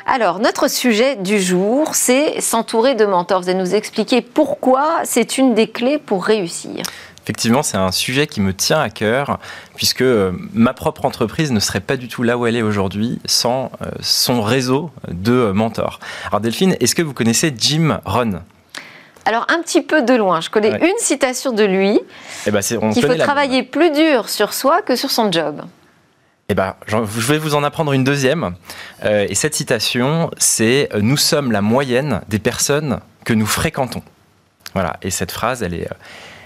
Alors, 0.06 0.40
notre 0.40 0.70
sujet 0.70 1.16
du 1.16 1.40
jour, 1.40 1.96
c'est 1.96 2.42
s'entourer 2.42 2.96
de 2.96 3.06
mentors. 3.06 3.42
Vous 3.42 3.50
allez 3.50 3.60
nous 3.60 3.76
expliquer 3.76 4.22
pourquoi 4.22 5.02
c'est 5.04 5.38
une 5.38 5.54
des 5.54 5.68
clés 5.68 5.98
pour 5.98 6.26
réussir. 6.26 6.84
Effectivement, 7.24 7.64
c'est 7.64 7.78
un 7.78 7.92
sujet 7.92 8.28
qui 8.28 8.42
me 8.42 8.54
tient 8.54 8.82
à 8.82 8.90
cœur, 8.90 9.40
puisque 9.76 10.02
euh, 10.02 10.34
ma 10.54 10.74
propre 10.74 11.06
entreprise 11.06 11.54
ne 11.54 11.60
serait 11.62 11.80
pas 11.80 11.96
du 11.96 12.10
tout 12.10 12.22
là 12.22 12.38
où 12.38 12.46
elle 12.46 12.58
est 12.58 12.62
aujourd'hui 12.62 13.20
sans 13.26 13.72
euh, 13.82 13.92
son 14.02 14.42
réseau 14.42 14.92
de 15.08 15.52
mentors. 15.54 16.02
Alors 16.28 16.42
Delphine, 16.42 16.76
est-ce 16.82 16.96
que 16.96 17.02
vous 17.02 17.14
connaissez 17.14 17.54
Jim 17.58 18.00
Rohn 18.06 18.42
alors 19.26 19.46
un 19.48 19.62
petit 19.62 19.82
peu 19.82 20.02
de 20.02 20.14
loin, 20.14 20.42
je 20.42 20.50
connais 20.50 20.78
une 20.82 20.98
citation 20.98 21.54
de 21.54 21.64
lui, 21.64 21.98
eh 22.46 22.52
ben, 22.52 22.60
qu'il 22.60 23.06
faut 23.06 23.16
travailler 23.16 23.64
plus 23.64 23.90
dur 23.92 24.28
sur 24.28 24.52
soi 24.52 24.82
que 24.82 24.98
sur 24.98 25.12
son 25.12 25.32
job. 25.32 25.62
Eh 26.50 26.56
ben, 26.56 26.76
je 26.88 26.98
vais 26.98 27.38
vous 27.38 27.56
en 27.56 27.64
apprendre 27.64 27.94
une 27.94 28.04
deuxième. 28.04 28.56
Euh, 29.06 29.26
et 29.30 29.34
cette 29.34 29.56
citation, 29.56 30.30
c'est 30.38 30.90
Nous 31.00 31.16
sommes 31.16 31.54
la 31.54 31.62
moyenne 31.62 32.22
des 32.28 32.40
personnes 32.40 33.00
que 33.24 33.34
nous 33.34 33.46
fréquentons. 33.46 34.04
Voilà. 34.74 34.98
Et 35.02 35.10
cette 35.10 35.32
phrase, 35.32 35.64
elle 35.64 35.74
est, 35.74 35.90
euh, 35.90 35.96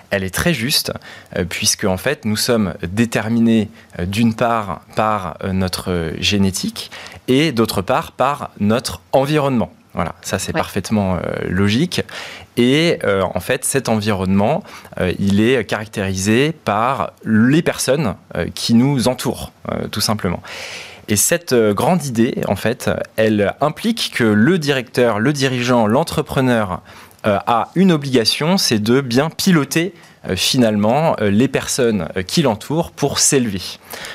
elle 0.09 0.23
est 0.23 0.33
très 0.33 0.53
juste, 0.53 0.91
euh, 1.37 1.43
puisque 1.43 1.85
en 1.85 1.97
fait, 1.97 2.25
nous 2.25 2.37
sommes 2.37 2.73
déterminés 2.83 3.69
d'une 3.99 4.33
part 4.33 4.81
par 4.95 5.37
notre 5.51 6.13
génétique 6.19 6.91
et 7.27 7.51
d'autre 7.51 7.81
part 7.81 8.11
par 8.11 8.51
notre 8.59 9.01
environnement. 9.11 9.71
Voilà, 9.93 10.13
ça 10.21 10.37
c'est 10.37 10.53
parfaitement 10.53 11.19
logique. 11.49 12.03
Et 12.57 12.97
euh, 13.03 13.21
en 13.35 13.39
fait, 13.39 13.63
cet 13.63 13.87
environnement, 13.87 14.63
euh, 14.99 15.13
il 15.19 15.39
est 15.39 15.63
caractérisé 15.63 16.51
par 16.51 17.11
les 17.23 17.61
personnes 17.61 18.15
euh, 18.35 18.47
qui 18.53 18.73
nous 18.73 19.07
entourent, 19.07 19.51
tout 19.91 20.01
simplement. 20.01 20.41
Et 21.07 21.15
cette 21.15 21.53
grande 21.53 22.05
idée, 22.05 22.41
en 22.47 22.55
fait, 22.55 22.89
elle 23.15 23.53
implique 23.61 24.11
que 24.13 24.23
le 24.23 24.57
directeur, 24.57 25.19
le 25.19 25.31
dirigeant, 25.31 25.87
l'entrepreneur 25.87 26.81
a 27.27 27.69
une 27.75 27.91
obligation, 27.91 28.57
c'est 28.57 28.79
de 28.79 29.01
bien 29.01 29.29
piloter 29.29 29.93
finalement 30.35 31.15
les 31.21 31.47
personnes 31.47 32.07
qui 32.27 32.41
l'entourent 32.41 32.91
pour 32.91 33.19
s'élever. 33.19 33.61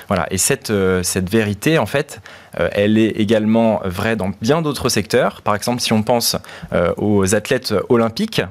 Voilà. 0.09 0.27
Et 0.31 0.39
cette, 0.39 0.73
cette 1.03 1.31
vérité, 1.31 1.79
en 1.79 1.87
fait, 1.87 2.21
euh, 2.59 2.69
elle 2.73 2.99
est 2.99 3.09
également 3.09 3.81
vraie 3.85 4.17
dans 4.17 4.33
bien 4.41 4.63
d'autres 4.63 4.89
secteurs. 4.89 5.43
Par 5.43 5.55
exemple, 5.55 5.81
si 5.81 5.93
on 5.93 6.03
pense 6.03 6.37
euh, 6.73 6.93
aux 6.97 7.35
athlètes 7.35 7.75
olympiques, 7.89 8.43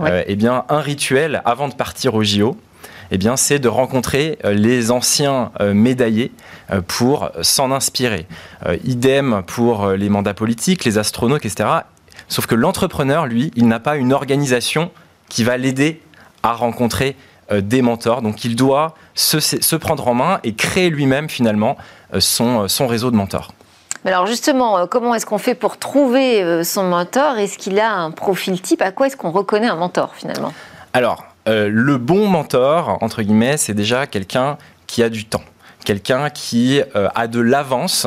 euh, 0.00 0.22
eh 0.26 0.36
bien, 0.36 0.64
un 0.68 0.80
rituel 0.80 1.42
avant 1.44 1.68
de 1.68 1.74
partir 1.74 2.14
au 2.14 2.22
JO, 2.22 2.56
eh 3.10 3.18
bien, 3.18 3.36
c'est 3.36 3.60
de 3.60 3.68
rencontrer 3.68 4.36
les 4.42 4.90
anciens 4.90 5.52
médaillés 5.60 6.32
pour 6.88 7.30
s'en 7.40 7.70
inspirer. 7.70 8.26
idem 8.82 9.44
pour 9.46 9.90
les 9.90 10.08
mandats 10.08 10.34
politiques, 10.34 10.84
les 10.84 10.98
astronautes, 10.98 11.46
etc. 11.46 11.68
Sauf 12.28 12.46
que 12.46 12.54
l'entrepreneur, 12.54 13.26
lui, 13.26 13.52
il 13.56 13.68
n'a 13.68 13.80
pas 13.80 13.96
une 13.96 14.12
organisation 14.12 14.90
qui 15.28 15.44
va 15.44 15.56
l'aider 15.56 16.00
à 16.42 16.52
rencontrer 16.52 17.16
des 17.52 17.80
mentors. 17.80 18.22
Donc, 18.22 18.44
il 18.44 18.56
doit 18.56 18.94
se, 19.14 19.38
se, 19.38 19.76
prendre 19.76 20.08
en 20.08 20.14
main 20.14 20.40
et 20.42 20.54
créer 20.54 20.90
lui-même, 20.90 21.28
finalement, 21.28 21.76
euh, 22.14 22.20
son, 22.20 22.68
son 22.68 22.86
réseau 22.86 23.10
de 23.10 23.16
mentors. 23.16 23.52
alors 24.04 24.26
justement, 24.26 24.78
euh, 24.78 24.86
comment 24.86 25.14
est-ce 25.14 25.26
qu'on 25.26 25.38
fait 25.38 25.56
pour 25.56 25.78
trouver 25.78 26.42
euh, 26.42 26.62
son 26.62 26.84
mentor? 26.84 27.38
Est-ce 27.38 27.58
qu'il 27.58 27.80
a 27.80 27.92
un 27.92 28.12
profil 28.12 28.60
type? 28.60 28.80
À 28.80 28.92
quoi 28.92 29.08
est-ce 29.08 29.16
qu'on 29.16 29.32
reconnaît 29.32 29.66
un 29.66 29.76
mentor 29.76 30.14
finalement? 30.14 30.52
Alors, 30.92 31.24
le 31.48 31.96
bon 31.96 32.26
mentor, 32.26 32.98
entre 33.02 33.22
guillemets, 33.22 33.56
c'est 33.56 33.74
déjà 33.74 34.08
quelqu'un 34.08 34.58
qui 34.88 35.04
a 35.04 35.08
du 35.08 35.26
temps 35.26 35.44
quelqu'un 35.86 36.28
qui 36.28 36.82
a 36.94 37.26
de 37.26 37.40
l'avance 37.40 38.06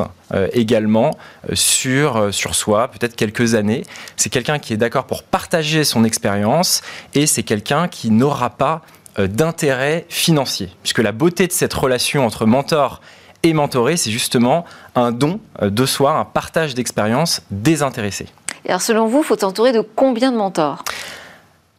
également 0.52 1.10
sur, 1.54 2.32
sur 2.32 2.54
soi, 2.54 2.88
peut-être 2.88 3.16
quelques 3.16 3.54
années. 3.54 3.82
C'est 4.16 4.30
quelqu'un 4.30 4.60
qui 4.60 4.72
est 4.72 4.76
d'accord 4.76 5.06
pour 5.06 5.24
partager 5.24 5.82
son 5.82 6.04
expérience 6.04 6.82
et 7.14 7.26
c'est 7.26 7.42
quelqu'un 7.42 7.88
qui 7.88 8.10
n'aura 8.10 8.50
pas 8.50 8.82
d'intérêt 9.18 10.06
financier. 10.08 10.68
Puisque 10.82 10.98
la 10.98 11.12
beauté 11.12 11.46
de 11.46 11.52
cette 11.52 11.74
relation 11.74 12.24
entre 12.24 12.46
mentor 12.46 13.00
et 13.42 13.52
mentorer, 13.52 13.96
c'est 13.96 14.10
justement 14.10 14.64
un 14.94 15.12
don 15.12 15.40
euh, 15.62 15.70
de 15.70 15.86
soi, 15.86 16.12
un 16.12 16.24
partage 16.24 16.74
d'expérience 16.74 17.42
désintéressé. 17.50 18.26
Et 18.64 18.68
alors 18.68 18.82
selon 18.82 19.06
vous, 19.06 19.22
faut 19.22 19.38
s'entourer 19.38 19.72
de 19.72 19.80
combien 19.80 20.30
de 20.32 20.36
mentors? 20.36 20.84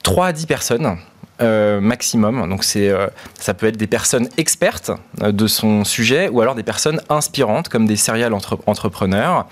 3 0.04 0.28
à 0.28 0.34
10 0.34 0.45
personnes. 0.47 0.97
Euh, 1.42 1.82
maximum. 1.82 2.48
Donc 2.50 2.64
c'est, 2.64 2.89
euh, 2.89 3.08
ça 3.39 3.54
peut 3.54 3.66
être 3.66 3.78
des 3.78 3.88
personnes 3.88 4.30
expertes 4.38 4.92
de 5.20 5.48
son 5.48 5.84
sujet 5.84 6.30
ou 6.30 6.42
alors 6.42 6.54
des 6.54 6.64
personnes 6.64 7.02
inspirantes 7.10 7.68
comme 7.68 7.88
des 7.88 7.96
serial 7.96 8.34
entrepreneurs. 8.34 9.48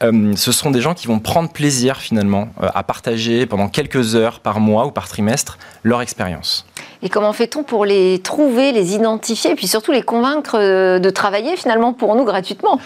ce 0.00 0.52
sont 0.52 0.70
des 0.70 0.80
gens 0.80 0.94
qui 0.94 1.06
vont 1.06 1.18
prendre 1.18 1.50
plaisir 1.50 1.98
finalement 1.98 2.48
à 2.60 2.82
partager 2.82 3.46
pendant 3.46 3.68
quelques 3.68 4.14
heures 4.14 4.40
par 4.40 4.60
mois 4.60 4.86
ou 4.86 4.90
par 4.90 5.08
trimestre 5.08 5.58
leur 5.82 6.00
expérience. 6.00 6.64
Et 7.04 7.10
comment 7.10 7.34
fait-on 7.34 7.62
pour 7.62 7.84
les 7.84 8.18
trouver, 8.20 8.72
les 8.72 8.94
identifier, 8.94 9.50
et 9.50 9.54
puis 9.54 9.66
surtout 9.66 9.92
les 9.92 10.02
convaincre 10.02 10.58
euh, 10.58 10.98
de 10.98 11.10
travailler 11.10 11.54
finalement 11.54 11.92
pour 11.92 12.16
nous 12.16 12.24
gratuitement? 12.24 12.80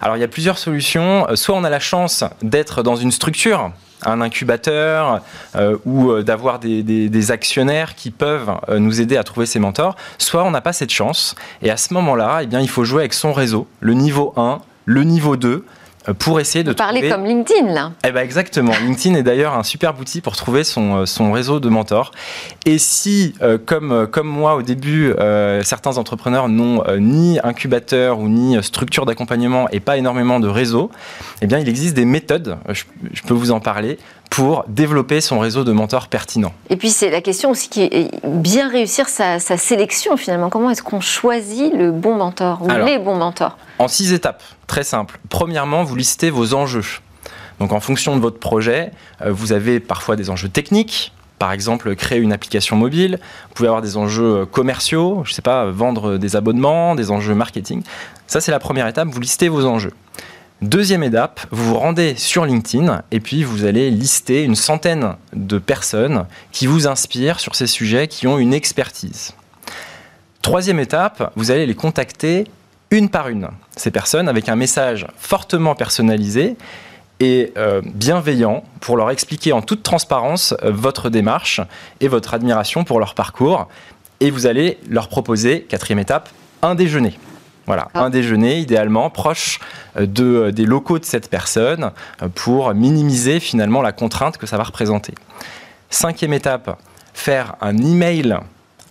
Alors 0.00 0.16
il 0.16 0.20
y 0.20 0.24
a 0.24 0.28
plusieurs 0.28 0.56
solutions. 0.56 1.28
Euh, 1.28 1.34
soit 1.34 1.56
on 1.56 1.64
a 1.64 1.70
la 1.70 1.80
chance 1.80 2.22
d'être 2.42 2.84
dans 2.84 2.94
une 2.94 3.10
structure, 3.10 3.72
un 4.04 4.20
incubateur 4.20 5.20
euh, 5.54 5.76
ou 5.84 6.22
d'avoir 6.22 6.58
des, 6.58 7.30
actionnaires 7.30 7.94
qui 7.94 8.10
peuvent 8.10 8.52
nous 8.68 9.00
aider 9.00 9.16
à 9.16 9.24
trouver 9.24 9.46
ces 9.46 9.58
mentors, 9.58 9.96
soit 10.18 10.44
on 10.44 10.50
n'a 10.50 10.60
pas 10.60 10.72
cette 10.72 10.92
chance. 10.92 11.34
Et 11.62 11.70
à 11.70 11.76
ce 11.76 11.92
moment-là, 11.94 12.40
eh 12.42 12.46
bien, 12.46 12.60
il 12.60 12.68
faut 12.68 12.84
jouer 12.84 13.00
avec 13.00 13.14
son 13.14 13.32
réseau, 13.32 13.66
le 13.80 13.94
niveau 13.94 14.32
1, 14.36 14.60
le 14.84 15.02
niveau 15.02 15.36
2, 15.36 15.48
euh, 15.48 15.64
pour 16.14 16.40
essayer 16.40 16.64
de 16.64 16.72
parler 16.72 17.08
comme 17.08 17.24
LinkedIn 17.24 17.72
là. 17.72 17.92
Eh 18.06 18.12
ben 18.12 18.20
exactement. 18.20 18.72
LinkedIn 18.82 19.16
est 19.16 19.22
d'ailleurs 19.22 19.54
un 19.54 19.62
super 19.62 19.98
outil 19.98 20.20
pour 20.20 20.36
trouver 20.36 20.64
son, 20.64 20.96
euh, 20.96 21.06
son 21.06 21.32
réseau 21.32 21.60
de 21.60 21.68
mentors. 21.68 22.12
Et 22.64 22.78
si, 22.78 23.34
euh, 23.42 23.58
comme, 23.58 24.06
comme 24.10 24.28
moi 24.28 24.56
au 24.56 24.62
début, 24.62 25.14
certains 25.62 25.98
entrepreneurs 25.98 26.48
n'ont 26.48 26.82
ni 26.98 27.38
incubateur 27.42 28.18
ou 28.18 28.28
ni 28.28 28.62
structure 28.62 29.06
d'accompagnement 29.06 29.68
et 29.70 29.80
pas 29.80 29.96
énormément 29.96 30.40
de 30.40 30.48
réseau, 30.48 30.90
eh 31.42 31.46
bien 31.46 31.58
il 31.58 31.68
existe 31.68 31.94
des 31.94 32.04
méthodes, 32.04 32.56
je, 32.70 32.84
je 33.12 33.22
peux 33.22 33.34
vous 33.34 33.50
en 33.50 33.60
parler, 33.60 33.98
pour 34.30 34.64
développer 34.68 35.20
son 35.20 35.38
réseau 35.38 35.64
de 35.64 35.72
mentors 35.72 36.08
pertinent. 36.08 36.52
Et 36.70 36.76
puis 36.76 36.90
c'est 36.90 37.10
la 37.10 37.20
question 37.20 37.50
aussi 37.50 37.68
qui 37.68 37.82
est 37.82 38.10
bien 38.24 38.68
réussir 38.68 39.08
sa, 39.08 39.38
sélection 39.38 40.16
finalement. 40.16 40.50
Comment 40.50 40.70
est-ce 40.70 40.82
qu'on 40.82 41.00
choisit 41.00 41.72
le 41.72 41.90
bon 41.92 42.16
mentor 42.16 42.62
ou 42.62 42.68
les 42.68 42.98
bons 42.98 43.16
mentors? 43.16 43.56
En 43.78 43.88
six 43.88 44.12
étapes, 44.12 44.42
très 44.66 44.84
simple. 44.84 45.18
Premièrement, 45.28 45.84
vous 45.84 45.96
listez 45.96 46.30
vos 46.30 46.54
enjeux. 46.54 46.84
Donc 47.60 47.72
en 47.72 47.80
fonction 47.80 48.16
de 48.16 48.20
votre 48.20 48.38
projet, 48.38 48.90
euh, 49.22 49.32
vous 49.32 49.52
avez 49.52 49.80
parfois 49.80 50.16
des 50.16 50.28
enjeux 50.28 50.48
techniques, 50.48 51.12
par 51.38 51.52
exemple 51.52 51.94
créer 51.96 52.18
une 52.18 52.32
application 52.32 52.76
mobile, 52.76 53.18
vous 53.48 53.54
pouvez 53.54 53.68
avoir 53.68 53.82
des 53.82 53.96
enjeux 53.96 54.46
commerciaux, 54.46 55.22
je 55.24 55.30
ne 55.30 55.34
sais 55.34 55.42
pas, 55.42 55.66
vendre 55.66 56.18
des 56.18 56.36
abonnements, 56.36 56.94
des 56.94 57.10
enjeux 57.10 57.34
marketing. 57.34 57.82
Ça, 58.26 58.40
c'est 58.40 58.50
la 58.50 58.58
première 58.58 58.86
étape, 58.86 59.08
vous 59.08 59.20
listez 59.20 59.48
vos 59.48 59.64
enjeux. 59.64 59.92
Deuxième 60.62 61.02
étape, 61.02 61.46
vous 61.50 61.64
vous 61.66 61.78
rendez 61.78 62.14
sur 62.16 62.46
LinkedIn 62.46 63.02
et 63.10 63.20
puis 63.20 63.44
vous 63.44 63.66
allez 63.66 63.90
lister 63.90 64.42
une 64.42 64.54
centaine 64.54 65.16
de 65.34 65.58
personnes 65.58 66.24
qui 66.50 66.66
vous 66.66 66.86
inspirent 66.86 67.40
sur 67.40 67.54
ces 67.54 67.66
sujets, 67.66 68.08
qui 68.08 68.26
ont 68.26 68.38
une 68.38 68.54
expertise. 68.54 69.34
Troisième 70.40 70.80
étape, 70.80 71.30
vous 71.36 71.50
allez 71.50 71.66
les 71.66 71.74
contacter 71.74 72.44
une 72.90 73.10
par 73.10 73.28
une, 73.28 73.48
ces 73.76 73.90
personnes, 73.90 74.30
avec 74.30 74.48
un 74.48 74.56
message 74.56 75.06
fortement 75.18 75.74
personnalisé 75.74 76.56
et 77.20 77.52
euh, 77.58 77.82
bienveillant 77.84 78.64
pour 78.80 78.96
leur 78.96 79.10
expliquer 79.10 79.52
en 79.52 79.60
toute 79.60 79.82
transparence 79.82 80.54
euh, 80.62 80.70
votre 80.72 81.10
démarche 81.10 81.60
et 82.00 82.08
votre 82.08 82.32
admiration 82.32 82.82
pour 82.82 82.98
leur 82.98 83.14
parcours. 83.14 83.68
Et 84.20 84.30
vous 84.30 84.46
allez 84.46 84.78
leur 84.88 85.08
proposer, 85.08 85.66
quatrième 85.68 85.98
étape, 85.98 86.30
un 86.62 86.74
déjeuner. 86.74 87.18
Voilà, 87.66 87.88
ah. 87.94 88.04
un 88.04 88.10
déjeuner 88.10 88.58
idéalement 88.58 89.10
proche 89.10 89.60
euh, 89.96 90.06
de, 90.06 90.50
des 90.50 90.64
locaux 90.64 90.98
de 90.98 91.04
cette 91.04 91.28
personne 91.28 91.90
pour 92.34 92.72
minimiser 92.74 93.40
finalement 93.40 93.82
la 93.82 93.92
contrainte 93.92 94.38
que 94.38 94.46
ça 94.46 94.56
va 94.56 94.64
représenter. 94.64 95.14
Cinquième 95.90 96.32
étape, 96.32 96.78
faire 97.14 97.56
un 97.60 97.76
email 97.78 98.36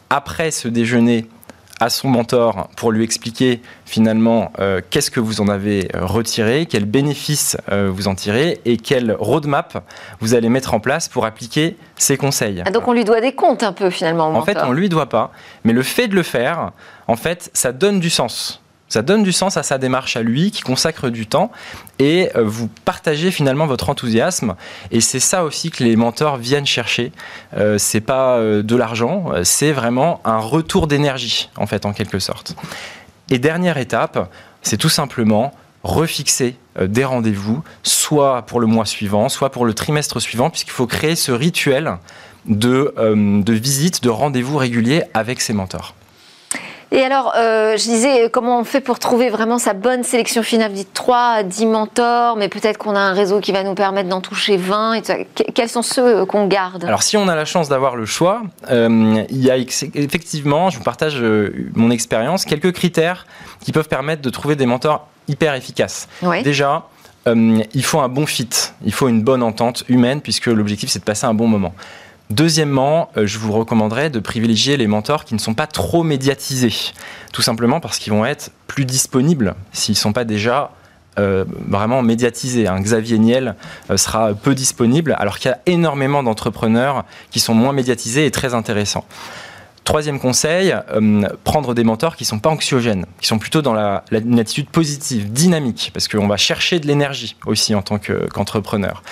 après 0.09 0.51
ce 0.51 0.67
déjeuner 0.67 1.27
à 1.79 1.89
son 1.89 2.07
mentor 2.07 2.69
pour 2.77 2.91
lui 2.91 3.03
expliquer 3.03 3.61
finalement 3.85 4.51
euh, 4.59 4.81
qu'est-ce 4.89 5.11
que 5.11 5.19
vous 5.19 5.41
en 5.41 5.49
avez 5.49 5.89
euh, 5.93 6.05
retiré, 6.05 6.65
quels 6.65 6.85
bénéfices 6.85 7.57
euh, 7.69 7.89
vous 7.93 8.07
en 8.07 8.15
tirez 8.15 8.61
et 8.65 8.77
quelle 8.77 9.11
roadmap 9.19 9.83
vous 10.21 10.33
allez 10.35 10.49
mettre 10.49 10.73
en 10.73 10.79
place 10.79 11.09
pour 11.09 11.25
appliquer 11.25 11.77
ces 11.97 12.17
conseils. 12.17 12.63
Ah, 12.65 12.71
donc 12.71 12.87
on 12.87 12.93
lui 12.93 13.03
doit 13.03 13.21
des 13.21 13.33
comptes 13.33 13.63
un 13.63 13.73
peu 13.73 13.89
finalement. 13.89 14.27
En 14.29 14.41
fait, 14.43 14.57
on 14.63 14.71
lui 14.71 14.89
doit 14.89 15.09
pas, 15.09 15.31
mais 15.63 15.73
le 15.73 15.83
fait 15.83 16.07
de 16.07 16.15
le 16.15 16.23
faire, 16.23 16.71
en 17.07 17.15
fait, 17.15 17.49
ça 17.53 17.71
donne 17.71 17.99
du 17.99 18.09
sens. 18.09 18.61
Ça 18.95 19.01
donne 19.01 19.23
du 19.23 19.33
sens 19.33 19.57
à 19.57 19.63
sa 19.63 19.77
démarche 19.77 20.15
à 20.15 20.21
lui, 20.21 20.51
qui 20.51 20.61
consacre 20.61 21.09
du 21.09 21.27
temps, 21.27 21.51
et 21.99 22.29
euh, 22.37 22.45
vous 22.45 22.69
partagez 22.85 23.29
finalement 23.29 23.67
votre 23.67 23.89
enthousiasme. 23.89 24.55
Et 24.89 25.01
c'est 25.01 25.19
ça 25.19 25.43
aussi 25.43 25.69
que 25.69 25.83
les 25.83 25.97
mentors 25.97 26.37
viennent 26.37 26.65
chercher. 26.65 27.11
Euh, 27.57 27.77
c'est 27.77 27.99
pas 27.99 28.37
euh, 28.37 28.63
de 28.63 28.75
l'argent, 28.77 29.33
c'est 29.43 29.73
vraiment 29.73 30.21
un 30.23 30.37
retour 30.37 30.87
d'énergie, 30.87 31.49
en 31.57 31.67
fait, 31.67 31.85
en 31.85 31.91
quelque 31.91 32.19
sorte. 32.19 32.55
Et 33.29 33.37
dernière 33.37 33.77
étape, 33.77 34.31
c'est 34.61 34.77
tout 34.77 34.87
simplement 34.87 35.53
refixer 35.83 36.55
des 36.79 37.03
rendez-vous, 37.03 37.65
soit 37.83 38.43
pour 38.43 38.61
le 38.61 38.65
mois 38.65 38.85
suivant, 38.85 39.27
soit 39.27 39.49
pour 39.49 39.65
le 39.65 39.73
trimestre 39.73 40.21
suivant, 40.21 40.49
puisqu'il 40.49 40.71
faut 40.71 40.87
créer 40.87 41.17
ce 41.17 41.33
rituel 41.33 41.97
de, 42.45 42.93
de 42.97 43.53
visite, 43.53 44.01
de 44.03 44.09
rendez-vous 44.09 44.55
réguliers 44.55 45.03
avec 45.13 45.41
ses 45.41 45.51
mentors. 45.51 45.95
Et 46.95 47.03
alors, 47.03 47.33
euh, 47.35 47.75
je 47.75 47.83
disais, 47.83 48.29
comment 48.31 48.57
on 48.57 48.63
fait 48.63 48.79
pour 48.79 48.99
trouver 48.99 49.29
vraiment 49.29 49.59
sa 49.59 49.73
bonne 49.73 50.03
sélection 50.03 50.43
finale? 50.43 50.69
Vous 50.69 50.77
dites 50.77 50.93
3 50.93 51.43
10 51.43 51.65
mentors, 51.65 52.37
mais 52.37 52.47
peut-être 52.47 52.77
qu'on 52.77 52.95
a 52.95 52.99
un 52.99 53.11
réseau 53.11 53.41
qui 53.41 53.51
va 53.51 53.63
nous 53.63 53.75
permettre 53.75 54.07
d'en 54.07 54.21
toucher 54.21 54.55
20. 54.55 54.93
Et 54.93 55.27
Quels 55.53 55.67
sont 55.67 55.81
ceux 55.81 56.21
euh, 56.21 56.25
qu'on 56.25 56.47
garde? 56.47 56.85
Alors, 56.85 57.03
si 57.03 57.17
on 57.17 57.27
a 57.27 57.35
la 57.35 57.43
chance 57.43 57.67
d'avoir 57.67 57.97
le 57.97 58.05
choix, 58.05 58.43
euh, 58.71 59.25
il 59.29 59.43
y 59.43 59.51
a 59.51 59.57
effectivement, 59.57 60.69
je 60.69 60.77
vous 60.77 60.85
partage 60.85 61.21
mon 61.73 61.91
expérience, 61.91 62.45
quelques 62.45 62.71
critères 62.71 63.27
qui 63.59 63.73
peuvent 63.73 63.89
permettre 63.89 64.21
de 64.21 64.29
trouver 64.29 64.55
des 64.55 64.65
mentors 64.65 65.09
hyper 65.27 65.53
efficaces. 65.53 66.07
Déjà, 66.45 66.87
il 67.27 67.83
faut 67.83 67.99
un 67.99 68.07
bon 68.07 68.25
fit, 68.25 68.47
il 68.85 68.93
faut 68.93 69.09
une 69.09 69.21
bonne 69.21 69.43
entente 69.43 69.83
humaine, 69.89 70.21
puisque 70.21 70.45
l'objectif, 70.45 70.89
c'est 70.89 70.99
de 70.99 71.03
passer 71.03 71.25
un 71.25 71.33
bon 71.33 71.47
moment. 71.47 71.73
Deuxièmement, 72.31 73.09
euh, 73.17 73.27
je 73.27 73.37
vous 73.37 73.51
recommanderais 73.51 74.09
de 74.09 74.19
privilégier 74.19 74.77
les 74.77 74.87
mentors 74.87 75.25
qui 75.25 75.35
ne 75.35 75.39
sont 75.39 75.53
pas 75.53 75.67
trop 75.67 76.03
médiatisés, 76.03 76.73
tout 77.31 77.43
simplement 77.43 77.79
parce 77.79 77.99
qu'ils 77.99 78.13
vont 78.13 78.25
être 78.25 78.49
plus 78.67 78.85
disponibles 78.85 79.53
s'ils 79.73 79.93
ne 79.93 79.99
sont 79.99 80.13
pas 80.13 80.23
déjà 80.23 80.71
euh, 81.19 81.45
vraiment 81.67 82.01
médiatisés. 82.01 82.67
Xavier 82.79 83.19
Niel 83.19 83.55
euh, 83.91 83.97
sera 83.97 84.33
peu 84.33 84.55
disponible, 84.55 85.15
alors 85.19 85.37
qu'il 85.37 85.51
y 85.51 85.53
a 85.53 85.59
énormément 85.67 86.23
d'entrepreneurs 86.23 87.05
qui 87.29 87.39
sont 87.39 87.53
moins 87.53 87.73
médiatisés 87.73 88.25
et 88.25 88.31
très 88.31 88.55
intéressants. 88.55 89.05
Troisième 89.83 90.19
conseil, 90.19 90.75
prendre 91.43 91.75
des 91.75 91.83
mentors 91.83 92.15
qui 92.15 92.23
ne 92.23 92.27
sont 92.29 92.39
pas 92.39 92.49
anxiogènes, 92.49 93.05
qui 93.21 93.27
sont 93.27 93.37
plutôt 93.37 93.61
dans 93.61 94.01
une 94.11 94.39
attitude 94.39 94.67
positive, 94.67 95.31
dynamique, 95.31 95.91
parce 95.93 96.07
qu'on 96.07 96.25
va 96.25 96.37
chercher 96.37 96.79
de 96.79 96.87
l'énergie 96.87 97.37
aussi 97.45 97.75
en 97.75 97.83
tant 97.83 97.99
qu'entrepreneur. 97.99 99.03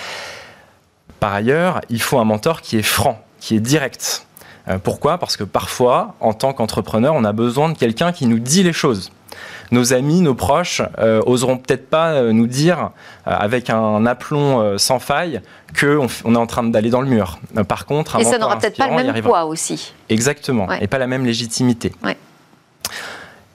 Par 1.24 1.32
ailleurs, 1.32 1.80
il 1.88 2.02
faut 2.02 2.18
un 2.18 2.24
mentor 2.24 2.60
qui 2.60 2.76
est 2.76 2.82
franc, 2.82 3.18
qui 3.40 3.56
est 3.56 3.60
direct. 3.60 4.26
Euh, 4.68 4.76
pourquoi? 4.76 5.16
Parce 5.16 5.38
que 5.38 5.44
parfois, 5.44 6.16
en 6.20 6.34
tant 6.34 6.52
qu'entrepreneur, 6.52 7.14
on 7.14 7.24
a 7.24 7.32
besoin 7.32 7.70
de 7.70 7.78
quelqu'un 7.78 8.12
qui 8.12 8.26
nous 8.26 8.38
dit 8.38 8.62
les 8.62 8.74
choses. 8.74 9.10
Nos 9.70 9.94
amis, 9.94 10.20
nos 10.20 10.34
proches 10.34 10.82
euh, 10.98 11.22
oseront 11.24 11.56
peut-être 11.56 11.88
pas 11.88 12.08
euh, 12.08 12.32
nous 12.32 12.46
dire 12.46 12.90
avec 13.24 13.70
un 13.70 14.04
aplomb 14.04 14.76
sans 14.76 14.98
faille 14.98 15.40
qu'on 15.80 16.08
on 16.26 16.34
est 16.34 16.38
en 16.38 16.46
train 16.46 16.62
d'aller 16.62 16.90
dans 16.90 17.00
le 17.00 17.08
mur. 17.08 17.38
par 17.66 17.86
contre, 17.86 18.16
un 18.16 18.18
et 18.18 18.24
ça 18.24 18.36
n'aura 18.36 18.58
peut-être 18.58 18.76
pas 18.76 18.88
le 18.88 19.10
même 19.10 19.22
poids 19.22 19.46
aussi. 19.46 19.94
Exactement, 20.10 20.70
et 20.72 20.88
pas 20.88 20.98
la 20.98 21.06
même 21.06 21.24
légitimité. 21.24 21.94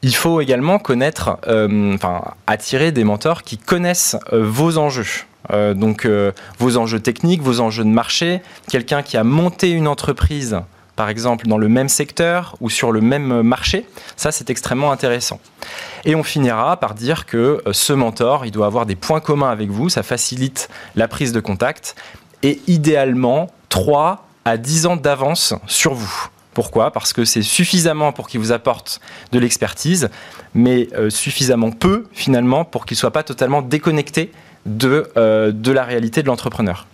Il 0.01 0.15
faut 0.15 0.41
également 0.41 0.79
connaître, 0.79 1.37
enfin, 1.47 2.33
attirer 2.47 2.91
des 2.91 3.03
mentors 3.03 3.43
qui 3.43 3.59
connaissent 3.59 4.17
vos 4.31 4.79
enjeux. 4.79 5.05
Euh, 5.51 5.73
donc 5.73 6.05
euh, 6.05 6.31
vos 6.57 6.77
enjeux 6.77 6.99
techniques, 6.99 7.41
vos 7.41 7.59
enjeux 7.59 7.83
de 7.83 7.89
marché, 7.89 8.41
quelqu'un 8.69 9.01
qui 9.01 9.17
a 9.17 9.23
monté 9.23 9.71
une 9.71 9.87
entreprise 9.87 10.59
par 10.95 11.07
exemple 11.07 11.47
dans 11.47 11.57
le 11.57 11.69
même 11.69 11.87
secteur 11.87 12.57
ou 12.59 12.69
sur 12.69 12.91
le 12.91 12.99
même 12.99 13.41
marché, 13.41 13.85
ça 14.17 14.31
c'est 14.31 14.49
extrêmement 14.49 14.91
intéressant. 14.91 15.39
Et 16.03 16.13
on 16.13 16.23
finira 16.23 16.77
par 16.77 16.93
dire 16.93 17.25
que 17.25 17.61
euh, 17.65 17.73
ce 17.73 17.93
mentor, 17.93 18.45
il 18.45 18.51
doit 18.51 18.65
avoir 18.65 18.85
des 18.85 18.95
points 18.95 19.21
communs 19.21 19.49
avec 19.49 19.69
vous, 19.69 19.87
ça 19.87 20.03
facilite 20.03 20.69
la 20.95 21.07
prise 21.07 21.31
de 21.31 21.39
contact, 21.39 21.95
et 22.43 22.59
idéalement 22.67 23.47
3 23.69 24.27
à 24.43 24.57
10 24.57 24.87
ans 24.87 24.95
d'avance 24.97 25.53
sur 25.67 25.93
vous. 25.93 26.27
Pourquoi? 26.53 26.91
Parce 26.91 27.13
que 27.13 27.23
c'est 27.23 27.43
suffisamment 27.43 28.11
pour 28.11 28.27
qu'il 28.27 28.41
vous 28.41 28.51
apporte 28.51 28.99
de 29.31 29.39
l'expertise, 29.39 30.09
mais 30.53 30.89
suffisamment 31.09 31.71
peu 31.71 32.07
finalement 32.11 32.65
pour 32.65 32.85
qu'il 32.85 32.95
ne 32.95 32.99
soit 32.99 33.11
pas 33.11 33.23
totalement 33.23 33.61
déconnecté 33.61 34.31
de, 34.69 35.11
euh, 35.17 35.51
de 35.51 35.71
la 35.71 35.83
réalité 35.83 36.21
de 36.21 36.27
l'entrepreneur. 36.27 36.85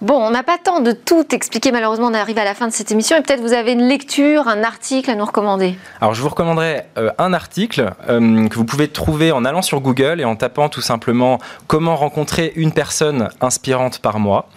Bon, 0.00 0.14
on 0.14 0.30
n'a 0.30 0.42
pas 0.42 0.56
temps 0.56 0.80
de 0.80 0.92
tout 0.92 1.26
expliquer, 1.34 1.72
malheureusement, 1.72 2.06
on 2.06 2.14
arrive 2.14 2.38
à 2.38 2.44
la 2.44 2.54
fin 2.54 2.66
de 2.66 2.72
cette 2.72 2.90
émission 2.90 3.18
et 3.18 3.22
peut-être 3.22 3.42
vous 3.42 3.52
avez 3.52 3.72
une 3.72 3.86
lecture, 3.86 4.48
un 4.48 4.62
article 4.62 5.10
à 5.10 5.14
nous 5.14 5.26
recommander. 5.26 5.76
Alors, 6.00 6.14
je 6.14 6.22
vous 6.22 6.30
recommanderais 6.30 6.88
euh, 6.96 7.10
un 7.18 7.34
article 7.34 7.92
euh, 8.08 8.48
que 8.48 8.54
vous 8.54 8.64
pouvez 8.64 8.88
trouver 8.88 9.30
en 9.30 9.44
allant 9.44 9.60
sur 9.60 9.80
Google 9.80 10.20
et 10.20 10.24
en 10.24 10.36
tapant 10.36 10.70
tout 10.70 10.80
simplement 10.80 11.38
comment 11.66 11.96
rencontrer 11.96 12.52
une 12.56 12.72
personne 12.72 13.28
inspirante 13.42 13.98
par 13.98 14.20
mois. 14.20 14.48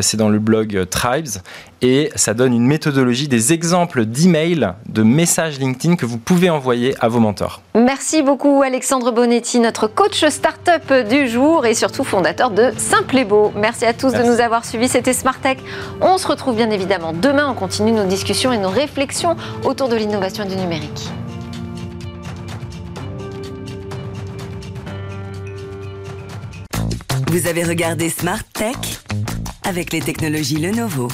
C'est 0.00 0.18
dans 0.18 0.28
le 0.28 0.38
blog 0.38 0.86
Tribes 0.90 1.40
et 1.82 2.10
ça 2.14 2.34
donne 2.34 2.52
une 2.52 2.66
méthodologie, 2.66 3.28
des 3.28 3.52
exemples 3.52 4.04
d'emails, 4.04 4.74
de 4.88 5.02
messages 5.02 5.58
LinkedIn 5.58 5.96
que 5.96 6.06
vous 6.06 6.18
pouvez 6.18 6.50
envoyer 6.50 6.94
à 7.00 7.08
vos 7.08 7.20
mentors. 7.20 7.62
Merci 7.74 8.22
beaucoup 8.22 8.62
Alexandre 8.62 9.12
Bonetti, 9.12 9.60
notre 9.60 9.86
coach 9.86 10.24
startup 10.28 10.92
du 11.08 11.28
jour 11.28 11.66
et 11.66 11.74
surtout 11.74 12.04
fondateur 12.04 12.50
de 12.50 12.72
Simple 12.76 13.18
et 13.18 13.24
Beau. 13.24 13.52
Merci 13.56 13.86
à 13.86 13.92
tous 13.92 14.12
de 14.12 14.22
nous 14.22 14.40
avoir 14.40 14.64
suivis, 14.64 14.88
c'était 14.88 15.14
Tech. 15.42 15.58
On 16.00 16.18
se 16.18 16.26
retrouve 16.26 16.56
bien 16.56 16.70
évidemment 16.70 17.12
demain, 17.12 17.48
on 17.50 17.54
continue 17.54 17.92
nos 17.92 18.06
discussions 18.06 18.52
et 18.52 18.58
nos 18.58 18.70
réflexions 18.70 19.36
autour 19.64 19.88
de 19.88 19.96
l'innovation 19.96 20.44
du 20.46 20.56
numérique. 20.56 21.10
Vous 27.28 27.46
avez 27.46 27.62
regardé 27.62 28.10
Smart 28.10 28.42
Tech 28.52 28.76
avec 29.62 29.92
les 29.92 30.00
technologies 30.00 30.56
Lenovo. 30.56 31.08